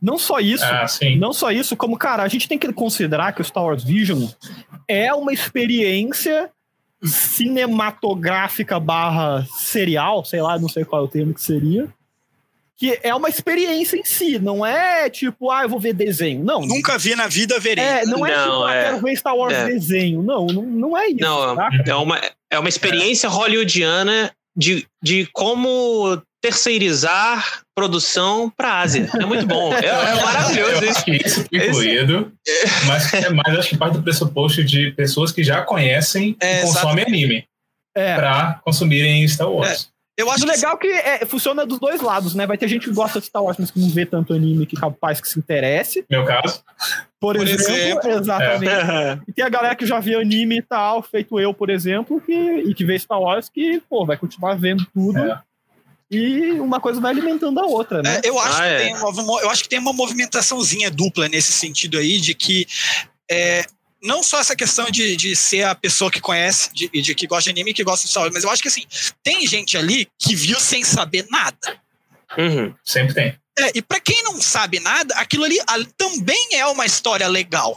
[0.00, 0.86] Não só isso, Ah,
[1.18, 4.28] não só isso, como, cara, a gente tem que considerar que o Star Wars Vision
[4.86, 6.48] é uma experiência
[7.50, 11.88] cinematográfica barra serial, sei lá, não sei qual é o termo que seria,
[12.76, 16.44] que é uma experiência em si, não é tipo, ah, eu vou ver desenho.
[16.44, 17.84] Não, Nunca vi na vida, verei.
[17.84, 19.66] é, não é Não, tipo, ah, é- quero ver Star Wars é.
[19.66, 20.22] desenho.
[20.22, 21.18] Não, não, não é isso.
[21.20, 29.08] Não, é uma, é uma experiência hollywoodiana de, de como terceirizar produção para a Ásia.
[29.20, 29.72] É muito bom.
[29.74, 30.90] É, é maravilhoso Eu isso.
[30.90, 32.32] acho que isso foi incluído,
[32.86, 36.62] mas é mais acho que parte do pressuposto de pessoas que já conhecem É, e
[36.62, 37.44] consomem anime
[37.96, 38.14] É.
[38.16, 39.89] pra consumirem Star Wars.
[40.20, 42.46] Eu acho O que legal é que é, funciona dos dois lados, né?
[42.46, 44.76] Vai ter gente que gosta de Star Wars, mas que não vê tanto anime que
[44.76, 46.04] capaz que se interesse.
[46.10, 46.62] Meu caso,
[47.18, 48.10] Por, Por exemplo, exemplo.
[48.10, 49.22] exatamente.
[49.28, 52.32] E tem a galera que já vê anime e tal, feito eu, por exemplo, que,
[52.32, 55.18] e que vê Star Wars, que, pô, vai continuar vendo tudo.
[55.18, 55.38] É.
[56.10, 58.20] E uma coisa vai alimentando a outra, né?
[58.24, 58.78] É, eu, acho Ah, que é.
[58.78, 62.66] tem uma, eu acho que tem uma movimentaçãozinha dupla nesse sentido aí, de que
[63.30, 63.64] é,
[64.02, 67.44] não só essa questão de, de ser a pessoa que conhece, de, de que gosta
[67.44, 68.84] de anime e que gosta de Star Wars, mas eu acho que assim,
[69.22, 71.80] tem gente ali que viu sem saber nada.
[72.38, 72.74] Uhum.
[72.84, 73.38] sempre tem.
[73.58, 77.76] É, e pra quem não sabe nada, aquilo ali a- também é uma história legal.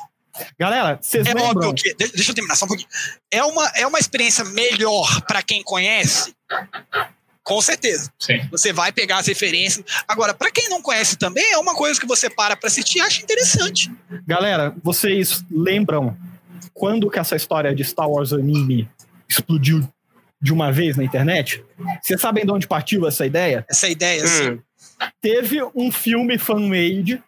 [0.57, 1.49] Galera, vocês É lembram?
[1.69, 1.93] óbvio que.
[1.95, 2.87] de- Deixa eu terminar só um pouquinho.
[3.29, 6.33] É uma, é uma experiência melhor pra quem conhece.
[7.43, 8.11] Com certeza.
[8.17, 8.39] Sim.
[8.51, 9.85] Você vai pegar as referências.
[10.07, 13.01] Agora, pra quem não conhece também, é uma coisa que você para pra assistir e
[13.01, 13.91] acha interessante.
[14.25, 16.17] Galera, vocês lembram
[16.73, 18.89] quando que essa história de Star Wars anime
[19.27, 19.87] explodiu
[20.41, 21.63] de uma vez na internet?
[22.01, 23.65] Vocês sabem de onde partiu essa ideia?
[23.69, 24.23] Essa ideia.
[24.23, 24.59] Hum.
[25.21, 27.21] Teve um filme fan-made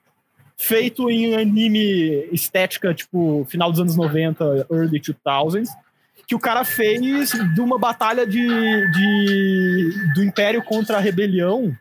[0.58, 5.68] feito em anime estética, tipo, final dos anos 90, early 2000s,
[6.28, 8.40] que o cara fez de uma batalha de,
[8.92, 11.76] de- do Império contra a rebelião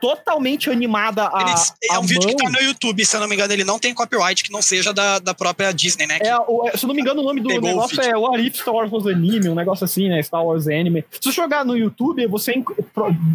[0.00, 1.42] totalmente animada a.
[1.42, 3.78] Eles- é um vídeo que tá no YouTube, se eu não me engano, ele não
[3.78, 6.18] tem copyright que não seja da, da própria Disney, né?
[6.18, 8.08] Que- É, o- é, se eu não me engano, o nome do o negócio feed.
[8.08, 10.20] é What If Star Wars was Anime, um negócio assim, né?
[10.22, 11.04] Star Wars Anime.
[11.10, 12.52] Se você jogar no YouTube, você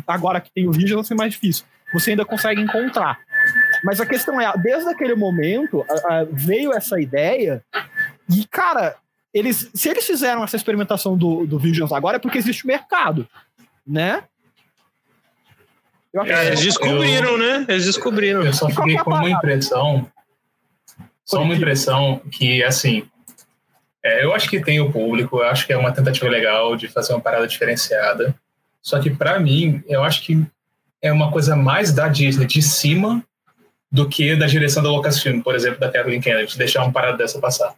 [0.06, 1.64] agora que tem o vídeo, vai ser mais difícil.
[1.94, 3.18] Você ainda consegue encontrar.
[3.82, 5.86] Mas a questão é, desde aquele momento,
[6.32, 7.64] veio essa ideia
[8.30, 8.98] e, cara,
[9.38, 13.28] eles, se eles fizeram essa experimentação do, do Visions agora é porque existe mercado,
[13.86, 14.24] né?
[16.14, 17.66] Eu acho É, que- eles descobriram, né?
[17.68, 18.44] Eles descobriram.
[18.44, 20.10] Eu só fiquei com uma impressão.
[21.26, 23.08] Só uma impressão que, assim.
[24.04, 26.88] é, eu acho que tem o público, eu acho que é uma tentativa legal de
[26.88, 28.34] fazer uma parada diferenciada.
[28.82, 30.42] Só que, pra mim, eu acho que
[31.02, 33.22] é uma coisa mais da Disney de cima
[33.92, 37.40] do que da direção da Lucasfilm, por exemplo, da Kathleen Kennedy, deixar uma parada dessa
[37.40, 37.76] passar.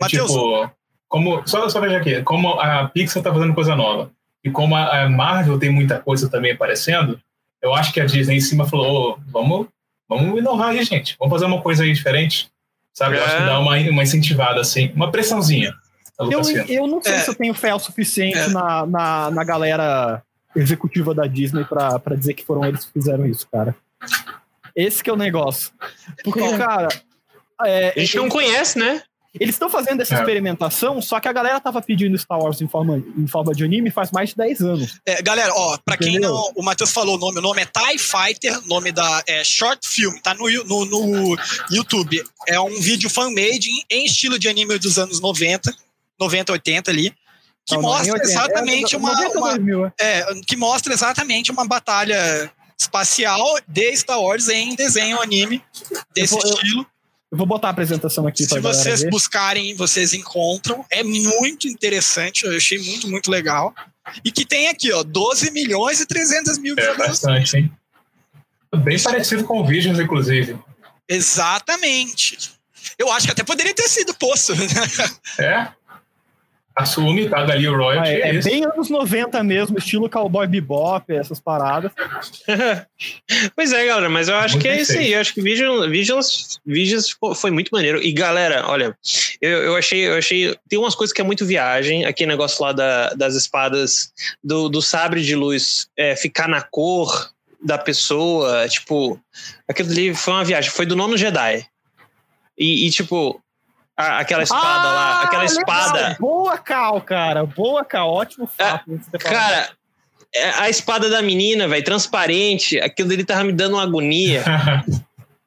[0.00, 0.70] Matheus, Tipo,
[1.12, 4.10] como, só, só veja aqui, como a Pixar tá fazendo coisa nova
[4.42, 7.20] e como a, a Marvel tem muita coisa também aparecendo,
[7.60, 9.66] eu acho que a Disney em cima falou, "Ô, vamos,
[10.08, 12.50] vamos inovar aí, gente, vamos fazer uma coisa aí diferente,
[12.94, 13.18] sabe?
[13.18, 13.46] Eu acho que É.
[13.46, 15.74] dá uma, uma incentivada, assim, uma pressãozinha.
[16.18, 17.18] na Eu, eu não sei É.
[17.18, 18.48] se eu tenho fé o suficiente É.
[18.48, 20.22] na, na, na galera
[20.56, 23.74] executiva da Disney pra, pra dizer que foram eles que fizeram isso, cara.
[24.74, 25.72] Esse que é o negócio.
[26.24, 26.88] Porque, cara.
[27.64, 29.02] é, A gente não conhece, né?
[29.40, 30.18] Eles estão fazendo essa É.
[30.18, 33.90] experimentação, só que a galera tava pedindo Star Wars em forma, em forma de anime
[33.90, 35.00] faz mais de 10 anos.
[35.06, 36.30] é, galera, ó, pra quem Entendeu?
[36.32, 36.52] não.
[36.54, 40.14] O Matheus falou o nome, o nome é TIE Fighter, nome da é, Short Film,
[40.22, 41.38] tá no, no, no
[41.70, 42.22] YouTube.
[42.46, 45.74] É um vídeo fan-made em, em estilo de anime dos anos 90,
[46.20, 47.14] 90, 80 ali.
[47.64, 48.28] Que Não, mostra 80.
[48.30, 49.92] exatamente É, uma, 90 uma- 2000, é.
[50.00, 55.62] é, que mostra exatamente uma batalha espacial de Star Wars em desenho anime
[56.14, 56.86] desse Eu vou- eu- estilo.
[57.32, 59.10] Eu vou botar a apresentação aqui pra Se vocês ver.
[59.10, 60.84] buscarem, vocês encontram.
[60.90, 63.74] É muito interessante, eu achei muito, muito legal.
[64.22, 67.20] E que tem aqui, ó, 12 milhões e 300 mil É visualizações.
[67.20, 67.72] bastante, hein?
[68.84, 70.58] Bem parecido com o Visions, inclusive.
[71.08, 72.38] Exatamente.
[72.98, 74.54] Eu acho que até poderia ter sido posto.
[74.54, 74.66] né?
[75.40, 75.68] É.
[76.74, 80.46] Assume, paga ali o Ah, royalty, é, é, é bem anos 90 mesmo, estilo Cowboy
[80.46, 81.92] Bebop, essas paradas.
[83.54, 85.12] pois é, galera, mas eu acho Muito que é isso aí.
[85.12, 88.02] Eu acho que Visions, Visions, Visions fo- foi muito maneiro.
[88.02, 88.96] E galera, olha,
[89.40, 90.56] eu, eu achei, eu achei.
[90.68, 92.04] Tem umas coisas que é muito viagem.
[92.04, 94.12] Aquele negócio lá da- das espadas,
[94.42, 97.30] do, do sabre de luz é, ficar na cor
[97.62, 98.66] da pessoa.
[98.68, 99.20] Tipo,
[99.68, 100.70] aquilo ali foi uma viagem.
[100.70, 101.66] Foi do nono Jedi.
[102.56, 103.41] E, e, tipo,
[104.02, 105.58] a- aquela espada lá, Ah, aquela legal.
[105.58, 106.16] espada.
[106.20, 107.46] Boa, Cal, cara.
[107.46, 108.08] Boa, Cal.
[108.10, 108.84] Ótimo fato.
[108.86, 109.38] você ter falado.
[109.40, 109.70] Cara,
[110.34, 114.42] é, a espada da menina, velho, transparente, aquilo ali tava me dando uma agonia.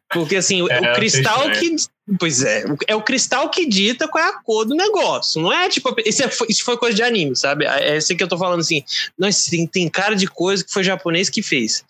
[0.09, 1.75] Porque assim, o- É, o cristal que.
[2.19, 5.41] Pois é, é o cristal que dita qual é a cor do negócio.
[5.41, 5.93] Não é tipo.
[6.05, 7.65] Isso, é, isso foi coisa de anime, sabe?
[7.65, 8.83] É isso que eu tô falando assim.
[9.17, 11.83] Não, tem, tem cara de coisa que foi japonês que fez.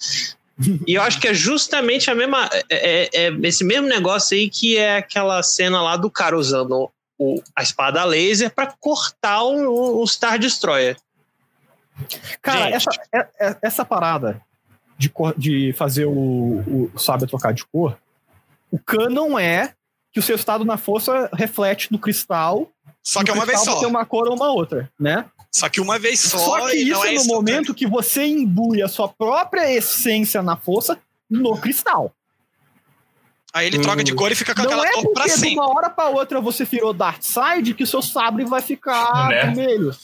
[0.87, 2.49] E eu acho que é justamente a mesma.
[2.69, 6.89] É, é- é esse mesmo negócio aí que é aquela cena lá do cara usando
[7.19, 10.95] o- a espada laser pra cortar o, o Star Destroyer.
[12.41, 12.73] Cara, Gente.
[12.75, 14.41] essa, é- é- essa parada
[14.97, 17.97] de, cor- de fazer o, o sabre trocar de cor,
[18.71, 19.73] o canon é
[20.11, 22.69] que o seu estado na força reflete no cristal.
[23.03, 23.79] Só que é uma vez só.
[23.79, 25.25] ter uma cor ou uma outra, né?
[25.55, 26.37] Só que uma vez só.
[26.37, 30.43] Só que isso não é é no momento que você imbui a sua própria essência
[30.43, 30.99] na força
[31.29, 32.13] no cristal.
[33.53, 35.39] Aí ele troca de cor e fica com Não aquela é cor pra porque de
[35.39, 35.53] sempre.
[35.55, 39.43] uma hora pra outra você virou Dark Side que o seu sabre vai ficar Né?
[39.45, 39.95] vermelho.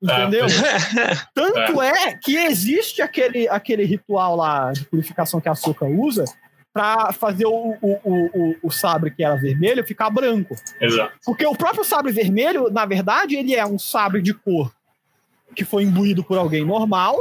[0.00, 0.46] Entendeu?
[1.34, 6.24] Tanto é que existe aquele, aquele ritual lá de purificação que a Açúcar usa
[6.72, 10.54] pra fazer o, o, o, o, o sabre que era vermelho ficar branco.
[10.80, 11.14] Exato.
[11.24, 14.72] Porque o próprio sabre vermelho, na verdade, ele é um sabre de cor
[15.54, 17.16] que foi imbuído por alguém normal,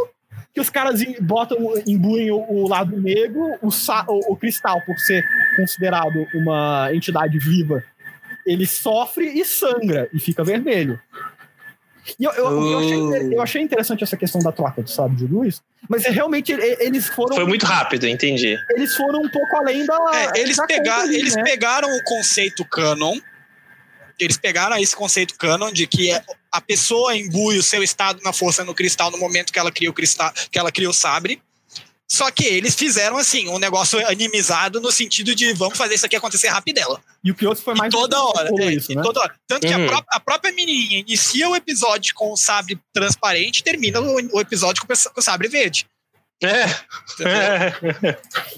[0.53, 1.57] que os caras botam,
[1.87, 5.23] imbuem o, o lado negro, o, o, o cristal, por ser
[5.55, 7.83] considerado uma entidade viva,
[8.45, 10.99] ele sofre e sangra e fica vermelho.
[12.19, 15.25] E eu, eu, eu achei, eu achei interessante essa questão da troca do sabre de
[15.25, 18.57] luz, mas realmente eles foram, Foi muito rápido, entendi.
[18.71, 19.97] eles foram um pouco além da.
[20.13, 21.43] É, eles, da pega, ali, eles né?
[21.43, 23.17] pegaram o conceito canon,
[24.19, 26.21] eles pegaram esse conceito canon de que é-
[26.53, 29.89] a pessoa imbui o seu estado na força no cristal no momento que ela cria
[29.89, 31.41] o cristal, que ela cria o sabre.
[32.09, 36.15] Só que eles fizeram assim, um negócio animizado no sentido de vamos fazer isso aqui
[36.15, 37.01] acontecer rapidela.
[37.23, 38.49] E o Kyoto foi E mais toda hora.
[38.59, 39.01] é, isso, e né?
[39.01, 39.35] toda hora.
[39.47, 39.87] Tanto que a, Uhum.
[39.87, 44.39] pró- a própria menininha inicia o episódio com o sabre transparente e termina o, o
[44.39, 45.87] episódio com o pes- com o sabre verde.
[46.41, 46.65] É.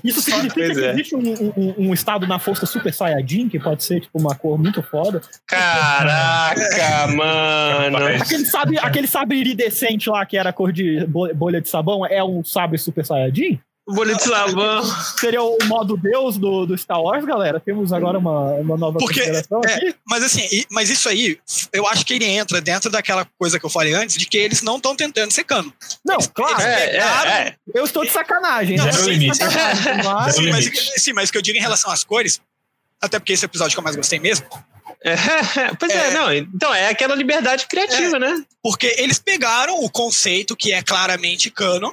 [0.04, 0.92] Isso significa que é.
[0.92, 1.22] existe um,
[1.56, 5.22] um- um estado na força Super Saiyajin, que pode ser tipo uma cor muito foda.
[5.46, 7.98] Caraca, mano.
[8.22, 12.24] Aquele sabre, aquele sabre iridescente lá, que era cor de bo- bolha de sabão, é
[12.24, 13.60] um sabre Super Saiyajin?
[13.88, 14.84] Bolha de sabão.
[15.20, 17.60] Seria o modo Deus do, do Star Wars, galera?
[17.60, 19.96] Temos agora uma, uma nova Porque, é, aqui.
[20.08, 21.38] Mas assim, mas isso aí,
[21.72, 24.64] eu acho que ele entra dentro daquela coisa que eu falei antes, de que eles
[24.64, 25.72] não estão tentando ser cano.
[26.04, 27.56] Não, claro, É, é, é.
[27.76, 28.76] eu estou de sacanagem.
[28.78, 28.92] Não, né?
[28.92, 29.34] Sim.
[29.34, 31.00] Sacanagem, mas- Sim, mas, limite.
[31.00, 32.42] sim, mas o que eu digo em relação às cores,
[33.00, 34.48] até porque esse episódio que eu mais gostei mesmo,
[35.04, 35.14] É,
[35.80, 36.12] pois é, É.
[36.12, 36.34] não.
[36.34, 38.44] Então, é aquela liberdade criativa, né?
[38.64, 41.92] porque eles pegaram o conceito que é claramente canon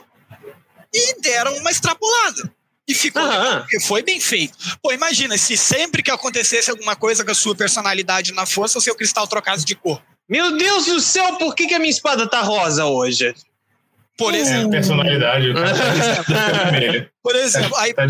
[0.93, 2.53] e deram uma extrapolada.
[2.87, 3.23] E ficou
[3.61, 4.59] porque foi bem feito.
[4.83, 8.81] Pô, imagina se sempre que acontecesse alguma coisa com a sua personalidade na força, o
[8.83, 10.03] seu cristal trocasse de cor.
[10.29, 13.35] Meu Deus do céu, por que, que a minha espada tá rosa hoje?
[14.19, 15.63] Por É, exemplo, personalidade, tá
[16.71, 17.11] vermelho.
[17.23, 18.05] por exemplo, aí Tá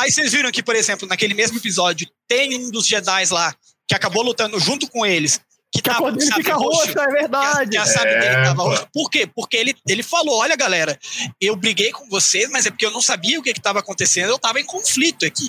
[0.00, 3.54] aí vocês viram que, por exemplo, naquele mesmo episódio, tem um dos Jedi lá
[3.88, 5.40] que acabou lutando junto com eles,
[5.72, 6.78] que Que a cor com dele fica roxo.
[6.78, 7.70] roxa, é Que a, verdade.
[7.70, 8.88] que a sabre É, dele tava roxa.
[8.92, 9.26] Por quê?
[9.34, 10.98] Porque ele, ele falou: olha, galera,
[11.40, 14.36] eu briguei com vocês, mas é porque eu não sabia o que estava acontecendo, eu
[14.36, 15.48] estava em conflito aqui.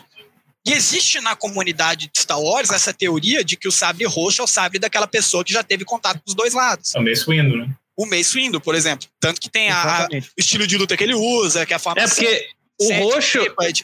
[0.65, 4.43] E existe na comunidade de Star Wars essa teoria de que o sabre roxo é
[4.43, 6.93] o sabre daquela pessoa que já teve contato com os dois lados.
[6.93, 7.69] É o Mace Windu, né?
[7.97, 9.07] O Mace Windu, por exemplo.
[9.19, 11.79] Tanto que tem a- a- o estilo de luta que ele usa, que é a
[11.79, 12.47] forma É porque
[12.79, 13.39] o roxo.
[13.55, 13.83] pode-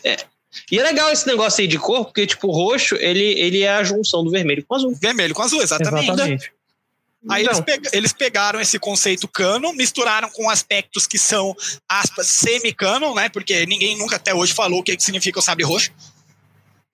[0.72, 3.70] E é legal esse negócio aí de cor, porque, tipo, o roxo, ele, ele é
[3.70, 4.96] a junção do vermelho com o azul.
[5.00, 6.06] Vermelho com azul, exatamente.
[6.10, 6.52] Exatamente.
[7.30, 11.54] Aí eles, pega- eles pegaram esse conceito canon, misturaram com aspectos que são,
[11.90, 13.28] aspas, semi-canon, né?
[13.28, 15.92] Porque ninguém nunca até hoje falou o que, que significa o sabre roxo.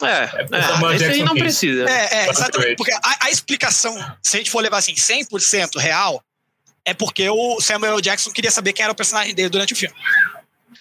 [0.01, 1.85] é, É, é, esse aí não precisa.
[1.87, 2.75] É, é, exatamente.
[2.75, 6.23] Porque a, a explicação, se a gente for levar assim, 100% real,
[6.83, 9.95] é porque o Samuel Jackson queria saber quem era o personagem dele durante o filme.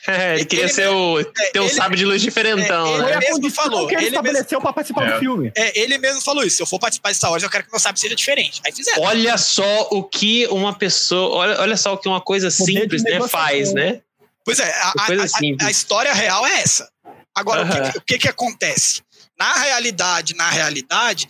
[0.06, 2.98] É, ele queria Ele- ser o, ter um ele- sabre de luz diferentão, é, Foi
[2.98, 3.06] né?
[3.06, 5.12] ele a mesmo falou, que ele, ele mesmo- estabeleceu pra participar É.
[5.12, 5.52] do filme.
[5.56, 6.56] É, ele mesmo falou isso.
[6.56, 8.60] Se eu for participar de Star Wars, eu quero que meu sabre seja diferente.
[8.66, 9.00] Aí fizeram.
[9.02, 11.36] Olha só o que uma pessoa.
[11.36, 14.00] Olha, olha só o que uma coisa simples né, faz, né?
[14.44, 14.92] Pois é, a, a-
[15.62, 16.90] a- a história real é essa.
[17.32, 17.92] Agora, o, que, Aham.
[17.92, 19.02] que- o que que acontece?
[19.38, 21.28] Na realidade, na realidade,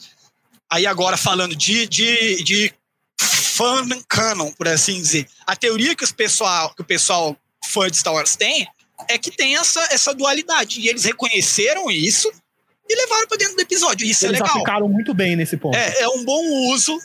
[0.71, 2.73] aí agora falando de, de, de
[3.21, 7.37] fan canon, por assim dizer, a teoria que, os pessoal, que o pessoal
[7.67, 8.67] fã de Star Wars tem
[9.09, 10.81] é que tem essa, essa dualidade.
[10.81, 12.31] E eles reconheceram isso
[12.89, 14.07] e levaram para dentro do episódio.
[14.07, 14.57] Isso Eles é legal.
[14.57, 15.77] aplicaram muito bem nesse ponto.
[15.77, 16.97] É, é um bom uso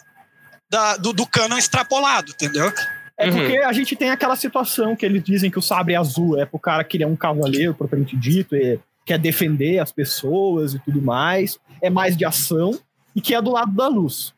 [0.69, 2.71] da- do, do canon extrapolado, entendeu?
[3.17, 3.33] É Uhum.
[3.37, 6.59] porque a gente tem aquela situação que eles dizem que o sabre azul é pro
[6.59, 11.01] cara que ele é um cavaleiro, propriamente dito, e quer defender as pessoas e tudo
[11.01, 12.79] mais, é mais de ação,
[13.15, 14.33] e que é do lado da luz.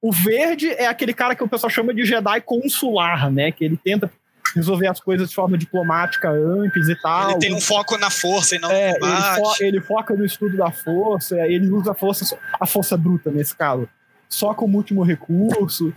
[0.00, 3.50] O verde é aquele cara que o pessoal chama de Jedi consular, né?
[3.50, 4.12] Que ele tenta
[4.54, 7.30] resolver as coisas de forma diplomática antes e tal.
[7.30, 10.24] Ele tem um foco na força e não É, no ele, fo- ele foca no
[10.24, 13.88] estudo da força, ele usa a força, a força bruta nesse caso,
[14.28, 15.92] só como último recurso.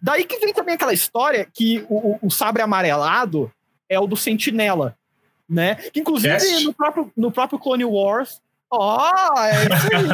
[0.00, 3.50] Daí que vem também aquela história que o, o- o sabre amarelado
[3.88, 4.94] é o do Sentinela,
[5.48, 5.74] né?
[5.74, 6.64] Que inclusive Yes.
[6.64, 8.40] no próprio, no próprio Clone Wars.
[8.72, 10.06] Ó, é isso aí.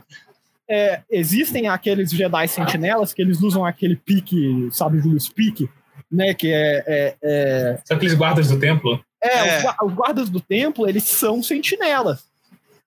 [0.68, 5.68] É, existem aqueles Jedi Sentinelas que eles usam aquele pique, sabe, Julius Pique,
[6.10, 6.32] né?
[6.34, 9.04] Que é- é, é São aqueles guardas do templo.
[9.22, 9.56] é, É.
[9.58, 12.24] Os, gua- os guardas do templo, eles são sentinelas.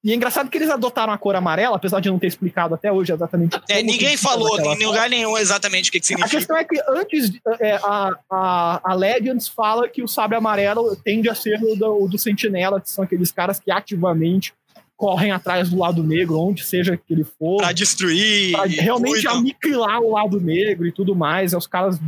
[0.04, 2.90] E é engraçado que eles adotaram a cor amarela, apesar de não ter explicado até
[2.92, 3.60] hoje exatamente.
[3.68, 6.38] É, ninguém falou em lugar nenhum exatamente o que, que A significa.
[6.38, 11.28] questão é que antes, é, a, a, a Legends fala que o sabre amarelo tende
[11.30, 14.54] a ser o do, o do sentinela, que são aqueles caras que ativamente
[14.98, 18.52] correm atrás do lado negro, onde seja que ele for, Pra destruir.
[18.54, 19.38] pra realmente cuidam.
[19.38, 21.54] aniquilar o lado negro e tudo mais.
[21.54, 22.00] É, os caras,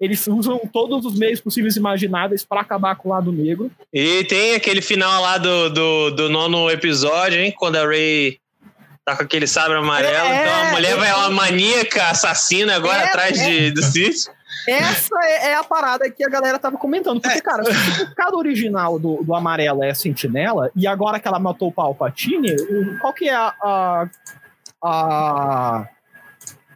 [0.00, 3.70] eles usam todos os meios possíveis e imagináveis para acabar com o lado negro.
[3.92, 7.52] E tem aquele final lá do, do, do nono episódio, hein?
[7.56, 8.38] Quando a Ray
[9.04, 10.16] tá com aquele sabre amarelo.
[10.26, 10.96] É, então a mulher é.
[10.96, 13.44] vai uma maníaca assassina agora É, atrás é.
[13.50, 14.28] de, do Sith.
[14.70, 17.20] Essa é, é a parada que a galera tava comentando.
[17.20, 17.40] Porque, É.
[17.40, 21.68] cara, se o significado original do, do amarelo é sentinela, e agora que ela matou
[21.68, 22.54] o Palpatine,
[23.00, 24.08] qual que é a, a,
[24.82, 25.88] a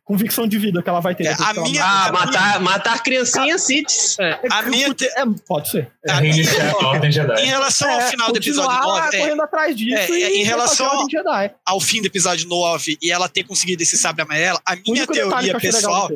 [0.05, 1.27] convicção de vida que ela vai ter?
[1.27, 1.83] É, a minha-?
[1.85, 4.19] Ah, matar, matar criancinhas Siths.
[4.19, 5.91] É, a minha te- é, pode ser.
[6.09, 9.43] A Reiniciar a Ordem Em relação ao É, final do episódio continuar 9, é, correndo
[9.43, 11.55] atrás disso É, é, e em relação fazer a Ordem Jedi.
[11.67, 15.59] ao fim do episódio 9 e ela ter conseguido esse sabre amarelo, a minha teoria
[15.59, 16.11] pessoal,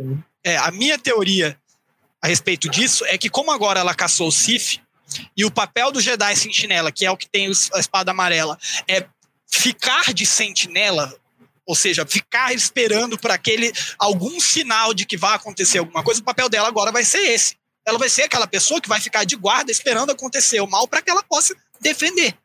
[0.44, 1.56] é, a minha teoria
[2.26, 4.80] a respeito disso é que como agora ela caçou o Sif
[5.36, 8.58] e o papel do Jedi Sentinela, que é o que tem a espada amarela,
[8.88, 9.06] é
[9.48, 11.14] ficar de sentinela,
[11.64, 16.24] ou seja, ficar esperando para aquele algum sinal de que vai acontecer alguma coisa, o
[16.24, 17.54] papel dela agora vai ser esse.
[17.86, 21.00] Ela vai ser aquela pessoa que vai ficar de guarda esperando acontecer o mal para
[21.00, 22.36] que ela possa defender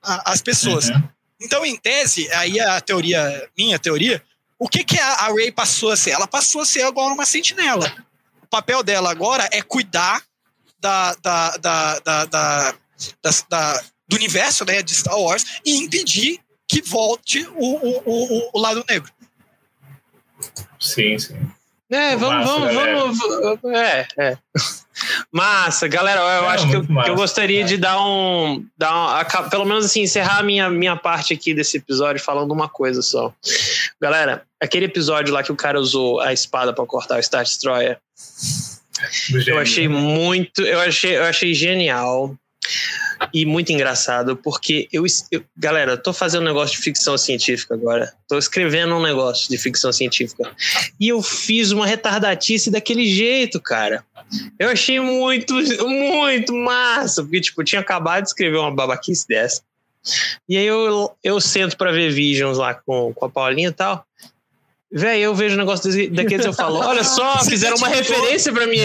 [0.00, 0.90] a- as pessoas.
[0.90, 1.02] Uhum.
[1.40, 4.22] Então, em tese, aí a teoria, minha teoria,
[4.56, 6.10] o que, que a, a Ray passou a ser?
[6.10, 7.92] Ela passou a ser agora uma sentinela.
[8.48, 10.22] O papel dela agora é cuidar
[10.80, 12.74] da, da, da, da, da,
[13.50, 18.58] da do universo né, de Star Wars e impedir que volte o, o, o, o
[18.58, 19.12] lado negro.
[20.80, 21.52] Sim, sim.
[21.90, 23.76] É, vamos, Massa, vamos, vamos.
[23.78, 24.38] É, é.
[25.32, 26.20] Massa, galera.
[26.20, 29.48] Eu É, acho que eu, massa, que eu gostaria de dar um, dar um.
[29.48, 33.32] Pelo menos assim, encerrar a minha, minha parte aqui desse episódio falando uma coisa só.
[34.00, 37.98] Galera, aquele episódio lá que o cara usou a espada pra cortar o Star Destroyer,
[39.46, 40.62] eu achei muito.
[40.62, 42.34] Eu achei, eu achei genial.
[43.32, 45.42] E muito engraçado, porque eu, eu.
[45.56, 48.12] Galera, eu tô fazendo um negócio de ficção científica agora.
[48.28, 50.50] Tô escrevendo um negócio de ficção científica.
[51.00, 54.04] E eu fiz uma retardatice daquele jeito, cara.
[54.58, 55.54] Eu achei muito,
[55.86, 57.22] muito massa.
[57.22, 59.62] Porque, tipo, eu tinha acabado de escrever uma babaquice dessa.
[60.48, 64.04] E aí eu, eu sento pra ver Visions lá com, com a Paulinha e tal.
[64.90, 68.50] Véi, eu vejo um negócio desse- daqueles eu falo: olha só, Você fizeram uma referência
[68.52, 68.78] pra mim.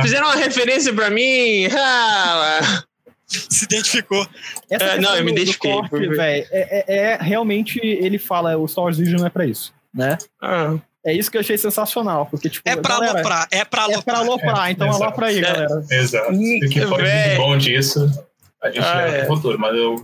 [0.00, 1.66] Fizeram uma referência pra mim.
[1.66, 2.82] Ah,
[3.48, 4.26] Se identificou.
[4.68, 5.72] Essa É, não, eu me identifiquei.
[5.72, 9.46] corte, véi, é, é- é realmente ele fala o Star Wars Vision não é pra
[9.46, 10.18] isso, né?
[10.42, 10.74] ah.
[11.02, 14.02] É isso que eu achei sensacional, porque tipo, É pra galera, aloprar, é pra é
[14.02, 14.18] pra aloprar.
[14.18, 15.02] aloprar, então exato.
[15.04, 15.40] alopra aí, É.
[15.40, 15.84] galera.
[15.90, 16.30] Exato.
[16.32, 18.26] O que pode ser bom disso,
[18.62, 19.24] a gente Ah, leva é.
[19.24, 19.94] pro futuro, mas eu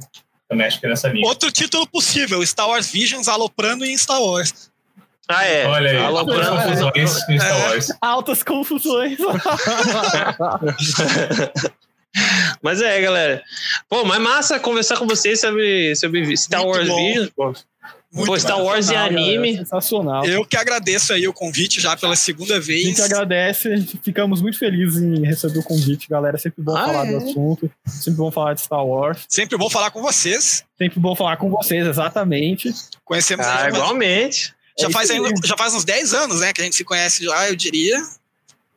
[0.49, 1.27] também acho que é nessa linha.
[1.29, 4.71] Outro título possível, Star Wars Visions aloprando em Star Wars.
[5.29, 5.67] Ah, é.
[5.67, 6.49] Olha aí, Aloprando.
[6.49, 7.69] altas confusões em Star É.
[7.69, 7.89] Wars.
[8.01, 9.19] Altas confusões.
[12.63, 13.43] Mas é, galera.
[13.89, 16.89] Pô, mas massa conversar com vocês sobre, sobre Star Muito Wars.
[16.89, 17.53] Visions, pô.
[18.13, 18.63] Muito Pô, Star.
[18.63, 19.57] Wars e Sensacional, galera, anime.
[19.59, 20.25] Sensacional.
[20.25, 22.83] Eu que agradeço aí o convite já pela segunda A vez.
[22.83, 23.69] gente agradece,
[24.03, 26.37] ficamos muito felizes em receber o convite, galera.
[26.37, 27.11] É sempre bom Ah, falar é?
[27.11, 30.65] do assunto, sempre bom falar de Star Wars, Sempre bom falar com vocês.
[30.79, 32.73] sempre bom falar com vocês, exatamente.
[33.05, 34.55] Conhecemos Ah, igualmente.
[34.79, 35.11] já, É faz
[35.45, 38.01] já faz uns 10 anos, né, que a gente se conhece já, eu diria.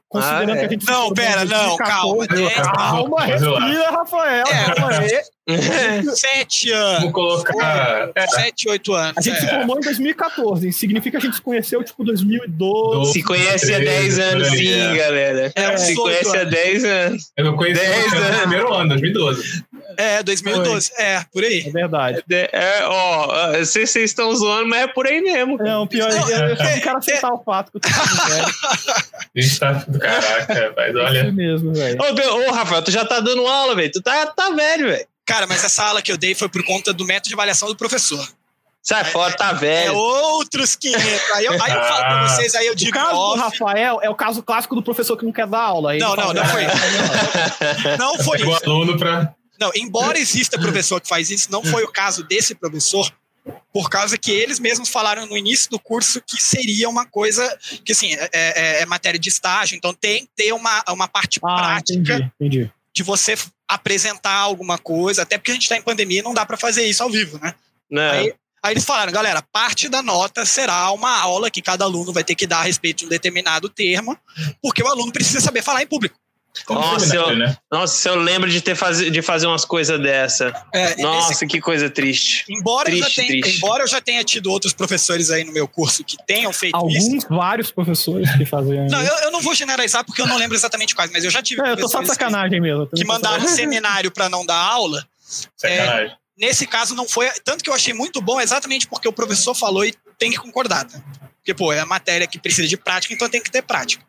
[0.10, 0.60] Considerando Ah, é.
[0.60, 1.78] que a gente se Não, pera, não, 2014.
[1.78, 2.26] calma.
[2.26, 4.44] É, Calma, respira, Rafael.
[4.48, 5.40] É.
[6.16, 7.00] Sete anos.
[7.00, 8.12] Vamos colocar.
[8.16, 9.14] É, Sete, oito anos.
[9.18, 9.50] A gente se é.
[9.50, 13.14] formou em 2014, significa que a gente se conheceu tipo 2012.
[13.14, 14.96] Se conhece há 10 anos, sim, é.
[14.96, 15.52] galera.
[15.56, 16.52] É, Se conhece há anos.
[16.54, 17.32] 10 anos.
[17.38, 18.40] eu conheci Dez você no anos.
[18.42, 19.64] primeiro ano, 2012.
[19.98, 20.92] É, 2012.
[20.98, 21.64] É, por aí.
[21.68, 22.24] É verdade.
[22.32, 25.58] É, é, ó, eu sei se vocês estão zoando, mas é por aí mesmo.
[25.58, 27.90] Não, pior, Não, eu, eu só é- não quero aceitar o fato que eu tô
[29.36, 31.24] gente tá do caraca, mas É olha.
[31.26, 31.98] isso mesmo, velho.
[32.02, 33.92] Ô, ô, Rafael, tu já tá dando aula, velho.
[33.92, 35.06] Tu tá, tá velho, velho.
[35.26, 37.76] Cara, mas essa aula que eu dei foi por conta do método de avaliação do
[37.76, 38.26] professor.
[38.82, 39.94] Sai fora, tá É velho.
[39.94, 41.04] outros 500.
[41.34, 42.28] Aí eu, aí eu falo pra Ah.
[42.30, 43.40] vocês, aí eu O digo caso do off.
[43.40, 45.92] Rafael é o caso clássico do professor que não quer dar aula.
[45.92, 46.66] Aí Não, ele não, fala, não foi.
[46.66, 49.34] "Ah, Não foi Pegou aluno pra.
[49.60, 53.12] Não, embora exista professor que faz isso, não foi o caso desse professor,
[53.74, 57.92] por causa que eles mesmos falaram no início do curso que seria uma coisa que,
[57.92, 61.56] assim, é, é- é matéria de estágio, então tem que ter uma, uma parte Ah,
[61.56, 62.72] prática entendi, entendi.
[62.94, 63.36] de você
[63.68, 66.86] apresentar alguma coisa, até porque a gente está em pandemia e não dá para fazer
[66.86, 67.54] isso ao vivo, né?
[67.90, 68.02] Não.
[68.12, 68.34] Aí,
[68.64, 72.36] aí eles falaram, galera, parte da nota será uma aula que cada aluno vai ter
[72.36, 74.18] que dar a respeito de um determinado termo,
[74.62, 76.20] porque o aluno precisa saber falar em público.
[76.66, 77.58] Como Nossa, eu- né?
[77.72, 79.00] Nossa, eu lembro de, ter faz...
[79.00, 80.54] de fazer umas coisas dessa.
[80.74, 82.46] É, Nossa, nesse- que coisa triste.
[82.50, 83.58] embora, eu já triste, tenha, triste.
[83.58, 87.06] embora eu já tenha tido outros professores aí no meu curso que tenham feito isso,
[87.08, 89.12] Alguns, vários professores que faziam Não, isso.
[89.12, 91.62] eu, eu não vou generalizar porque eu não lembro exatamente quais, mas eu já tive
[91.62, 92.82] É, eu tô só de professores que, sacanagem mesmo.
[92.84, 93.64] eu que mandaram um sacanagem.
[93.64, 95.06] seminário para não dar aula.
[95.58, 96.16] Sacanagem.
[96.38, 99.84] Nesse caso não foi, tanto que eu achei muito bom exatamente porque o professor falou
[99.86, 101.00] e tem que concordar, tá?
[101.38, 104.04] Porque pô, é a matéria que precisa de prática, então tem que ter prática.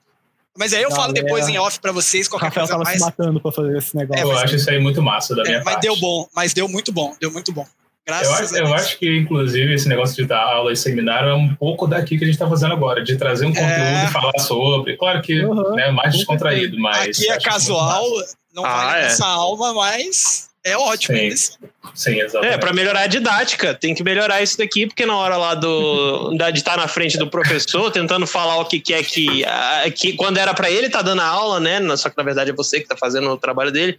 [0.58, 1.22] Mas aí eu falo Galera.
[1.24, 2.98] depois em off para vocês O qualquer Rafael coisa tava mais.
[2.98, 4.20] se matando pra fazer esse negócio.
[4.20, 5.82] É, eu mas- acho isso aí muito massa da minha É, mas parte.
[5.82, 7.64] deu bom, mas deu muito bom, deu muito bom.
[8.06, 8.68] Graças Eu a acho, Deus.
[8.68, 12.18] eu acho que, inclusive, esse negócio de dar aula e seminário é um pouco daqui
[12.18, 14.04] que a gente está fazendo agora, de trazer um conteúdo É.
[14.06, 14.96] e falar sobre.
[14.96, 15.74] Claro que Uhum.
[15.76, 17.16] né, mais descontraído, mas.
[17.18, 18.04] Aqui é casual,
[18.52, 19.02] não Ah, vai é.
[19.04, 21.16] nessa alma, mas é ótimo.
[21.16, 21.28] Sim.
[21.28, 22.54] Que- Sim, exatamente.
[22.54, 23.74] É, pra melhorar a didática.
[23.74, 27.16] Tem que melhorar isso daqui, porque na hora lá do da- de estar na frente
[27.18, 31.02] do professor, tentando falar o que quer que, ah, que quando era pra ele tá
[31.02, 31.80] dando a aula, né?
[31.96, 33.98] Só que na verdade é você que tá fazendo o trabalho dele.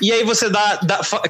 [0.00, 1.22] E aí você dá, dá fa-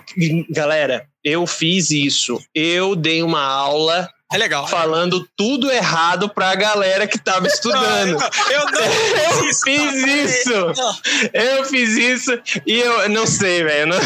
[0.51, 2.39] galera, eu fiz isso.
[2.55, 4.67] Eu dei uma aula É legal.
[4.67, 8.17] falando tudo errado pra galera que tava estudando.
[8.51, 8.83] Eu não
[9.43, 10.51] Eu fiz isso!
[10.77, 10.97] Não.
[11.33, 13.87] Eu fiz isso e eu não sei, velho.
[13.89, 14.01] não-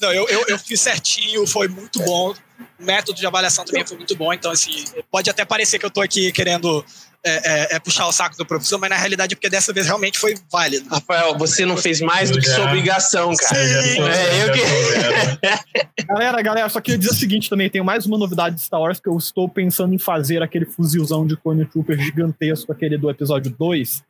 [0.00, 2.34] Não, eu, eu, eu fiz certinho, foi muito bom.
[2.80, 4.32] O método de avaliação também foi muito bom.
[4.32, 6.84] Então, assim, pode até parecer que eu tô aqui querendo
[7.24, 7.30] é,
[7.72, 10.18] é, é, puxar o saco do professor, mas na realidade é porque dessa vez realmente
[10.18, 10.88] foi válido.
[10.88, 13.54] Rafael, você não fez mais do que sua obrigação, cara.
[13.96, 15.78] Tô- É, eu que- tô vendo.
[16.08, 18.98] Galera, galera, só queria dizer o seguinte também: tenho mais uma novidade de Star Wars
[18.98, 23.54] que eu estou pensando em fazer aquele fuzilzão de Clone Trooper gigantesco, aquele do episódio
[23.58, 24.02] 2,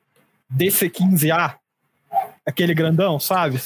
[0.55, 1.55] DC-15A.
[2.47, 3.61] Aquele grandão, sabe?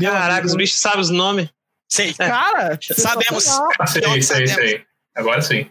[0.00, 1.48] Caraca, os bichos sabem os nomes.
[1.88, 2.12] Sei.
[2.14, 3.46] Cara, Sabemos.
[3.78, 4.52] Ah, sei, sei, sabemos.
[4.52, 4.82] sei.
[5.14, 5.66] Agora sim.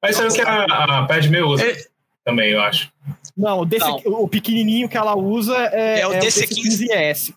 [0.00, 0.64] Mas isso é o que a,
[1.00, 1.76] a Padme usa É.
[2.24, 2.90] também, eu acho.
[3.36, 3.96] Não, o, DC, Não.
[4.06, 7.34] o pequenininho que ela usa é, É o DC-15S.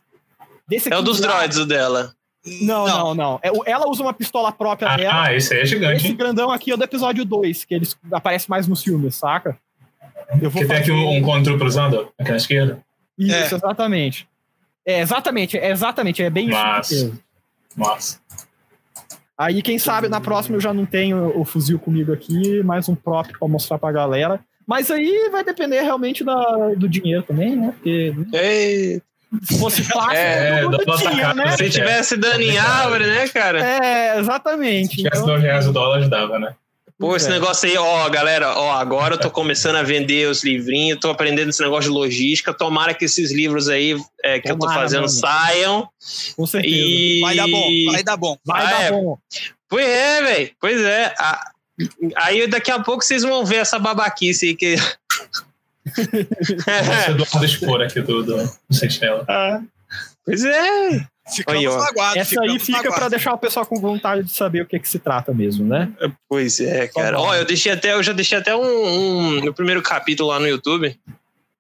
[0.90, 1.22] É o dos DC-15S.
[1.22, 2.14] droids, o dela.
[2.62, 3.40] Não, não, não.
[3.44, 5.24] É o- ela usa uma pistola própria dela.
[5.26, 6.16] Ah, esse aí é gigante, Esse hein?
[6.16, 9.58] grandão aqui é do episódio 2, que eles aparece mais nos filmes, saca?
[10.42, 12.82] Eu vou Que tem aqui fazer- um, um controle usando aqui na esquerda.
[13.18, 13.54] Isso, É.
[13.56, 14.28] exatamente.
[14.86, 17.20] É, exatamente, é exatamente, é bem Mas- isso.
[17.76, 18.20] Nossa.
[19.38, 22.96] Aí, quem sabe, na próxima eu já não tenho o fuzil comigo aqui, mais um
[22.96, 24.40] prop pra mostrar pra galera.
[24.66, 27.72] Mas aí vai depender realmente da, do dinheiro também, né?
[27.72, 29.02] Porque Ei,
[29.44, 31.56] se fosse fácil, É, todo mundo tinha, né?
[31.56, 33.64] se tivesse dano em árvore, né, cara?
[33.64, 34.90] É, exatamente.
[34.90, 36.54] Se tivesse Então, dois reais o dólar, ajudava, né?
[37.00, 37.30] Pô, esse é.
[37.30, 41.50] negócio aí, ó, galera, ó, agora eu tô começando a vender os livrinhos, tô aprendendo
[41.50, 42.52] esse negócio de logística.
[42.54, 45.10] Tomara que esses livros aí é, que eu tô Tomara, fazendo mano.
[45.10, 45.90] saiam.
[46.36, 46.76] com certeza.
[46.76, 47.22] E.
[47.22, 48.38] Vai dar bom, vai dar bom.
[48.44, 48.92] Vai Ah, dar é.
[48.92, 49.18] bom.
[49.70, 50.52] Pois é, velho.
[50.60, 51.14] Pois é.
[51.20, 51.52] Ah,
[52.16, 54.76] Aí daqui a pouco vocês vão ver essa babaquice aí que.
[55.86, 56.70] Esse
[57.12, 59.26] é do expor aqui do, do, do Sentinela.
[60.26, 61.06] pois é.
[61.36, 62.14] Ficamos Aí, ó.
[62.16, 63.10] Essa aí fica pra aguardo.
[63.10, 65.90] deixar o pessoal com vontade de saber o que, que se trata mesmo, né?
[66.30, 67.18] Pois é, cara.
[67.18, 67.28] Tá bom.
[67.30, 70.48] Ó, eu deixei até, eu já deixei até um, um no primeiro capítulo lá no
[70.48, 70.98] YouTube.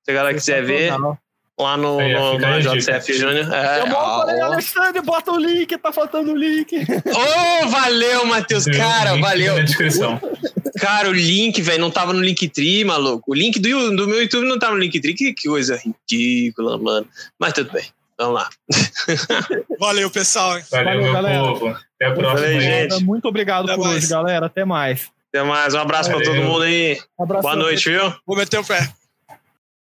[0.03, 1.17] Se a galera quiser ver, Sensacional.
[1.59, 3.13] lá no, Aí, no, no JCF.
[3.13, 3.53] Júnior.
[3.53, 4.45] É, Eu ó, falei, ó.
[4.45, 6.73] Alexandre, bota o link, tá faltando o link.
[6.77, 8.65] Ô, valeu, Matheus.
[8.65, 9.55] Cara, Link valeu.
[9.57, 10.21] Na descrição.
[10.79, 13.31] Cara, o link, velho, não tava no Linktree, maluco.
[13.31, 15.13] O link do, do meu YouTube não tava no Linktree.
[15.15, 17.07] Que, que coisa ridícula, mano.
[17.39, 17.83] Mas tudo bem.
[18.19, 18.49] Vamos lá.
[19.79, 20.59] Valeu, pessoal.
[20.71, 21.39] Valeu, Valeu, meu galera.
[21.43, 21.67] povo.
[21.67, 22.41] Até a próxima.
[22.41, 23.03] Valeu, gente.
[23.03, 23.97] Muito obrigado Até por mais.
[23.97, 24.45] hoje, galera.
[24.47, 25.09] Até mais.
[25.29, 25.73] Até mais.
[25.75, 26.33] Um abraço pra Valeu.
[26.33, 26.99] todo mundo aí.
[27.19, 27.41] Um abraço.
[27.43, 28.13] Boa noite, viu?
[28.25, 28.91] Vou meter o pé.